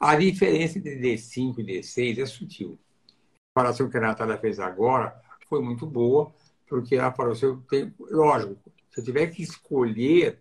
A 0.00 0.16
diferença 0.16 0.78
entre 0.78 0.96
D5 0.96 1.58
e 1.58 1.64
D6 1.64 2.18
é 2.18 2.26
sutil. 2.26 2.78
A 3.08 3.60
comparação 3.60 3.90
que 3.90 3.96
a 3.98 4.00
Natália 4.00 4.38
fez 4.38 4.58
agora 4.58 5.14
foi 5.48 5.60
muito 5.60 5.86
boa, 5.86 6.32
porque 6.66 6.96
ela 6.96 7.12
falou, 7.12 7.34
se 7.34 7.44
eu 7.44 7.62
lógico, 8.10 8.56
se 8.90 9.00
eu 9.00 9.04
tiver 9.04 9.26
que 9.26 9.42
escolher 9.42 10.40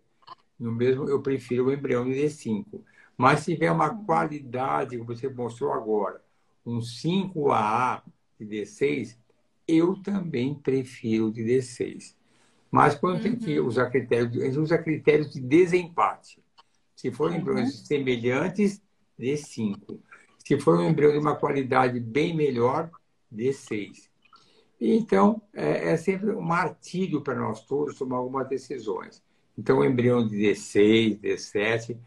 no 0.58 0.72
mesmo, 0.72 1.10
eu 1.10 1.22
prefiro 1.22 1.66
o 1.66 1.74
embrião 1.74 2.06
de 2.06 2.12
D5. 2.12 2.82
Mas 3.18 3.41
se 3.41 3.53
tiver 3.53 3.72
uma 3.72 4.03
qualidade, 4.03 4.97
que 4.97 5.03
você 5.03 5.30
mostrou 5.30 5.74
agora, 5.74 6.22
um 6.66 6.80
5AA 6.80 8.01
de 8.39 8.45
D6, 8.45 9.18
eu 9.68 9.95
também 10.01 10.55
prefiro 10.55 11.32
de 11.32 11.43
D6. 11.43 12.16
Mas 12.70 12.95
quando 12.95 13.18
uhum. 13.18 13.22
tem 13.22 13.36
que 13.36 13.59
uhum. 13.59 13.68
usar 13.68 13.89
critérios, 13.89 14.41
a 14.41 14.45
gente 14.45 14.59
usa 14.59 14.78
critérios 14.78 15.32
de 15.32 15.41
desempate. 15.41 16.41
Se 16.95 17.12
forem 17.12 17.36
uhum. 17.36 17.41
embriões 17.41 17.86
semelhantes, 17.86 18.82
D5. 19.20 19.99
Se 20.39 20.59
for 20.59 20.80
um 20.80 20.89
embrião 20.89 21.12
de 21.12 21.20
uma 21.20 21.36
qualidade 21.36 21.99
bem 21.99 22.36
melhor, 22.36 22.89
D6. 23.34 24.09
Então, 24.80 25.41
é, 25.53 25.91
é 25.91 25.97
sempre 25.97 26.32
um 26.32 26.41
martírio 26.41 27.22
para 27.22 27.36
nós 27.36 27.64
todos 27.66 27.97
tomar 27.97 28.18
algumas 28.18 28.47
decisões. 28.49 29.22
Então, 29.57 29.80
o 29.80 29.86
embrião 29.86 30.28
de 30.28 30.36
D6, 30.38 31.20
D7, 31.20 31.97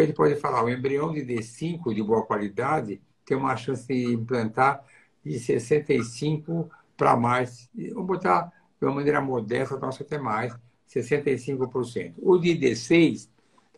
a 0.00 0.04
gente 0.04 0.14
pode 0.14 0.36
falar, 0.36 0.64
o 0.64 0.70
embrião 0.70 1.12
de 1.12 1.20
D5 1.20 1.94
de 1.94 2.02
boa 2.02 2.24
qualidade 2.24 3.00
tem 3.24 3.36
uma 3.36 3.56
chance 3.56 3.86
de 3.86 4.14
implantar 4.14 4.84
de 5.24 5.38
65 5.38 6.70
para 6.96 7.16
mais. 7.16 7.70
Vamos 7.74 8.06
botar 8.06 8.52
de 8.80 8.86
uma 8.86 8.94
maneira 8.94 9.20
modesta, 9.20 9.78
nossa 9.78 10.02
até 10.02 10.18
mais, 10.18 10.54
65%. 10.88 12.14
O 12.18 12.38
de 12.38 12.58
D6 12.58 13.28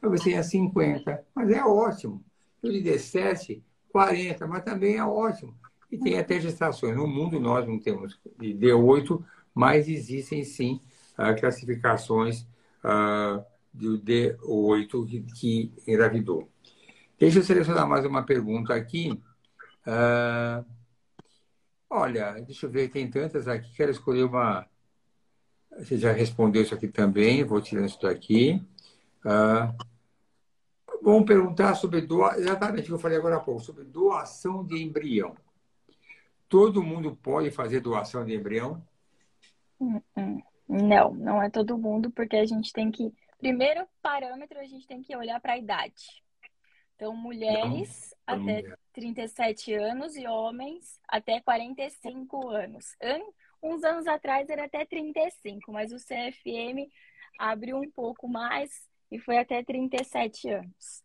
talvez 0.01 0.23
tenha 0.23 0.41
50%, 0.41 1.21
mas 1.35 1.51
é 1.51 1.65
ótimo. 1.65 2.23
O 2.63 2.69
de 2.69 2.83
D7, 2.83 3.63
40%, 3.95 4.47
mas 4.47 4.65
também 4.65 4.97
é 4.97 5.05
ótimo. 5.05 5.55
E 5.91 5.99
tem 5.99 6.19
até 6.19 6.41
gestações. 6.41 6.97
No 6.97 7.07
mundo 7.07 7.39
nós 7.41 7.67
não 7.67 7.79
temos 7.79 8.19
de 8.39 8.55
D8, 8.55 9.23
mas 9.55 9.89
existem 9.89 10.45
sim 10.45 10.81
uh, 11.19 11.39
classificações 11.39 12.43
uh, 12.85 13.45
do 13.75 13.99
D8 13.99 15.35
que, 15.35 15.73
engravidou. 15.87 16.49
Deixa 17.19 17.41
eu 17.41 17.43
selecionar 17.43 17.89
mais 17.89 18.07
uma 18.07 18.23
pergunta 18.23 18.75
aqui. 18.75 19.21
Uh, 19.87 20.65
olha, 21.91 22.33
deixa 22.41 22.67
eu 22.67 22.71
ver, 22.71 22.89
tem 22.89 23.11
tantas 23.11 23.49
aqui. 23.49 23.75
Quero 23.75 23.91
escolher 23.91 24.25
uma. 24.25 24.67
Você 25.79 25.99
já 25.99 26.13
respondeu 26.13 26.63
isso 26.63 26.75
aqui 26.75 26.87
também, 26.87 27.43
vou 27.43 27.61
tirando 27.61 27.87
isso 27.87 28.01
daqui. 28.01 28.63
Uh, 29.25 29.77
vamos 31.03 31.27
perguntar 31.27 31.75
sobre 31.75 32.01
doação, 32.01 32.39
exatamente 32.39 32.85
o 32.85 32.87
que 32.87 32.93
eu 32.93 32.99
falei 32.99 33.19
agora 33.19 33.37
há 33.37 33.41
pouco, 33.41 33.61
sobre 33.61 33.85
doação 33.85 34.65
de 34.65 34.81
embrião. 34.81 35.35
Todo 36.49 36.83
mundo 36.83 37.19
pode 37.21 37.51
fazer 37.51 37.81
doação 37.81 38.25
de 38.25 38.35
embrião? 38.35 38.81
Hum, 39.81 40.01
hum. 40.17 40.41
Não, 40.69 41.13
não 41.15 41.43
é 41.43 41.51
todo 41.51 41.77
mundo, 41.77 42.11
porque 42.11 42.37
a 42.37 42.47
gente 42.47 42.73
tem 42.73 42.91
que. 42.91 43.13
Primeiro 43.45 43.87
parâmetro, 44.01 44.59
a 44.59 44.65
gente 44.65 44.87
tem 44.87 45.03
que 45.03 45.15
olhar 45.15 45.39
para 45.39 45.53
a 45.53 45.59
idade. 45.59 46.25
Então, 46.97 47.15
mulheres 47.15 48.15
não, 48.27 48.37
até 48.37 48.63
mulher. 48.63 48.79
37 48.95 49.75
anos 49.75 50.17
e 50.17 50.27
homens 50.27 50.99
até 51.07 51.43
45 51.43 52.49
anos. 52.49 52.97
Uns 53.63 53.85
anos 53.85 54.07
atrás 54.07 54.49
era 54.49 54.65
até 54.65 54.87
35, 54.87 55.71
mas 55.71 55.93
o 55.93 55.99
CFM 55.99 56.91
abriu 57.39 57.77
um 57.77 57.91
pouco 57.91 58.27
mais 58.27 58.89
e 59.11 59.19
foi 59.19 59.37
até 59.37 59.63
37 59.63 60.49
anos. 60.49 61.05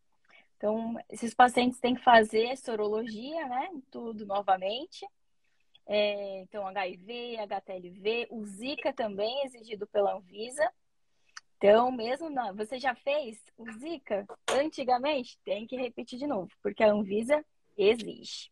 Então, 0.56 0.96
esses 1.10 1.34
pacientes 1.34 1.82
têm 1.82 1.96
que 1.96 2.04
fazer 2.04 2.56
sorologia, 2.56 3.50
né? 3.50 3.70
Tudo 3.92 4.26
novamente. 4.26 5.06
É, 5.86 6.40
então, 6.40 6.66
HIV, 6.66 7.36
HTLV, 7.38 8.28
o 8.30 8.46
Zika 8.46 8.94
também 8.94 9.42
é 9.42 9.46
exigido 9.46 9.86
pela 9.88 10.16
Anvisa. 10.16 10.72
Então, 11.62 11.92
mesmo 11.92 12.30
não, 12.30 12.56
você 12.56 12.80
já 12.80 12.96
fez 12.96 13.38
o 13.58 13.70
Zika 13.74 14.26
antigamente, 14.50 15.38
tem 15.44 15.68
que 15.68 15.76
repetir 15.76 16.18
de 16.18 16.26
novo, 16.26 16.50
porque 16.64 16.82
a 16.82 16.90
Anvisa 16.90 17.46
exige. 17.78 18.50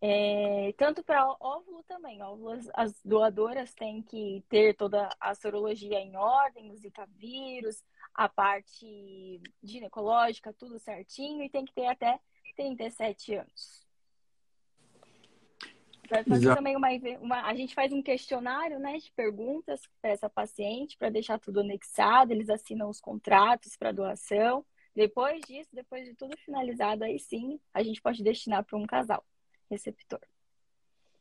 É, 0.00 0.74
tanto 0.76 1.04
para 1.04 1.24
óvulo 1.38 1.84
também, 1.84 2.20
óvulos, 2.20 2.68
as 2.74 3.00
doadoras 3.04 3.72
têm 3.74 4.02
que 4.02 4.44
ter 4.48 4.74
toda 4.74 5.08
a 5.20 5.36
sorologia 5.36 6.00
em 6.00 6.16
ordem, 6.16 6.72
o 6.72 6.76
Zika 6.76 7.06
vírus, 7.14 7.80
a 8.12 8.28
parte 8.28 9.40
ginecológica, 9.62 10.52
tudo 10.52 10.80
certinho, 10.80 11.44
e 11.44 11.48
tem 11.48 11.64
que 11.64 11.72
ter 11.72 11.86
até 11.86 12.18
37 12.56 13.36
anos. 13.36 13.83
Vai 16.08 16.22
fazer 16.24 16.44
Exato. 16.44 16.56
também 16.56 16.76
uma, 16.76 16.88
uma, 17.20 17.42
A 17.46 17.54
gente 17.54 17.74
faz 17.74 17.92
um 17.92 18.02
questionário 18.02 18.78
né, 18.78 18.98
de 18.98 19.10
perguntas 19.12 19.80
para 20.00 20.10
essa 20.10 20.28
paciente, 20.28 20.96
para 20.96 21.08
deixar 21.08 21.38
tudo 21.38 21.60
anexado, 21.60 22.32
eles 22.32 22.50
assinam 22.50 22.88
os 22.88 23.00
contratos 23.00 23.76
para 23.76 23.92
doação. 23.92 24.64
Depois 24.94 25.40
disso, 25.46 25.70
depois 25.72 26.04
de 26.04 26.14
tudo 26.14 26.36
finalizado, 26.44 27.04
aí 27.04 27.18
sim, 27.18 27.58
a 27.72 27.82
gente 27.82 28.00
pode 28.00 28.22
destinar 28.22 28.64
para 28.64 28.78
um 28.78 28.86
casal 28.86 29.24
receptor. 29.70 30.20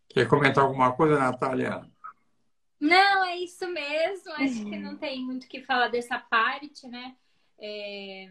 Quer 0.10 0.28
comentar 0.28 0.64
alguma 0.64 0.92
coisa, 0.94 1.18
Natália? 1.18 1.90
Não, 2.80 3.26
é 3.26 3.38
isso 3.38 3.68
mesmo. 3.68 4.32
Acho 4.34 4.66
que 4.66 4.78
não 4.78 4.98
tem 4.98 5.24
muito 5.24 5.46
o 5.46 5.48
que 5.48 5.62
falar 5.62 5.88
dessa 5.88 6.20
parte, 6.20 6.88
né? 6.88 7.16
É, 7.58 8.30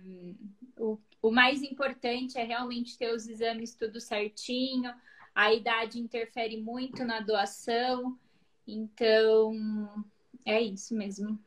o, 0.79 0.99
o 1.23 1.31
mais 1.31 1.63
importante 1.63 2.39
é 2.39 2.45
realmente 2.45 2.99
ter 2.99 3.13
os 3.15 3.27
exames 3.27 3.75
tudo 3.75 4.01
certinho 4.01 4.93
a 5.35 5.53
idade 5.53 5.99
interfere 5.99 6.61
muito 6.61 7.05
na 7.05 7.21
doação. 7.21 8.19
Então, 8.67 10.05
é 10.45 10.61
isso 10.61 10.95
mesmo. 10.95 11.39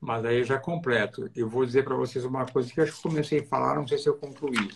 Mas 0.00 0.24
aí 0.24 0.38
eu 0.38 0.44
já 0.44 0.58
completo. 0.58 1.28
Eu 1.34 1.48
vou 1.48 1.66
dizer 1.66 1.84
para 1.84 1.96
vocês 1.96 2.24
uma 2.24 2.46
coisa 2.46 2.72
que 2.72 2.78
eu 2.78 2.84
acho 2.84 2.96
que 2.96 3.02
comecei 3.02 3.40
a 3.40 3.46
falar, 3.46 3.74
não 3.74 3.86
sei 3.86 3.98
se 3.98 4.08
eu 4.08 4.16
concluí. 4.16 4.70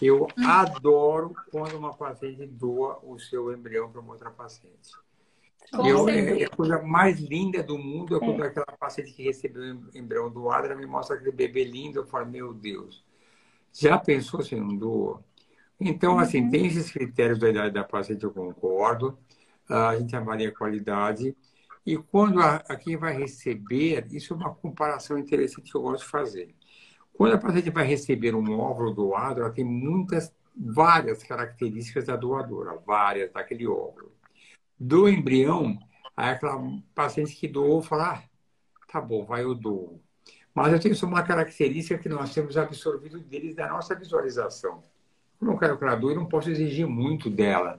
Eu 0.00 0.24
hum. 0.24 0.46
adoro 0.46 1.34
quando 1.50 1.76
uma 1.76 1.94
paciente 1.94 2.46
doa 2.46 3.00
o 3.02 3.18
seu 3.18 3.52
embrião 3.52 3.90
para 3.90 4.00
uma 4.00 4.12
outra 4.12 4.30
paciente. 4.30 4.92
Eu, 5.72 6.08
é, 6.08 6.44
a 6.44 6.50
coisa 6.50 6.80
mais 6.82 7.18
linda 7.18 7.62
do 7.62 7.76
mundo 7.76 8.16
é 8.16 8.20
quando 8.20 8.44
é. 8.44 8.46
aquela 8.46 8.66
paciente 8.78 9.12
que 9.12 9.24
recebeu 9.24 9.62
o 9.62 9.98
embrião 9.98 10.30
doado, 10.30 10.66
ela 10.66 10.76
me 10.76 10.86
mostra 10.86 11.16
aquele 11.16 11.32
bebê 11.32 11.64
lindo. 11.64 11.98
Eu 11.98 12.06
falo, 12.06 12.26
meu 12.26 12.54
Deus, 12.54 13.04
já 13.72 13.98
pensou 13.98 14.42
se 14.42 14.54
não 14.54 14.76
doa? 14.76 15.24
Então, 15.78 16.18
assim, 16.18 16.42
uhum. 16.42 16.50
tem 16.50 16.66
esses 16.66 16.90
critérios 16.90 17.38
da 17.38 17.50
idade 17.50 17.74
da 17.74 17.84
paciente, 17.84 18.24
eu 18.24 18.32
concordo. 18.32 19.18
A 19.68 19.96
gente 19.96 20.14
avalia 20.16 20.48
a 20.48 20.54
qualidade. 20.54 21.36
E 21.84 21.96
quando 21.96 22.40
a, 22.40 22.56
a 22.56 22.76
quem 22.76 22.96
vai 22.96 23.16
receber, 23.16 24.06
isso 24.10 24.32
é 24.32 24.36
uma 24.36 24.54
comparação 24.54 25.18
interessante 25.18 25.70
que 25.70 25.76
eu 25.76 25.82
gosto 25.82 26.04
de 26.04 26.10
fazer. 26.10 26.54
Quando 27.12 27.34
a 27.34 27.38
paciente 27.38 27.70
vai 27.70 27.86
receber 27.86 28.34
um 28.34 28.58
óvulo 28.58 28.92
doado, 28.92 29.40
ela 29.40 29.50
tem 29.50 29.64
muitas, 29.64 30.34
várias 30.54 31.22
características 31.22 32.06
da 32.06 32.16
doadora, 32.16 32.76
várias 32.86 33.32
daquele 33.32 33.66
óvulo. 33.66 34.12
Do 34.78 35.08
embrião, 35.08 35.78
aí 36.16 36.30
aquela 36.30 36.60
paciente 36.94 37.36
que 37.36 37.48
doou 37.48 37.82
fala, 37.82 38.14
ah, 38.14 38.22
tá 38.90 39.00
bom, 39.00 39.24
vai, 39.24 39.44
eu 39.44 39.54
dou. 39.54 40.02
Mas 40.54 40.72
eu 40.72 40.80
tenho 40.80 40.94
só 40.94 41.06
uma 41.06 41.22
característica 41.22 41.98
que 41.98 42.08
nós 42.08 42.32
temos 42.34 42.56
absorvido 42.56 43.20
deles 43.20 43.54
da 43.54 43.68
nossa 43.68 43.94
visualização. 43.94 44.82
Eu 45.40 45.58
que 45.58 45.84
ela 45.84 45.94
doe, 45.94 46.14
não 46.14 46.26
posso 46.26 46.50
exigir 46.50 46.86
muito 46.86 47.28
dela. 47.28 47.78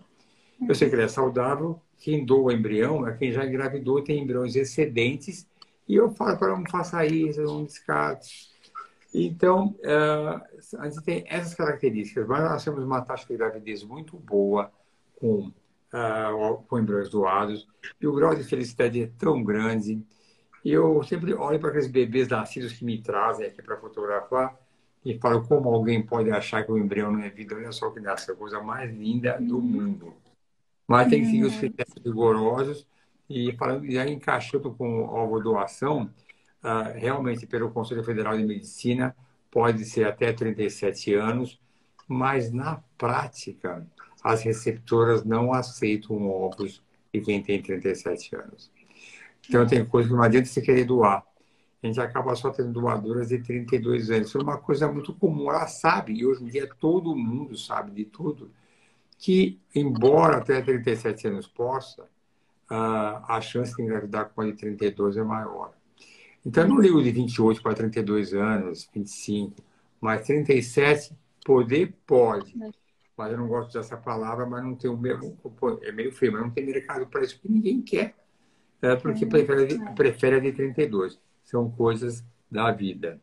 Eu 0.67 0.75
sei 0.75 0.89
que 0.89 0.95
ela 0.95 1.03
é 1.03 1.07
saudável. 1.07 1.81
Quem 1.97 2.25
doa 2.25 2.53
embrião 2.53 3.07
é 3.07 3.15
quem 3.15 3.31
já 3.31 3.45
engravidou 3.45 4.03
tem 4.03 4.21
embriões 4.21 4.55
excedentes. 4.55 5.47
E 5.87 5.95
eu 5.95 6.09
falo 6.11 6.37
para 6.37 6.49
ela, 6.49 6.57
não 6.59 6.69
faça 6.69 7.05
isso, 7.05 7.41
não 7.41 7.65
descarte. 7.65 8.51
Então, 9.13 9.75
uh, 9.79 10.79
a 10.79 10.89
gente 10.89 11.03
tem 11.03 11.23
essas 11.27 11.55
características. 11.55 12.27
Mas 12.27 12.43
nós 12.43 12.63
temos 12.63 12.83
uma 12.83 13.01
taxa 13.01 13.25
de 13.27 13.37
gravidez 13.37 13.83
muito 13.83 14.17
boa 14.17 14.71
com, 15.15 15.47
uh, 15.47 16.63
com 16.67 16.79
embriões 16.79 17.09
doados. 17.09 17.67
E 17.99 18.05
o 18.05 18.13
grau 18.13 18.35
de 18.35 18.43
felicidade 18.43 19.01
é 19.01 19.09
tão 19.17 19.43
grande. 19.43 20.05
E 20.63 20.71
eu 20.71 21.01
sempre 21.03 21.33
olho 21.33 21.59
para 21.59 21.69
aqueles 21.69 21.87
bebês 21.87 22.27
nascidos 22.27 22.73
que 22.73 22.85
me 22.85 23.01
trazem 23.01 23.47
aqui 23.47 23.61
para 23.61 23.77
fotografar 23.77 24.55
e 25.05 25.17
falo 25.17 25.47
como 25.47 25.69
alguém 25.69 26.01
pode 26.01 26.29
achar 26.31 26.63
que 26.63 26.71
o 26.71 26.77
embrião 26.77 27.11
não 27.11 27.21
é 27.21 27.29
vida. 27.29 27.55
Olha 27.55 27.71
só 27.71 27.89
que 27.89 28.05
essa 28.05 28.35
coisa 28.35 28.61
mais 28.61 28.93
linda 28.93 29.37
do 29.39 29.57
uhum. 29.57 29.61
mundo. 29.61 30.13
Mas 30.87 31.09
tem 31.09 31.21
que 31.21 31.27
seguir 31.27 31.43
os 31.43 31.53
uhum. 31.53 31.59
critérios 31.59 31.95
rigorosos 32.03 32.87
e 33.29 33.51
falando 33.53 33.89
já 33.91 34.07
encaixando 34.07 34.73
com 34.73 35.03
ovo 35.03 35.39
doação, 35.39 36.09
uh, 36.63 36.97
realmente 36.97 37.45
pelo 37.45 37.71
Conselho 37.71 38.03
Federal 38.03 38.37
de 38.37 38.45
Medicina, 38.45 39.15
pode 39.51 39.83
ser 39.85 40.05
até 40.05 40.31
37 40.31 41.13
anos, 41.13 41.59
mas 42.07 42.51
na 42.51 42.81
prática 42.97 43.85
as 44.23 44.41
receptoras 44.43 45.25
não 45.25 45.53
aceitam 45.53 46.29
ovos 46.29 46.81
de 47.13 47.21
quem 47.21 47.41
tem 47.41 47.61
37 47.61 48.35
anos. 48.35 48.71
Então 49.47 49.65
tem 49.65 49.85
coisa 49.85 50.09
que 50.09 50.15
não 50.15 50.23
adianta 50.23 50.47
você 50.47 50.61
querer 50.61 50.85
doar. 50.85 51.23
A 51.81 51.87
gente 51.87 51.99
acaba 52.01 52.35
só 52.35 52.49
tendo 52.49 52.71
doadoras 52.71 53.29
de 53.29 53.39
32 53.39 54.09
anos. 54.09 54.29
Isso 54.29 54.37
é 54.37 54.41
uma 54.41 54.57
coisa 54.57 54.91
muito 54.91 55.13
comum. 55.13 55.49
Ela 55.51 55.67
sabe, 55.67 56.13
e 56.13 56.25
hoje 56.25 56.43
em 56.43 56.47
dia 56.47 56.67
todo 56.79 57.15
mundo 57.15 57.55
sabe 57.55 57.91
de 57.91 58.05
tudo, 58.05 58.51
que 59.17 59.59
embora 59.73 60.37
até 60.37 60.61
37 60.61 61.27
anos 61.27 61.47
possa, 61.47 62.07
a 62.69 63.39
chance 63.41 63.75
de 63.75 63.81
engravidar 63.81 64.29
com 64.29 64.41
a 64.41 64.45
de 64.45 64.53
32 64.53 65.17
é 65.17 65.23
maior. 65.23 65.71
Então, 66.45 66.63
eu 66.63 66.69
não 66.69 66.79
ligo 66.79 67.01
de 67.03 67.11
28 67.11 67.61
para 67.61 67.73
32 67.73 68.33
anos, 68.33 68.89
25, 68.93 69.55
mas 69.99 70.25
37, 70.25 71.13
poder 71.45 71.93
pode. 72.05 72.55
Mas 73.17 73.31
eu 73.31 73.37
não 73.37 73.47
gosto 73.47 73.73
dessa 73.73 73.97
palavra, 73.97 74.45
mas 74.45 74.63
não 74.63 74.75
tem 74.75 74.89
o 74.89 74.97
mesmo. 74.97 75.37
É 75.81 75.91
meio 75.91 76.11
feio, 76.11 76.33
mas 76.33 76.41
não 76.41 76.49
tem 76.49 76.65
mercado 76.65 77.07
para 77.07 77.23
isso 77.23 77.39
que 77.39 77.51
ninguém 77.51 77.81
quer. 77.81 78.15
É 78.81 78.95
porque 78.95 79.25
prefere, 79.25 79.77
prefere 79.95 80.35
a 80.35 80.39
de 80.39 80.51
32. 80.51 81.19
São 81.47 81.71
coisas 81.71 82.25
da 82.51 82.71
vida. 82.71 83.21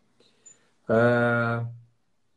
Ah, 0.88 1.66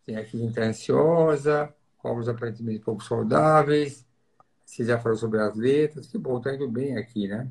tem 0.05 0.17
aqui 0.17 0.37
gente 0.37 0.59
ansiosa, 0.59 1.73
ovos 2.03 2.27
aparentemente 2.27 2.79
pouco 2.79 3.01
saudáveis. 3.01 4.05
Você 4.65 4.83
já 4.83 4.99
falou 4.99 5.17
sobre 5.17 5.39
as 5.39 5.55
letras. 5.55 6.07
Que 6.07 6.17
bom, 6.17 6.41
tá 6.41 6.53
indo 6.53 6.67
bem 6.67 6.97
aqui, 6.97 7.29
né? 7.29 7.49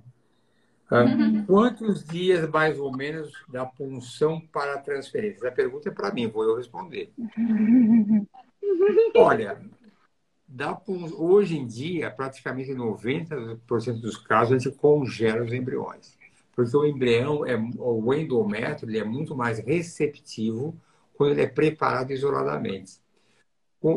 Uhum. 0.90 1.46
Quantos 1.46 2.04
dias, 2.04 2.46
mais 2.50 2.78
ou 2.78 2.94
menos, 2.94 3.32
da 3.48 3.64
punção 3.64 4.38
para 4.38 4.74
a 4.74 4.78
transferência? 4.78 5.38
Essa 5.38 5.50
pergunta 5.50 5.88
é 5.88 5.92
para 5.92 6.12
mim, 6.12 6.28
vou 6.28 6.44
eu 6.44 6.58
responder. 6.58 7.10
Olha, 9.16 9.58
da 10.46 10.78
hoje 10.86 11.56
em 11.56 11.66
dia, 11.66 12.10
praticamente 12.10 12.70
90% 12.70 13.98
dos 13.98 14.18
casos, 14.18 14.52
a 14.52 14.58
gente 14.58 14.76
congela 14.76 15.42
os 15.42 15.54
embriões. 15.54 16.15
Porque 16.56 16.74
o 16.74 16.86
embrião, 16.86 17.46
é, 17.46 17.54
o 17.78 18.14
endométrio, 18.14 18.88
ele 18.88 18.98
é 18.98 19.04
muito 19.04 19.36
mais 19.36 19.58
receptivo 19.58 20.74
quando 21.14 21.32
ele 21.32 21.42
é 21.42 21.46
preparado 21.46 22.10
isoladamente. 22.12 22.98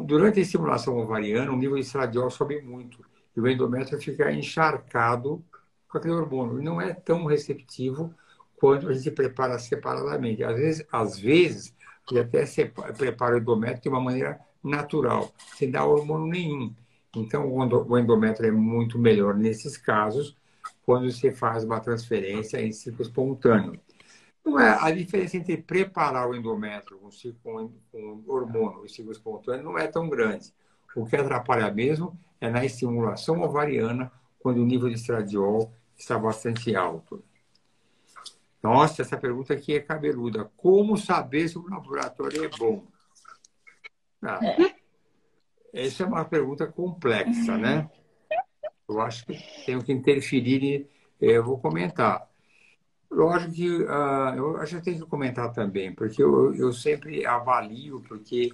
Durante 0.06 0.40
a 0.40 0.42
estimulação 0.42 0.98
ovariana, 0.98 1.52
o 1.52 1.56
nível 1.56 1.76
de 1.76 1.82
estradiol 1.82 2.30
sobe 2.30 2.62
muito. 2.62 3.04
E 3.36 3.40
o 3.40 3.48
endométrio 3.48 4.00
fica 4.00 4.32
encharcado 4.32 5.44
com 5.88 5.98
aquele 5.98 6.14
hormônio. 6.14 6.62
Não 6.62 6.82
é 6.82 6.94
tão 6.94 7.26
receptivo 7.26 8.14
quanto 8.58 8.90
a 8.90 8.94
gente 8.94 9.12
prepara 9.12 9.58
separadamente. 9.58 10.44
Às 10.44 10.58
vezes, 10.58 10.88
às 10.92 11.18
vezes 11.18 11.74
ele 12.12 12.20
até 12.20 12.44
prepara 12.98 13.36
o 13.36 13.40
endométrio 13.40 13.84
de 13.84 13.90
uma 13.90 14.02
maneira 14.02 14.40
natural, 14.64 15.32
sem 15.56 15.72
dar 15.72 15.86
hormônio 15.86 16.28
nenhum. 16.28 16.76
Então, 17.16 17.50
o 17.52 17.98
endométrio 17.98 18.50
é 18.50 18.52
muito 18.52 19.00
melhor 19.00 19.34
nesses 19.34 19.78
casos, 19.78 20.36
quando 20.90 21.12
você 21.12 21.32
faz 21.32 21.64
uma 21.64 21.80
transferência 21.80 22.60
em 22.60 22.72
ciclo 22.72 23.04
espontâneo. 23.04 23.80
Não 24.44 24.60
é, 24.60 24.76
a 24.82 24.90
diferença 24.90 25.38
entre 25.38 25.56
preparar 25.58 26.28
o 26.28 26.36
endométrio 26.36 26.98
com, 26.98 27.12
com, 27.44 27.70
com 27.92 28.24
hormônio 28.26 28.84
e 28.84 28.90
ciclo 28.90 29.12
espontâneo 29.12 29.64
não 29.64 29.78
é 29.78 29.86
tão 29.86 30.10
grande. 30.10 30.52
O 30.96 31.06
que 31.06 31.16
atrapalha 31.16 31.72
mesmo 31.72 32.20
é 32.42 32.50
na 32.50 32.66
estimulação 32.66 33.40
ovariana, 33.44 34.12
quando 34.40 34.64
o 34.64 34.66
nível 34.66 34.90
de 34.90 34.96
estradiol 34.96 35.72
está 35.96 36.18
bastante 36.18 36.76
alto. 36.76 37.24
Nossa, 38.64 39.04
essa 39.04 39.16
pergunta 39.16 39.54
aqui 39.54 39.76
é 39.76 39.80
cabeluda. 39.80 40.50
Como 40.58 40.98
saber 40.98 41.50
se 41.50 41.60
o 41.60 41.70
laboratório 41.70 42.46
é 42.46 42.50
bom? 42.58 42.84
Ah, 44.24 44.40
essa 45.72 46.02
é 46.02 46.06
uma 46.08 46.26
pergunta 46.26 46.66
complexa, 46.66 47.56
né? 47.60 47.88
Eu 48.90 49.02
acho 49.02 49.26
que 49.26 49.38
tenho 49.66 49.84
que 49.84 49.94
interferir 49.94 50.64
e 50.64 50.88
eh, 51.22 51.38
eu 51.38 51.44
vou 51.44 51.60
comentar. 51.60 52.28
Lógico 53.12 53.54
que 53.54 53.70
uh, 53.84 54.36
eu 54.36 54.58
acho 54.58 54.78
que 54.78 54.84
tenho 54.84 55.04
que 55.04 55.10
comentar 55.10 55.52
também, 55.54 55.94
porque 55.94 56.22
eu, 56.22 56.54
eu 56.56 56.72
sempre 56.74 57.26
avalio, 57.26 58.04
porque 58.08 58.52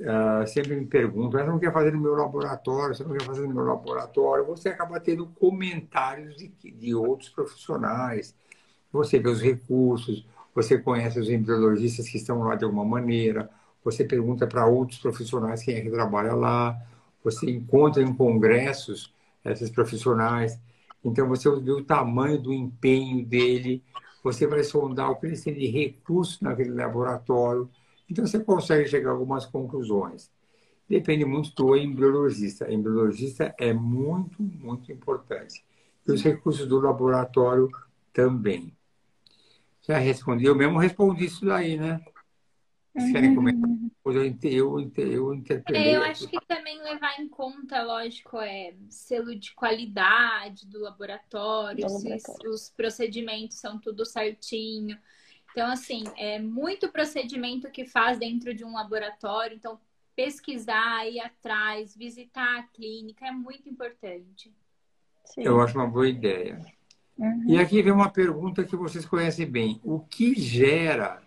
uh, 0.00 0.46
sempre 0.48 0.76
me 0.76 0.86
perguntam, 0.86 1.40
você 1.40 1.46
não 1.46 1.58
quer 1.60 1.72
fazer 1.72 1.92
no 1.92 2.00
meu 2.00 2.14
laboratório, 2.14 2.94
você 2.94 3.04
não 3.04 3.12
quer 3.12 3.24
fazer 3.24 3.46
no 3.46 3.54
meu 3.54 3.64
laboratório, 3.64 4.46
você 4.46 4.70
acaba 4.70 4.98
tendo 5.00 5.26
comentários 5.26 6.36
de, 6.36 6.48
de 6.48 6.94
outros 6.94 7.28
profissionais, 7.30 8.34
você 8.92 9.18
vê 9.18 9.28
os 9.28 9.40
recursos, 9.40 10.26
você 10.54 10.78
conhece 10.78 11.20
os 11.20 11.30
embriologistas 11.30 12.08
que 12.08 12.16
estão 12.16 12.42
lá 12.42 12.56
de 12.56 12.64
alguma 12.64 12.84
maneira, 12.84 13.48
você 13.84 14.04
pergunta 14.04 14.46
para 14.46 14.66
outros 14.66 14.98
profissionais 14.98 15.62
quem 15.62 15.76
é 15.76 15.80
que 15.82 15.90
trabalha 15.90 16.34
lá, 16.34 16.76
você 17.22 17.48
encontra 17.50 18.02
em 18.02 18.12
congressos 18.14 19.13
esses 19.52 19.70
profissionais, 19.70 20.58
então 21.04 21.28
você 21.28 21.50
vê 21.60 21.72
o 21.72 21.84
tamanho 21.84 22.40
do 22.40 22.52
empenho 22.52 23.24
dele, 23.24 23.82
você 24.22 24.46
vai 24.46 24.64
sondar 24.64 25.10
o 25.10 25.16
que 25.16 25.26
eles 25.26 25.42
têm 25.42 25.54
de 25.54 25.66
recursos 25.66 26.40
naquele 26.40 26.70
laboratório, 26.70 27.68
então, 28.10 28.26
você 28.26 28.38
consegue 28.38 28.88
chegar 28.88 29.10
a 29.10 29.12
algumas 29.12 29.46
conclusões. 29.46 30.30
Depende 30.88 31.24
muito 31.24 31.54
do 31.54 31.76
embriologista. 31.76 32.68
O 32.68 32.72
embriologista 32.72 33.54
é 33.58 33.72
muito, 33.72 34.42
muito 34.42 34.92
importante. 34.92 35.64
E 36.06 36.12
os 36.12 36.22
recursos 36.22 36.66
do 36.66 36.80
laboratório 36.80 37.68
também. 38.12 38.72
Já 39.82 39.98
respondi, 39.98 40.44
eu 40.44 40.54
mesmo 40.54 40.78
respondi 40.78 41.26
isso 41.26 41.44
daí, 41.44 41.76
né? 41.76 42.00
Vocês 42.94 43.12
querem 43.12 43.30
uhum. 43.30 43.34
comentar? 43.34 43.70
Eu, 44.04 44.12
eu, 44.12 44.92
eu 44.96 45.34
interpelei. 45.34 45.82
É, 45.82 45.96
eu 45.96 46.02
acho 46.02 46.28
que 46.28 46.38
também 46.46 46.80
levar 46.80 47.18
em 47.18 47.28
conta, 47.28 47.82
lógico, 47.82 48.38
é 48.38 48.74
selo 48.88 49.34
de 49.34 49.52
qualidade 49.52 50.66
do 50.66 50.80
laboratório, 50.80 51.84
do 51.84 51.92
laboratório. 51.92 52.20
se 52.20 52.48
os 52.48 52.70
procedimentos 52.70 53.58
são 53.58 53.80
tudo 53.80 54.06
certinho. 54.06 54.96
Então, 55.50 55.70
assim, 55.70 56.04
é 56.16 56.38
muito 56.38 56.88
procedimento 56.88 57.70
que 57.70 57.84
faz 57.84 58.18
dentro 58.18 58.54
de 58.54 58.64
um 58.64 58.74
laboratório. 58.74 59.56
Então, 59.56 59.80
pesquisar, 60.14 61.08
ir 61.08 61.18
atrás, 61.18 61.96
visitar 61.96 62.60
a 62.60 62.62
clínica 62.62 63.26
é 63.26 63.32
muito 63.32 63.68
importante. 63.68 64.52
Sim. 65.24 65.42
Eu 65.42 65.60
acho 65.60 65.76
uma 65.76 65.88
boa 65.88 66.08
ideia. 66.08 66.60
Uhum. 67.18 67.44
E 67.48 67.58
aqui 67.58 67.82
vem 67.82 67.92
uma 67.92 68.10
pergunta 68.10 68.64
que 68.64 68.76
vocês 68.76 69.04
conhecem 69.04 69.46
bem. 69.46 69.80
O 69.82 70.00
que 70.00 70.34
gera, 70.34 71.22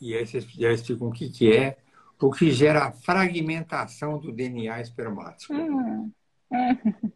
e 0.00 0.16
aí 0.16 0.26
vocês 0.26 0.44
já 0.44 0.72
explicam 0.72 1.08
o 1.08 1.12
que, 1.12 1.28
que 1.30 1.56
é, 1.56 1.76
o 2.20 2.30
que 2.30 2.50
gera 2.50 2.86
a 2.86 2.92
fragmentação 2.92 4.18
do 4.18 4.32
DNA 4.32 4.80
espermático? 4.80 5.52
Uhum. 5.52 6.12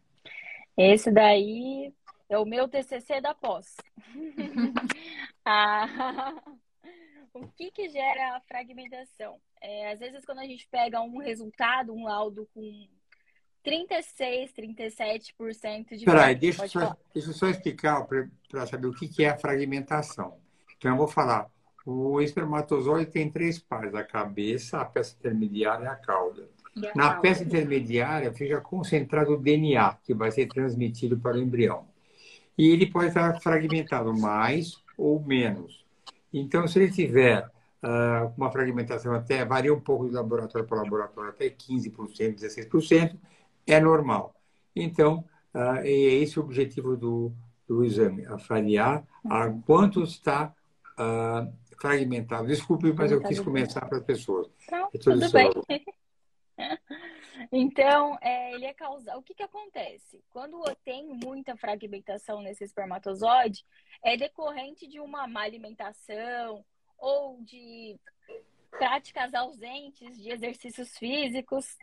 Esse 0.76 1.11
daí 1.11 1.95
é 2.28 2.39
o 2.39 2.45
meu 2.45 2.68
TCC 2.68 3.20
da 3.20 3.35
pós. 3.35 3.76
ah, 5.45 6.35
o 7.32 7.47
que, 7.49 7.70
que 7.70 7.89
gera 7.89 8.37
a 8.37 8.41
fragmentação? 8.41 9.41
É, 9.61 9.93
às 9.93 9.99
vezes, 9.99 10.24
quando 10.24 10.41
a 10.41 10.47
gente 10.47 10.68
pega 10.68 11.01
um 11.01 11.18
resultado, 11.18 11.93
um 11.93 12.05
laudo 12.05 12.49
com 12.53 12.89
36, 13.62 14.53
37% 14.53 15.97
de. 15.97 16.05
Peraí, 16.05 16.35
deixa, 16.35 16.68
só, 16.68 16.97
deixa 17.14 17.30
eu 17.30 17.35
só 17.35 17.49
explicar 17.49 18.05
para 18.07 18.66
saber 18.66 18.89
o 18.89 18.95
que, 18.95 19.09
que 19.09 19.24
é 19.24 19.30
a 19.30 19.39
fragmentação. 19.39 20.39
Então, 20.76 20.91
eu 20.91 20.97
vou 20.99 21.09
falar. 21.09 21.51
O 21.85 22.20
espermatozoide 22.20 23.11
tem 23.11 23.30
três 23.30 23.59
partes: 23.59 23.95
a 23.95 24.05
cabeça, 24.05 24.80
a 24.80 24.85
peça 24.85 25.16
intermediária 25.18 25.85
e 25.85 25.89
a 25.89 25.97
cauda. 25.97 26.49
E 26.76 26.87
a 26.87 26.93
Na 26.95 27.05
cauda. 27.09 27.20
peça 27.20 27.45
intermediária 27.45 28.32
fica 28.32 28.61
concentrado 28.61 29.35
o 29.35 29.37
DNA, 29.37 29.99
que 30.03 30.14
vai 30.14 30.30
ser 30.30 30.47
transmitido 30.47 31.18
para 31.18 31.37
o 31.37 31.41
embrião 31.41 31.87
e 32.57 32.70
ele 32.70 32.87
pode 32.87 33.09
estar 33.09 33.41
fragmentado 33.41 34.14
mais 34.16 34.78
ou 34.97 35.20
menos. 35.20 35.85
Então, 36.32 36.66
se 36.66 36.78
ele 36.78 36.91
tiver 36.91 37.45
uh, 37.82 38.32
uma 38.37 38.51
fragmentação 38.51 39.12
até, 39.12 39.45
varia 39.45 39.74
um 39.74 39.80
pouco 39.80 40.09
de 40.09 40.14
laboratório 40.14 40.66
para 40.66 40.82
laboratório, 40.82 41.30
até 41.30 41.49
15%, 41.51 42.37
16%, 42.37 43.16
é 43.66 43.80
normal. 43.80 44.35
Então, 44.74 45.24
uh, 45.55 45.78
é 45.82 45.91
esse 45.91 46.39
o 46.39 46.43
objetivo 46.43 46.97
do, 46.97 47.32
do 47.66 47.85
exame, 47.85 48.24
avaliar 48.26 49.05
a 49.28 49.49
quanto 49.66 50.03
está 50.03 50.53
uh, 50.99 51.53
fragmentado. 51.85 52.47
Desculpe, 52.47 52.93
mas 52.95 53.12
eu 53.12 53.22
quis 53.22 53.39
começar 53.39 53.87
para 53.87 53.99
as 53.99 54.05
pessoas. 54.05 54.49
Não, 54.70 54.91
tudo 54.91 55.30
bem. 55.30 55.51
Então, 57.51 58.16
é, 58.22 58.55
ele 58.55 58.64
é 58.64 58.72
causar. 58.72 59.16
O 59.16 59.22
que, 59.22 59.35
que 59.35 59.43
acontece? 59.43 60.22
Quando 60.30 60.62
tem 60.85 61.05
muita 61.05 61.57
fragmentação 61.57 62.41
nesse 62.41 62.62
espermatozoide, 62.62 63.64
é 64.03 64.16
decorrente 64.16 64.87
de 64.87 65.01
uma 65.01 65.26
má 65.26 65.43
alimentação 65.43 66.64
ou 66.97 67.43
de 67.43 67.99
práticas 68.70 69.35
ausentes 69.35 70.16
de 70.16 70.30
exercícios 70.30 70.97
físicos, 70.97 71.76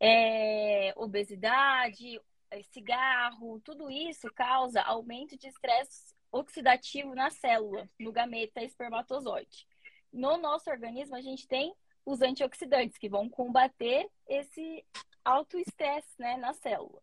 é, 0.00 0.92
obesidade, 0.96 2.20
é, 2.50 2.62
cigarro, 2.62 3.60
tudo 3.64 3.90
isso 3.90 4.30
causa 4.32 4.80
aumento 4.80 5.36
de 5.36 5.48
estresse 5.48 6.13
oxidativo 6.34 7.14
na 7.14 7.30
célula, 7.30 7.88
no 7.98 8.10
gameta 8.10 8.62
espermatozoide. 8.62 9.66
no 10.12 10.36
nosso 10.36 10.68
organismo 10.70 11.16
a 11.16 11.20
gente 11.20 11.46
tem 11.46 11.74
os 12.04 12.20
antioxidantes 12.20 12.98
que 12.98 13.08
vão 13.08 13.28
combater 13.28 14.08
esse 14.28 14.84
alto 15.24 15.58
estresse 15.58 16.14
né, 16.18 16.36
na 16.36 16.52
célula. 16.52 17.00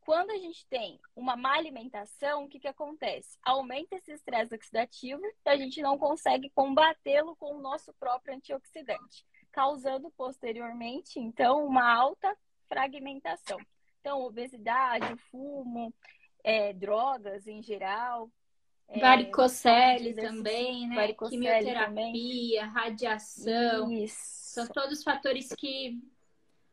Quando 0.00 0.30
a 0.30 0.38
gente 0.38 0.66
tem 0.68 0.98
uma 1.14 1.36
má 1.36 1.56
alimentação, 1.56 2.44
o 2.44 2.48
que, 2.48 2.60
que 2.60 2.68
acontece? 2.68 3.36
Aumenta 3.42 3.96
esse 3.96 4.12
estresse 4.12 4.54
oxidativo 4.54 5.20
e 5.22 5.32
a 5.48 5.56
gente 5.56 5.82
não 5.82 5.98
consegue 5.98 6.48
combatê-lo 6.50 7.36
com 7.36 7.54
o 7.54 7.60
nosso 7.60 7.92
próprio 7.94 8.34
antioxidante, 8.34 9.26
causando 9.50 10.10
posteriormente, 10.12 11.18
então, 11.18 11.66
uma 11.66 11.92
alta 11.92 12.34
fragmentação. 12.68 13.58
Então, 14.00 14.22
obesidade, 14.22 15.14
fumo, 15.30 15.92
é, 16.42 16.72
drogas 16.72 17.46
em 17.46 17.62
geral. 17.62 18.30
É, 18.88 19.00
varicocele 19.00 20.14
também, 20.14 20.88
né? 20.88 20.94
Varicocele 20.94 21.42
Quimioterapia, 21.42 21.86
também. 21.86 22.56
radiação. 22.72 23.92
Isso. 23.92 24.38
São 24.54 24.66
todos 24.66 25.02
fatores 25.02 25.48
que 25.56 26.00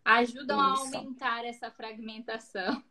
ajudam 0.03 0.73
Isso. 0.73 0.95
a 0.95 0.99
aumentar 0.99 1.45
essa 1.45 1.69
fragmentação. 1.69 2.83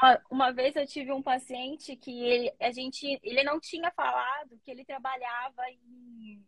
Uma, 0.00 0.22
uma, 0.30 0.52
vez 0.52 0.76
eu 0.76 0.86
tive 0.86 1.12
um 1.12 1.22
paciente 1.22 1.96
que 1.96 2.22
ele, 2.22 2.52
a 2.60 2.70
gente, 2.70 3.18
ele 3.22 3.42
não 3.42 3.58
tinha 3.58 3.90
falado 3.90 4.58
que 4.64 4.70
ele 4.70 4.84
trabalhava 4.84 5.62
em, 5.70 6.44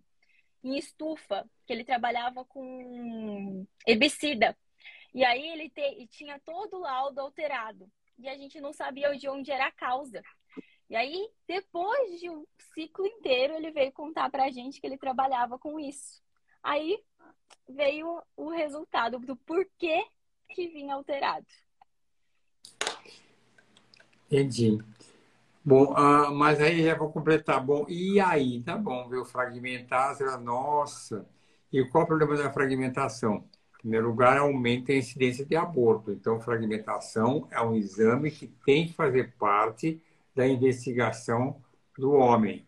em 0.62 0.78
estufa, 0.78 1.44
que 1.66 1.72
ele 1.72 1.84
trabalhava 1.84 2.44
com 2.44 3.66
herbicida. 3.86 4.56
E 5.12 5.24
aí 5.24 5.46
ele 5.48 5.68
te, 5.68 6.06
tinha 6.06 6.38
todo 6.40 6.76
o 6.76 6.80
laudo 6.80 7.20
alterado. 7.20 7.90
E 8.18 8.28
a 8.28 8.36
gente 8.36 8.60
não 8.60 8.72
sabia 8.72 9.14
de 9.16 9.28
onde 9.28 9.50
era 9.50 9.66
a 9.66 9.72
causa. 9.72 10.22
E 10.92 10.94
aí, 10.94 11.26
depois 11.48 12.20
de 12.20 12.28
um 12.28 12.44
ciclo 12.74 13.06
inteiro, 13.06 13.54
ele 13.54 13.70
veio 13.70 13.90
contar 13.92 14.30
pra 14.30 14.50
gente 14.50 14.78
que 14.78 14.86
ele 14.86 14.98
trabalhava 14.98 15.58
com 15.58 15.80
isso. 15.80 16.20
Aí 16.62 16.98
veio 17.66 18.20
o 18.36 18.50
resultado 18.50 19.18
do 19.18 19.34
porquê 19.34 20.04
que 20.50 20.68
vinha 20.68 20.94
alterado. 20.94 21.46
Entendi. 24.26 24.84
Bom, 25.64 25.94
uh, 25.94 26.30
mas 26.30 26.60
aí 26.60 26.84
já 26.84 26.94
vou 26.94 27.10
completar. 27.10 27.64
Bom, 27.64 27.86
e 27.88 28.20
aí? 28.20 28.62
Tá 28.62 28.76
bom, 28.76 29.08
viu? 29.08 29.24
Fragmentar, 29.24 30.14
nossa. 30.42 31.26
E 31.72 31.82
qual 31.86 32.04
o 32.04 32.06
problema 32.06 32.36
da 32.36 32.52
fragmentação? 32.52 33.48
Em 33.76 33.78
primeiro 33.78 34.08
lugar, 34.08 34.36
aumenta 34.36 34.92
a 34.92 34.96
incidência 34.96 35.46
de 35.46 35.56
aborto. 35.56 36.12
Então, 36.12 36.38
fragmentação 36.38 37.48
é 37.50 37.62
um 37.62 37.74
exame 37.74 38.30
que 38.30 38.46
tem 38.46 38.88
que 38.88 38.92
fazer 38.92 39.32
parte 39.38 39.98
da 40.34 40.46
investigação 40.46 41.56
do 41.98 42.12
homem. 42.12 42.66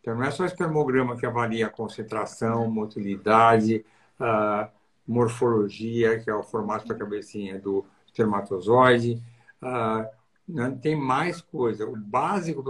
Então, 0.00 0.14
não 0.14 0.24
é 0.24 0.30
só 0.30 0.42
o 0.42 0.46
espermograma 0.46 1.16
que 1.16 1.24
avalia 1.24 1.66
a 1.66 1.70
concentração, 1.70 2.70
motilidade, 2.70 3.84
a 4.18 4.68
morfologia, 5.06 6.18
que 6.18 6.28
é 6.28 6.34
o 6.34 6.42
formato 6.42 6.86
da 6.86 6.94
cabecinha 6.94 7.58
do 7.58 7.84
espermatozoide. 8.06 9.22
Uh, 9.62 10.78
tem 10.82 10.94
mais 10.94 11.40
coisa. 11.40 11.86
O 11.86 11.96
básico 11.96 12.62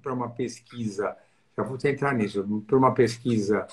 para 0.00 0.12
uma, 0.14 0.30
pesquisa, 0.30 1.14
já 1.56 1.62
vou 1.62 1.76
entrar 1.84 2.14
nisso, 2.14 2.64
para 2.66 2.78
uma 2.78 2.94
pesquisa 2.94 3.66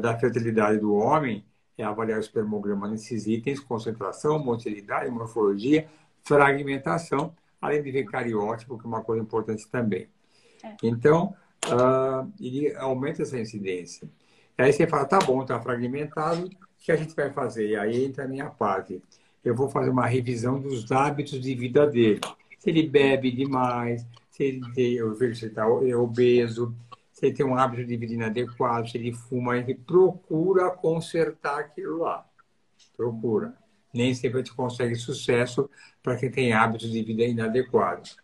da 0.00 0.16
fertilidade 0.18 0.78
do 0.78 0.94
homem, 0.94 1.44
é 1.78 1.84
avaliar 1.84 2.18
o 2.18 2.20
espermograma 2.20 2.88
nesses 2.88 3.26
itens, 3.26 3.60
concentração, 3.60 4.38
motilidade, 4.38 5.10
morfologia, 5.10 5.86
fragmentação, 6.22 7.34
além 7.60 7.82
de 7.82 7.90
ver 7.90 8.04
cariótipo, 8.04 8.78
que 8.78 8.84
é 8.84 8.88
uma 8.88 9.02
coisa 9.02 9.22
importante 9.22 9.68
também. 9.68 10.08
É. 10.62 10.76
Então, 10.82 11.34
uh, 11.66 12.30
ele 12.40 12.74
aumenta 12.76 13.22
essa 13.22 13.38
incidência. 13.38 14.08
Aí 14.58 14.72
você 14.72 14.86
fala, 14.86 15.04
tá 15.04 15.18
bom, 15.18 15.42
está 15.42 15.60
fragmentado, 15.60 16.46
o 16.46 16.50
que 16.78 16.90
a 16.90 16.96
gente 16.96 17.14
vai 17.14 17.30
fazer? 17.30 17.68
E 17.68 17.76
aí 17.76 18.04
entra 18.04 18.24
a 18.24 18.28
minha 18.28 18.48
parte. 18.48 19.02
Eu 19.44 19.54
vou 19.54 19.68
fazer 19.68 19.90
uma 19.90 20.06
revisão 20.06 20.60
dos 20.60 20.90
hábitos 20.90 21.40
de 21.40 21.54
vida 21.54 21.86
dele. 21.86 22.20
Se 22.58 22.70
ele 22.70 22.88
bebe 22.88 23.30
demais, 23.30 24.06
se 24.30 24.44
ele 24.44 24.72
tem, 24.72 24.94
eu 24.94 25.14
vejo 25.14 25.36
se 25.36 25.44
ele 25.44 25.52
está 25.52 25.68
obeso, 25.68 26.74
se 27.12 27.26
ele 27.26 27.34
tem 27.34 27.46
um 27.46 27.56
hábito 27.56 27.84
de 27.84 27.96
vida 27.96 28.12
inadequado, 28.12 28.88
se 28.88 28.98
ele 28.98 29.12
fuma, 29.12 29.56
ele 29.56 29.74
procura 29.74 30.70
consertar 30.70 31.60
aquilo 31.60 31.98
lá. 31.98 32.26
Procura. 32.96 33.54
Nem 33.96 34.14
sempre 34.14 34.38
a 34.40 34.42
gente 34.42 34.54
consegue 34.54 34.94
sucesso 34.94 35.68
para 36.02 36.16
quem 36.16 36.30
tem 36.30 36.52
hábitos 36.52 36.90
de 36.90 37.02
vida 37.02 37.24
inadequados. 37.24 38.16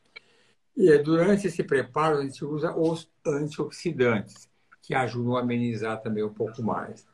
E 0.76 0.90
é 0.90 0.98
durante 0.98 1.46
esse 1.46 1.62
preparo 1.62 2.18
a 2.18 2.22
gente 2.22 2.44
usa 2.44 2.74
os 2.74 3.10
antioxidantes, 3.26 4.48
que 4.82 4.94
ajudam 4.94 5.36
a 5.36 5.40
amenizar 5.40 6.00
também 6.00 6.24
um 6.24 6.32
pouco 6.32 6.62
mais. 6.62 7.06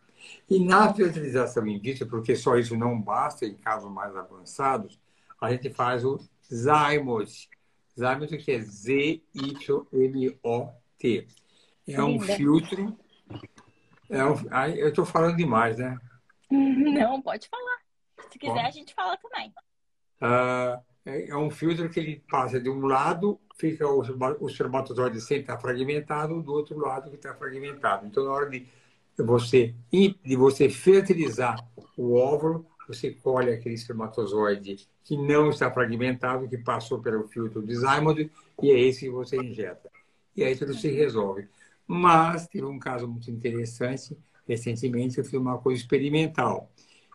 E 0.48 0.58
na 0.62 0.92
fertilização 0.92 1.66
in 1.66 1.78
vitro, 1.78 2.06
porque 2.06 2.34
só 2.36 2.56
isso 2.56 2.76
não 2.76 3.00
basta 3.00 3.46
em 3.46 3.54
casos 3.54 3.90
mais 3.90 4.14
avançados, 4.16 5.00
a 5.40 5.50
gente 5.50 5.70
faz 5.70 6.04
o 6.04 6.18
Zymot. 6.52 7.48
Zymot 7.98 8.36
que 8.38 8.52
é 8.52 8.60
Z-Y-M-O-T 8.60 9.18
é 11.94 12.02
um 12.02 12.20
filtro. 12.20 12.96
É 14.10 14.24
um, 14.24 14.34
eu 14.74 14.88
estou 14.88 15.04
falando 15.04 15.36
demais, 15.36 15.78
né? 15.78 15.98
Não, 16.50 17.20
pode 17.20 17.48
falar. 17.48 17.78
Se 18.30 18.38
quiser, 18.38 18.64
a 18.64 18.70
gente 18.70 18.94
fala 18.94 19.16
também. 19.16 19.52
Uh, 20.20 20.82
é, 21.04 21.34
um 21.36 21.50
filtro 21.50 21.88
que 21.88 21.98
ele 21.98 22.22
passa 22.30 22.60
de 22.60 22.68
um 22.68 22.86
lado, 22.86 23.40
fica 23.56 23.86
o, 23.86 24.02
espermatozoide 24.46 25.20
sempre 25.20 25.42
está 25.42 25.58
fragmentado, 25.58 26.42
do 26.42 26.52
outro 26.52 26.78
lado 26.78 27.08
que 27.08 27.16
está 27.16 27.34
fragmentado. 27.34 28.06
Então, 28.06 28.24
na 28.24 28.32
hora 28.32 28.50
de 28.50 28.66
você, 29.16 29.74
de 29.90 30.36
você 30.36 30.68
fertilizar 30.68 31.56
o 31.96 32.14
óvulo, 32.14 32.66
você 32.86 33.10
colhe 33.10 33.50
aquele 33.52 33.74
espermatozoide 33.74 34.88
que 35.04 35.16
não 35.16 35.50
está 35.50 35.70
fragmentado, 35.70 36.48
que 36.48 36.58
passou 36.58 37.00
pelo 37.00 37.26
filtro 37.28 37.62
de 37.62 37.74
Zymold, 37.74 38.30
e 38.62 38.70
é 38.70 38.78
esse 38.78 39.06
que 39.06 39.10
você 39.10 39.36
injeta. 39.36 39.90
E 40.36 40.44
aí 40.44 40.54
tudo 40.56 40.74
se 40.74 40.88
resolve. 40.88 41.48
Mas 41.86 42.46
teve 42.46 42.66
um 42.66 42.78
caso 42.78 43.08
muito 43.08 43.30
interessante. 43.30 44.16
Recentemente 44.46 45.18
eu 45.18 45.24
fiz 45.24 45.34
uma 45.34 45.58
coisa 45.58 45.80
experimental. 45.80 46.70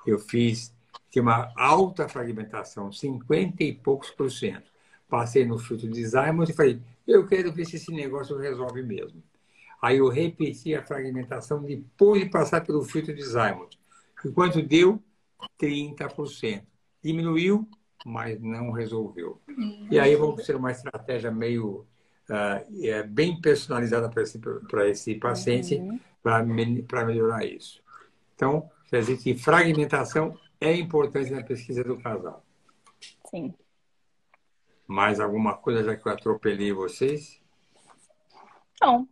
Eu 0.06 0.20
fiz 0.20 0.74
tinha 1.14 1.22
uma 1.22 1.54
alta 1.56 2.10
fragmentação, 2.10 2.92
50 2.92 3.64
e 3.64 3.72
poucos 3.72 4.10
por 4.10 4.32
cento. 4.32 4.64
Passei 5.08 5.46
no 5.46 5.60
filtro 5.60 5.88
de 5.88 6.04
Zymoth 6.04 6.50
e 6.50 6.54
falei, 6.54 6.82
eu 7.08 7.28
quero 7.28 7.54
ver 7.54 7.66
se 7.66 7.76
esse 7.76 7.92
negócio 7.92 8.36
resolve 8.36 8.82
mesmo. 8.82 9.22
Aí 9.80 10.00
eu 10.00 10.10
repeti 10.10 10.74
a 10.74 10.82
fragmentação 10.82 11.62
depois 11.62 12.24
de 12.24 12.32
passar 12.32 12.62
pelo 12.62 12.84
filtro 12.84 13.14
de 13.14 13.22
Zymoth. 13.22 13.78
E 14.26 14.32
quanto 14.32 14.60
deu? 14.60 15.00
30%. 15.62 16.64
Diminuiu, 17.04 17.70
mas 18.04 18.42
não 18.42 18.72
resolveu. 18.72 19.40
E 19.92 20.00
aí 20.00 20.16
vamos 20.16 20.44
ter 20.44 20.56
uma 20.56 20.72
estratégia 20.72 21.30
meio 21.30 21.86
uh, 22.28 22.84
é 22.84 23.04
bem 23.04 23.40
personalizada 23.40 24.10
para 24.10 24.24
esse, 24.24 24.42
esse 24.88 25.14
paciente 25.16 25.76
uhum. 25.76 26.00
para 26.24 27.06
melhorar 27.06 27.46
isso. 27.46 27.84
Então, 28.34 28.68
quer 28.90 29.02
dizer 29.02 29.18
que 29.18 29.36
fragmentação 29.36 30.36
é 30.64 30.76
importante 30.78 31.32
na 31.32 31.44
pesquisa 31.44 31.84
do 31.84 32.02
casal. 32.02 32.44
Sim. 33.30 33.54
Mais 34.88 35.20
alguma 35.20 35.58
coisa 35.58 35.84
já 35.84 35.96
que 35.96 36.08
eu 36.08 36.12
atropelei 36.12 36.72
vocês? 36.72 37.42
Não. 38.82 39.08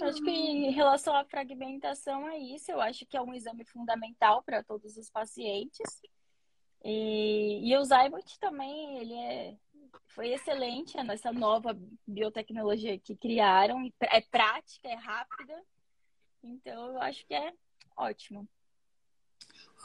Acho 0.00 0.22
que 0.22 0.30
em 0.30 0.70
relação 0.70 1.14
à 1.16 1.24
fragmentação 1.24 2.28
é 2.28 2.38
isso. 2.38 2.70
Eu 2.70 2.80
acho 2.80 3.04
que 3.06 3.16
é 3.16 3.20
um 3.20 3.34
exame 3.34 3.64
fundamental 3.64 4.42
para 4.42 4.62
todos 4.62 4.96
os 4.96 5.10
pacientes. 5.10 6.00
E, 6.84 7.68
e 7.68 7.76
o 7.76 7.84
Zybot 7.84 8.38
também, 8.38 8.98
ele 8.98 9.14
é 9.14 9.56
foi 10.08 10.32
excelente 10.32 10.96
nessa 11.02 11.32
nova 11.32 11.76
biotecnologia 12.06 12.98
que 12.98 13.16
criaram. 13.16 13.90
É 14.00 14.20
prática, 14.20 14.88
é 14.88 14.94
rápida. 14.94 15.62
Então, 16.42 16.92
eu 16.92 17.02
acho 17.02 17.26
que 17.26 17.34
é 17.34 17.52
ótimo. 17.96 18.48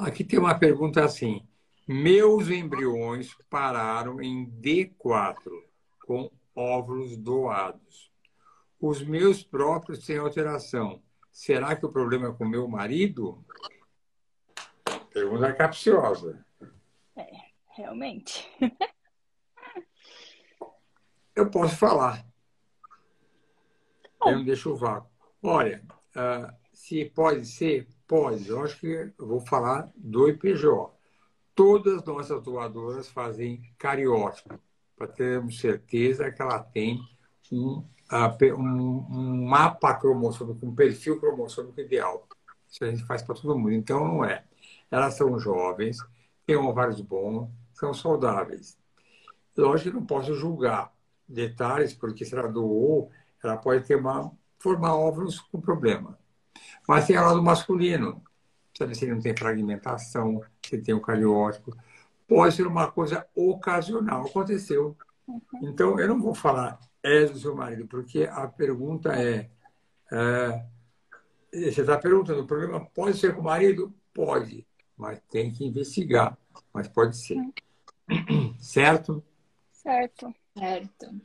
Aqui 0.02 0.24
tem 0.24 0.40
uma 0.40 0.58
pergunta 0.58 1.06
assim. 1.06 1.48
Meus 1.88 2.50
embriões 2.50 3.38
pararam 3.50 4.20
em 4.20 4.50
D4 4.50 5.36
com 6.08 6.32
óvulos 6.56 7.16
doados. 7.16 8.12
Os 8.80 9.04
meus 9.04 9.44
próprios 9.44 10.04
têm 10.04 10.18
alteração. 10.18 11.04
Será 11.32 11.76
que 11.76 11.86
o 11.86 11.92
problema 11.92 12.30
é 12.30 12.34
com 12.34 12.46
meu 12.46 12.68
marido? 12.68 13.46
Pergunta 15.14 15.54
capciosa. 15.54 16.44
É, 17.16 17.30
realmente. 17.70 18.50
eu 21.36 21.52
posso 21.52 21.78
falar. 21.78 22.26
Eu 24.26 24.38
não 24.38 24.44
deixo 24.44 24.72
o 24.72 24.76
vácuo. 24.76 25.12
Olha, 25.44 25.86
uh, 26.16 26.52
se 26.74 27.06
pode 27.06 27.46
ser, 27.46 27.88
pode. 28.12 28.50
Eu 28.50 28.62
acho 28.62 28.78
que 28.78 29.14
eu 29.18 29.26
vou 29.26 29.40
falar 29.40 29.90
do 29.96 30.28
IPJ. 30.28 30.68
Todas 31.56 32.00
as 32.00 32.04
nossas 32.04 32.44
doadoras 32.44 33.08
fazem 33.08 33.62
cariótipo, 33.78 34.60
para 34.98 35.08
termos 35.08 35.58
certeza 35.58 36.30
que 36.30 36.42
ela 36.42 36.60
tem 36.60 37.00
um, 37.50 37.82
um, 38.12 39.08
um 39.10 39.46
mapa 39.48 39.94
cromossômico, 39.94 40.66
um 40.66 40.76
perfil 40.76 41.22
cromossômico 41.22 41.80
ideal. 41.80 42.28
Isso 42.70 42.84
a 42.84 42.90
gente 42.90 43.06
faz 43.06 43.22
para 43.22 43.36
todo 43.36 43.58
mundo. 43.58 43.72
Então, 43.72 44.06
não 44.06 44.26
é. 44.26 44.44
Elas 44.90 45.14
são 45.14 45.40
jovens, 45.40 45.98
têm 46.46 46.58
ovários 46.58 47.00
bons, 47.00 47.50
são 47.74 47.94
saudáveis. 47.94 48.78
Lógico 49.56 49.90
que 49.90 49.96
não 49.96 50.06
posso 50.06 50.34
julgar 50.36 50.94
detalhes, 51.26 51.94
porque 51.94 52.26
se 52.26 52.36
ela 52.36 52.50
doou, 52.50 53.10
ela 53.42 53.56
pode 53.56 53.86
ter 53.86 53.96
uma, 53.96 54.30
formar 54.60 54.96
óvulos 54.96 55.40
com 55.40 55.62
problema. 55.62 56.21
Mas 56.88 57.08
tem 57.08 57.16
a 57.16 57.22
lado 57.22 57.42
masculino. 57.42 58.24
Sabe 58.78 58.96
se 58.96 59.06
ele 59.06 59.16
não 59.16 59.22
tem 59.22 59.36
fragmentação, 59.36 60.42
se 60.66 60.78
tem 60.82 60.96
o 60.96 61.02
cariótipo. 61.02 61.76
Pode 62.28 62.56
ser 62.56 62.66
uma 62.66 62.92
coisa 62.92 63.28
ocasional. 63.36 64.26
Aconteceu. 64.26 64.98
Uhum. 65.28 65.42
Então, 65.64 66.00
eu 66.00 66.08
não 66.08 66.22
vou 66.22 66.34
falar 66.34 66.80
é 67.04 67.26
do 67.26 67.38
seu 67.38 67.56
marido, 67.56 67.88
porque 67.88 68.24
a 68.24 68.48
pergunta 68.48 69.14
é, 69.14 69.50
é 70.12 70.66
você 71.52 71.82
está 71.82 71.98
perguntando, 71.98 72.42
o 72.42 72.48
problema 72.48 72.86
pode 72.94 73.18
ser 73.18 73.36
com 73.36 73.42
o 73.42 73.44
marido? 73.44 73.94
Pode, 74.14 74.66
mas 74.96 75.20
tem 75.30 75.52
que 75.52 75.66
investigar. 75.66 76.38
Mas 76.74 76.88
pode 76.88 77.18
ser. 77.18 77.36
Uhum. 77.36 78.56
Certo? 78.58 79.24
Certo. 79.72 80.34
Certo. 80.58 81.22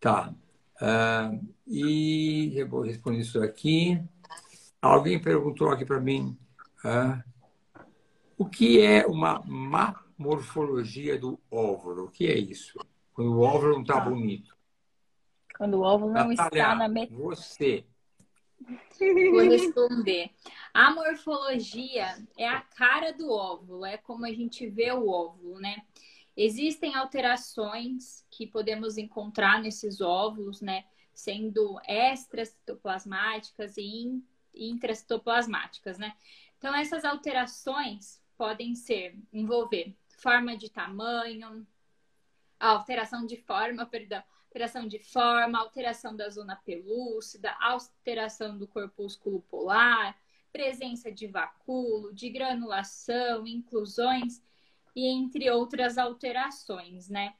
Tá. 0.00 0.34
Uh, 0.82 1.40
e 1.64 2.58
eu 2.58 2.68
vou 2.68 2.82
responder 2.82 3.18
isso 3.18 3.40
aqui. 3.40 4.02
Alguém 4.80 5.22
perguntou 5.22 5.70
aqui 5.70 5.84
para 5.84 6.00
mim 6.00 6.36
uh, 6.84 7.22
o 8.36 8.46
que 8.46 8.80
é 8.80 9.06
uma 9.06 9.40
má 9.46 10.02
morfologia 10.18 11.16
do 11.16 11.38
óvulo? 11.48 12.06
O 12.06 12.10
que 12.10 12.26
é 12.26 12.36
isso? 12.36 12.76
Quando 13.14 13.32
o 13.32 13.40
óvulo 13.42 13.74
não 13.74 13.82
está 13.82 13.98
ah. 13.98 14.00
bonito. 14.00 14.56
Quando 15.56 15.74
o 15.74 15.82
óvulo 15.82 16.12
não 16.12 16.28
Natália, 16.28 16.62
está 16.62 16.74
na 16.74 16.88
metade. 16.88 17.14
Você. 17.14 17.84
Vou 18.98 19.42
responder. 19.42 20.30
A 20.74 20.90
morfologia 20.92 22.26
é 22.36 22.48
a 22.48 22.60
cara 22.60 23.12
do 23.12 23.30
óvulo, 23.30 23.84
é 23.84 23.96
como 23.98 24.24
a 24.26 24.32
gente 24.32 24.68
vê 24.68 24.90
o 24.90 25.08
óvulo, 25.08 25.60
né? 25.60 25.82
Existem 26.36 26.94
alterações 26.94 28.26
que 28.30 28.46
podemos 28.46 28.96
encontrar 28.96 29.60
nesses 29.60 30.00
óvulos, 30.00 30.60
né? 30.60 30.84
Sendo 31.12 31.78
extracitoplasmáticas 31.86 33.76
e 33.76 34.22
intracitoplasmáticas, 34.54 35.98
né? 35.98 36.16
Então, 36.56 36.74
essas 36.74 37.04
alterações 37.04 38.22
podem 38.36 38.74
ser, 38.74 39.18
envolver 39.32 39.94
forma 40.22 40.56
de 40.56 40.70
tamanho, 40.70 41.66
alteração 42.58 43.26
de 43.26 43.36
forma, 43.36 43.84
perdão, 43.84 44.22
alteração 44.46 44.86
de 44.86 44.98
forma, 44.98 45.58
alteração 45.58 46.14
da 46.16 46.28
zona 46.28 46.56
pelúcida, 46.56 47.56
alteração 47.60 48.56
do 48.56 48.68
corpúsculo 48.68 49.42
polar, 49.42 50.16
presença 50.52 51.10
de 51.10 51.26
vacúolo, 51.26 52.12
de 52.14 52.28
granulação, 52.28 53.46
inclusões 53.46 54.40
e 54.94 55.06
entre 55.06 55.50
outras 55.50 55.98
alterações, 55.98 57.08
né? 57.08 57.34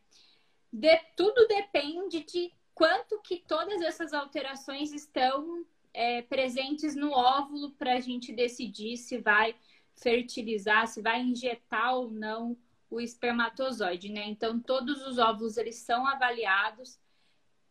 De, 0.72 0.96
tudo 1.16 1.46
depende 1.46 2.24
de 2.24 2.52
quanto 2.74 3.20
que 3.20 3.44
todas 3.46 3.82
essas 3.82 4.12
alterações 4.12 4.92
estão 4.92 5.64
é, 5.92 6.22
presentes 6.22 6.96
no 6.96 7.12
óvulo 7.12 7.72
para 7.72 7.94
a 7.94 8.00
gente 8.00 8.32
decidir 8.32 8.96
se 8.96 9.18
vai 9.18 9.54
fertilizar, 9.94 10.86
se 10.86 11.02
vai 11.02 11.20
injetar 11.20 11.94
ou 11.94 12.10
não 12.10 12.56
o 12.90 13.00
espermatozoide, 13.00 14.10
né? 14.10 14.26
Então 14.26 14.60
todos 14.60 15.06
os 15.06 15.18
óvulos 15.18 15.56
eles 15.56 15.76
são 15.76 16.06
avaliados 16.06 16.98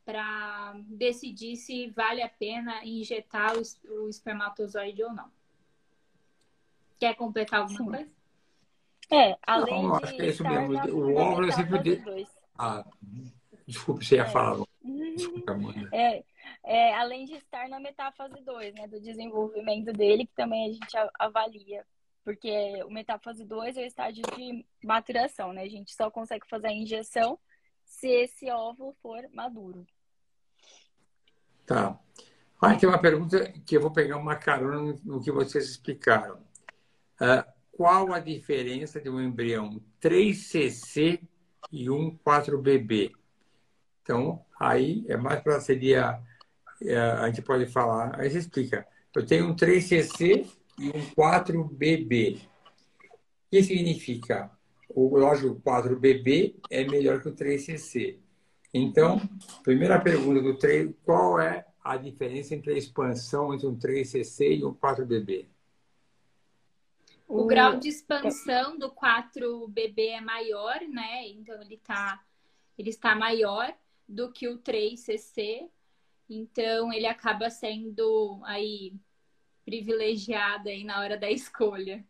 para 0.03 0.73
decidir 0.87 1.55
se 1.55 1.87
vale 1.89 2.21
a 2.21 2.29
pena 2.29 2.83
injetar 2.83 3.53
o, 3.55 4.09
espermatozoide 4.09 5.03
ou 5.03 5.13
não. 5.13 5.31
Quer 6.99 7.15
completar 7.15 7.61
alguma 7.61 7.77
Sim. 7.77 7.85
coisa? 7.85 8.20
É, 9.11 9.37
além 9.45 9.83
não, 9.83 9.97
de. 9.97 10.05
Acho 10.05 10.15
que 10.15 10.21
é 10.21 10.29
isso 10.29 10.43
mesmo. 10.43 10.95
O 10.95 11.15
óvulo 11.15 11.47
é 11.47 11.51
sempre. 11.51 11.79
De... 11.79 12.27
Ah, 12.57 12.85
desculpe, 13.67 14.05
você 14.05 14.15
ia 14.15 14.23
é. 14.23 14.29
falar. 14.29 14.65
Desculpa, 15.15 15.57
é, 15.91 16.23
é, 16.63 16.95
além 16.95 17.25
de 17.25 17.35
estar 17.35 17.67
na 17.69 17.79
metáfase 17.79 18.41
2, 18.43 18.73
né, 18.73 18.87
do 18.87 18.99
desenvolvimento 18.99 19.93
dele, 19.93 20.25
que 20.25 20.33
também 20.33 20.69
a 20.69 20.73
gente 20.73 21.11
avalia. 21.19 21.85
Porque 22.23 22.81
o 22.85 22.89
metáfase 22.89 23.43
2 23.45 23.77
é 23.77 23.81
o 23.81 23.85
estágio 23.85 24.23
de 24.35 24.65
maturação, 24.83 25.53
né? 25.53 25.63
A 25.63 25.69
gente 25.69 25.93
só 25.93 26.09
consegue 26.09 26.47
fazer 26.47 26.67
a 26.67 26.73
injeção 26.73 27.37
se 27.83 28.07
esse 28.07 28.49
óvulo 28.49 28.95
for 29.01 29.27
maduro. 29.33 29.85
Tá. 31.65 31.99
Ah, 32.61 32.75
tem 32.75 32.87
uma 32.87 33.01
pergunta 33.01 33.51
que 33.65 33.75
eu 33.75 33.81
vou 33.81 33.91
pegar 33.91 34.17
uma 34.17 34.35
carona 34.35 34.95
no 35.03 35.21
que 35.21 35.31
vocês 35.31 35.65
explicaram. 35.67 36.35
Uh, 37.19 37.43
qual 37.81 38.13
a 38.13 38.19
diferença 38.19 39.01
de 39.01 39.09
um 39.09 39.19
embrião 39.19 39.81
3cc 39.99 41.19
e 41.71 41.89
um 41.89 42.15
4bb? 42.15 43.11
Então, 44.03 44.45
aí 44.59 45.03
é 45.07 45.17
mais 45.17 45.41
para 45.41 45.59
seria. 45.59 46.21
É, 46.79 46.95
a 46.95 47.25
gente 47.25 47.41
pode 47.41 47.65
falar, 47.65 48.19
aí 48.19 48.29
você 48.29 48.37
explica. 48.37 48.85
Eu 49.15 49.25
tenho 49.25 49.47
um 49.47 49.55
3cc 49.55 50.45
e 50.77 50.89
um 50.89 51.01
4bb. 51.17 52.37
O 52.37 52.39
que 53.49 53.63
significa? 53.63 54.51
O 54.87 55.17
lógico, 55.17 55.59
4bb 55.65 56.53
é 56.69 56.83
melhor 56.83 57.19
que 57.19 57.29
o 57.29 57.35
3cc. 57.35 58.19
Então, 58.71 59.19
primeira 59.63 59.99
pergunta 59.99 60.39
do 60.39 60.55
3, 60.55 60.93
qual 61.03 61.39
é 61.39 61.65
a 61.83 61.97
diferença 61.97 62.53
entre 62.53 62.73
a 62.73 62.77
expansão 62.77 63.55
entre 63.55 63.65
um 63.65 63.75
3cc 63.75 64.59
e 64.59 64.63
um 64.63 64.71
4bb? 64.71 65.47
O, 67.31 67.45
grau 67.45 67.77
de 67.77 67.89
expansão 67.89 68.77
do 68.77 68.91
4BB 68.91 70.09
é 70.09 70.21
maior, 70.21 70.79
né? 70.81 71.27
Então 71.29 71.61
ele 71.61 71.77
tá 71.77 72.23
ele 72.77 72.89
está 72.89 73.15
maior 73.15 73.73
do 74.07 74.31
que 74.31 74.47
o 74.47 74.59
3CC. 74.59 75.69
Então 76.29 76.91
ele 76.91 77.05
acaba 77.05 77.49
sendo 77.49 78.41
aí 78.43 78.93
privilegiado 79.65 80.69
aí 80.69 80.83
na 80.83 80.99
hora 80.99 81.17
da 81.17 81.29
escolha. 81.29 82.05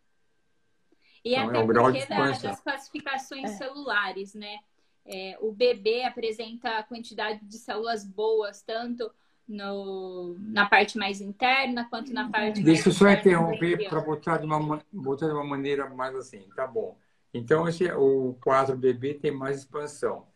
E 1.24 1.34
então, 1.34 1.48
até 1.48 1.58
é 1.58 1.66
porque 1.66 2.06
da, 2.06 2.30
das 2.32 2.60
classificações 2.60 3.50
é. 3.50 3.54
celulares, 3.54 4.34
né? 4.34 4.58
É, 5.04 5.36
o 5.40 5.52
bebê 5.52 6.04
apresenta 6.04 6.78
a 6.78 6.82
quantidade 6.82 7.44
de 7.44 7.58
células 7.58 8.04
boas, 8.04 8.62
tanto 8.62 9.12
no, 9.48 10.36
na 10.38 10.66
parte 10.66 10.96
mais 10.96 11.20
interna 11.20 11.86
quanto 11.88 12.12
na 12.12 12.28
parte 12.30 12.62
Deixa 12.62 12.88
eu 12.88 12.92
só 12.92 13.10
interromper 13.10 13.88
para 13.88 14.00
botar 14.00 14.38
de, 14.38 14.46
uma, 14.46 14.82
botar 14.92 15.26
de 15.26 15.32
uma 15.32 15.44
maneira 15.44 15.88
mais 15.88 16.14
assim, 16.14 16.48
tá 16.54 16.66
bom. 16.66 16.96
Então, 17.34 17.66
esse, 17.66 17.90
o 17.92 18.36
4BB 18.44 19.20
tem 19.20 19.30
mais 19.30 19.58
expansão. 19.58 20.26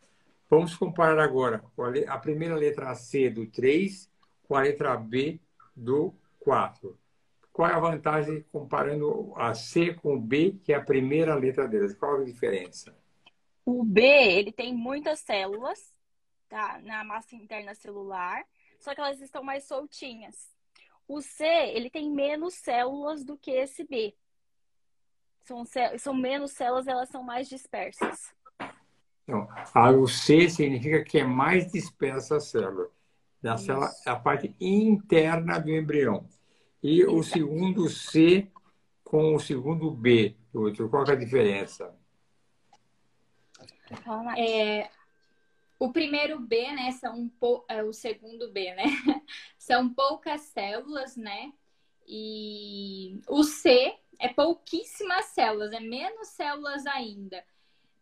Vamos 0.49 0.75
comparar 0.77 1.23
agora 1.23 1.63
a 2.09 2.19
primeira 2.19 2.55
letra 2.55 2.95
C 2.95 3.29
do 3.29 3.47
3 3.47 4.11
com 4.45 4.55
a 4.55 4.63
letra 4.63 4.97
B 4.97 5.41
do 5.75 6.15
4. 6.41 6.97
Qual 7.53 7.69
é 7.69 7.75
a 7.75 7.81
vantagem 7.81 8.45
comparando 8.53 9.33
a 9.37 9.55
C 9.55 9.95
com 9.95 10.15
o 10.15 10.21
B, 10.21 10.57
que 10.63 10.73
é 10.73 10.77
a 10.77 10.85
primeira 10.85 11.35
letra 11.35 11.67
delas? 11.67 11.95
Qual 11.95 12.19
é 12.19 12.23
a 12.23 12.25
diferença? 12.25 12.95
O 13.65 13.83
B, 13.83 14.03
ele 14.03 14.53
tem 14.53 14.73
muitas 14.73 15.21
células 15.21 15.93
tá, 16.49 16.81
na 16.85 17.03
massa 17.03 17.35
interna 17.35 17.75
celular 17.75 18.45
só 18.79 18.95
que 18.95 19.01
elas 19.01 19.21
estão 19.21 19.43
mais 19.43 19.65
soltinhas. 19.65 20.55
O 21.09 21.21
C, 21.21 21.45
ele 21.45 21.89
tem 21.89 22.11
menos 22.11 22.55
células 22.55 23.25
do 23.25 23.37
que 23.37 23.51
esse 23.51 23.85
B. 23.85 24.15
São, 25.45 25.65
são 25.99 26.15
menos 26.15 26.53
células, 26.53 26.87
elas 26.87 27.09
são 27.09 27.23
mais 27.23 27.49
dispersas. 27.49 28.35
Então, 29.23 29.49
a, 29.75 29.91
o 29.91 30.09
C 30.09 30.49
significa 30.51 31.05
que 31.05 31.19
é 31.19 31.25
mais 31.25 31.71
dispersa 31.71 32.37
a 32.37 32.41
célula. 32.41 32.91
Da 33.41 33.57
célula, 33.57 33.91
é 34.05 34.11
a 34.11 34.17
parte 34.17 34.55
interna 34.61 35.59
do 35.59 35.71
embrião. 35.71 36.29
E 36.83 37.01
Isso. 37.01 37.15
o 37.15 37.23
segundo 37.23 37.89
C 37.89 38.51
com 39.05 39.35
o 39.35 39.41
segundo 39.41 39.91
B 39.91 40.37
outro, 40.59 40.89
qual 40.89 41.05
é 41.05 41.13
a 41.13 41.17
diferença? 41.17 41.95
É, 44.37 44.91
o 45.79 45.93
primeiro 45.93 46.39
B, 46.41 46.73
né, 46.73 46.93
são 46.93 47.31
é, 47.69 47.83
o 47.83 47.93
segundo 47.93 48.51
B, 48.51 48.75
né? 48.75 48.85
são 49.59 49.89
poucas 49.93 50.41
células, 50.43 51.17
né? 51.17 51.53
E 52.09 53.21
o 53.29 53.43
C 53.43 53.95
é 54.19 54.29
pouquíssimas 54.29 55.27
células, 55.27 55.73
é 55.73 55.81
menos 55.81 56.29
células 56.29 56.87
ainda. 56.87 57.45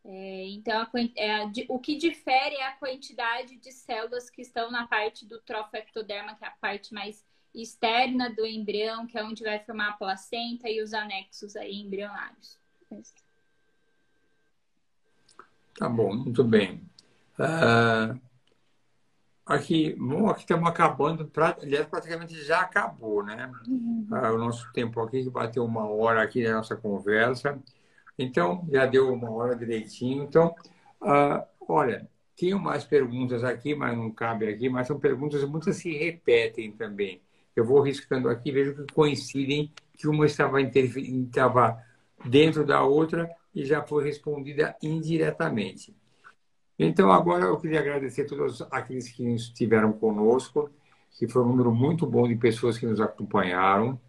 É, 0.04 0.48
então, 0.48 0.82
a, 0.82 0.90
é 1.16 1.36
a, 1.36 1.50
o 1.68 1.78
que 1.78 1.96
difere 1.96 2.54
é 2.56 2.66
a 2.66 2.76
quantidade 2.76 3.56
de 3.56 3.72
células 3.72 4.28
que 4.28 4.42
estão 4.42 4.70
na 4.70 4.86
parte 4.86 5.26
do 5.26 5.40
trofectoderma, 5.40 6.34
que 6.36 6.44
é 6.44 6.48
a 6.48 6.52
parte 6.52 6.92
mais 6.92 7.24
externa 7.54 8.28
do 8.28 8.44
embrião, 8.44 9.06
que 9.06 9.16
é 9.16 9.24
onde 9.24 9.42
vai 9.42 9.58
formar 9.60 9.90
a 9.90 9.92
placenta 9.92 10.68
e 10.68 10.82
os 10.82 10.92
anexos 10.92 11.56
aí 11.56 11.74
embrionários. 11.74 12.58
Tá 15.76 15.88
bom, 15.88 16.14
muito 16.14 16.44
bem. 16.44 16.82
Uh, 17.38 18.20
aqui, 19.44 19.94
bom, 19.98 20.28
aqui 20.28 20.40
estamos 20.40 20.68
acabando, 20.68 21.30
aliás, 21.60 21.86
praticamente 21.86 22.40
já 22.44 22.60
acabou, 22.60 23.22
né? 23.24 23.50
Uhum. 23.66 24.06
Ah, 24.10 24.32
o 24.32 24.38
nosso 24.38 24.72
tempo 24.72 25.00
aqui 25.00 25.28
bateu 25.28 25.64
uma 25.64 25.88
hora 25.88 26.22
aqui 26.22 26.44
na 26.44 26.54
nossa 26.54 26.76
conversa. 26.76 27.58
Então, 28.18 28.66
já 28.70 28.86
deu 28.86 29.12
uma 29.12 29.30
hora 29.30 29.56
direitinho. 29.56 30.24
Então, 30.24 30.54
ah, 31.00 31.44
olha, 31.68 32.08
tinham 32.36 32.58
mais 32.58 32.84
perguntas 32.84 33.42
aqui, 33.44 33.74
mas 33.74 33.96
não 33.96 34.10
cabe 34.10 34.48
aqui, 34.48 34.68
mas 34.68 34.86
são 34.86 34.98
perguntas 34.98 35.40
que 35.40 35.46
muitas 35.46 35.76
se 35.76 35.92
repetem 35.92 36.72
também. 36.72 37.20
Eu 37.54 37.64
vou 37.64 37.80
riscando 37.80 38.28
aqui, 38.28 38.50
vejo 38.50 38.74
que 38.74 38.92
coincidem 38.92 39.72
que 39.96 40.08
uma 40.08 40.26
estava, 40.26 40.60
estava 40.60 41.82
dentro 42.24 42.64
da 42.64 42.82
outra 42.82 43.30
e 43.54 43.64
já 43.64 43.82
foi 43.82 44.04
respondida 44.04 44.76
indiretamente. 44.82 45.94
Então, 46.78 47.12
agora 47.12 47.44
eu 47.44 47.56
queria 47.56 47.80
agradecer 47.80 48.22
a 48.22 48.26
todos 48.26 48.62
aqueles 48.70 49.08
que 49.08 49.22
estiveram 49.34 49.92
conosco, 49.92 50.70
que 51.18 51.28
foi 51.28 51.42
um 51.42 51.48
número 51.48 51.72
muito 51.72 52.06
bom 52.06 52.26
de 52.26 52.34
pessoas 52.34 52.76
que 52.76 52.86
nos 52.86 53.00
acompanharam. 53.00 54.00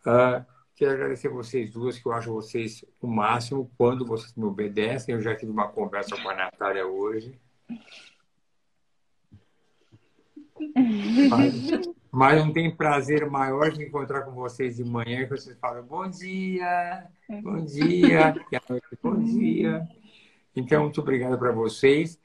Uh, 0.00 0.44
quero 0.76 0.92
agradecer 0.92 1.28
vocês 1.28 1.70
duas, 1.70 1.98
que 1.98 2.06
eu 2.06 2.12
acho 2.12 2.32
vocês 2.32 2.84
o 3.00 3.06
máximo 3.06 3.70
quando 3.78 4.04
vocês 4.04 4.34
me 4.34 4.44
obedecem. 4.44 5.14
Eu 5.14 5.22
já 5.22 5.34
tive 5.34 5.50
uma 5.50 5.68
conversa 5.68 6.14
com 6.16 6.28
a 6.28 6.34
Natália 6.34 6.86
hoje. 6.86 7.38
Mas, 11.30 11.88
mas 12.10 12.44
não 12.44 12.52
tem 12.52 12.70
prazer 12.70 13.28
maior 13.28 13.70
de 13.70 13.82
encontrar 13.82 14.22
com 14.22 14.32
vocês 14.32 14.76
de 14.76 14.84
manhã 14.84 15.24
que 15.24 15.30
vocês 15.30 15.58
falam 15.58 15.82
bom 15.82 16.08
dia, 16.08 17.06
bom 17.42 17.64
dia, 17.64 18.34
e 18.52 18.56
à 18.56 18.62
noite, 18.68 18.86
bom 19.02 19.18
dia. 19.18 19.88
Então, 20.54 20.84
muito 20.84 21.00
obrigado 21.00 21.38
para 21.38 21.52
vocês. 21.52 22.18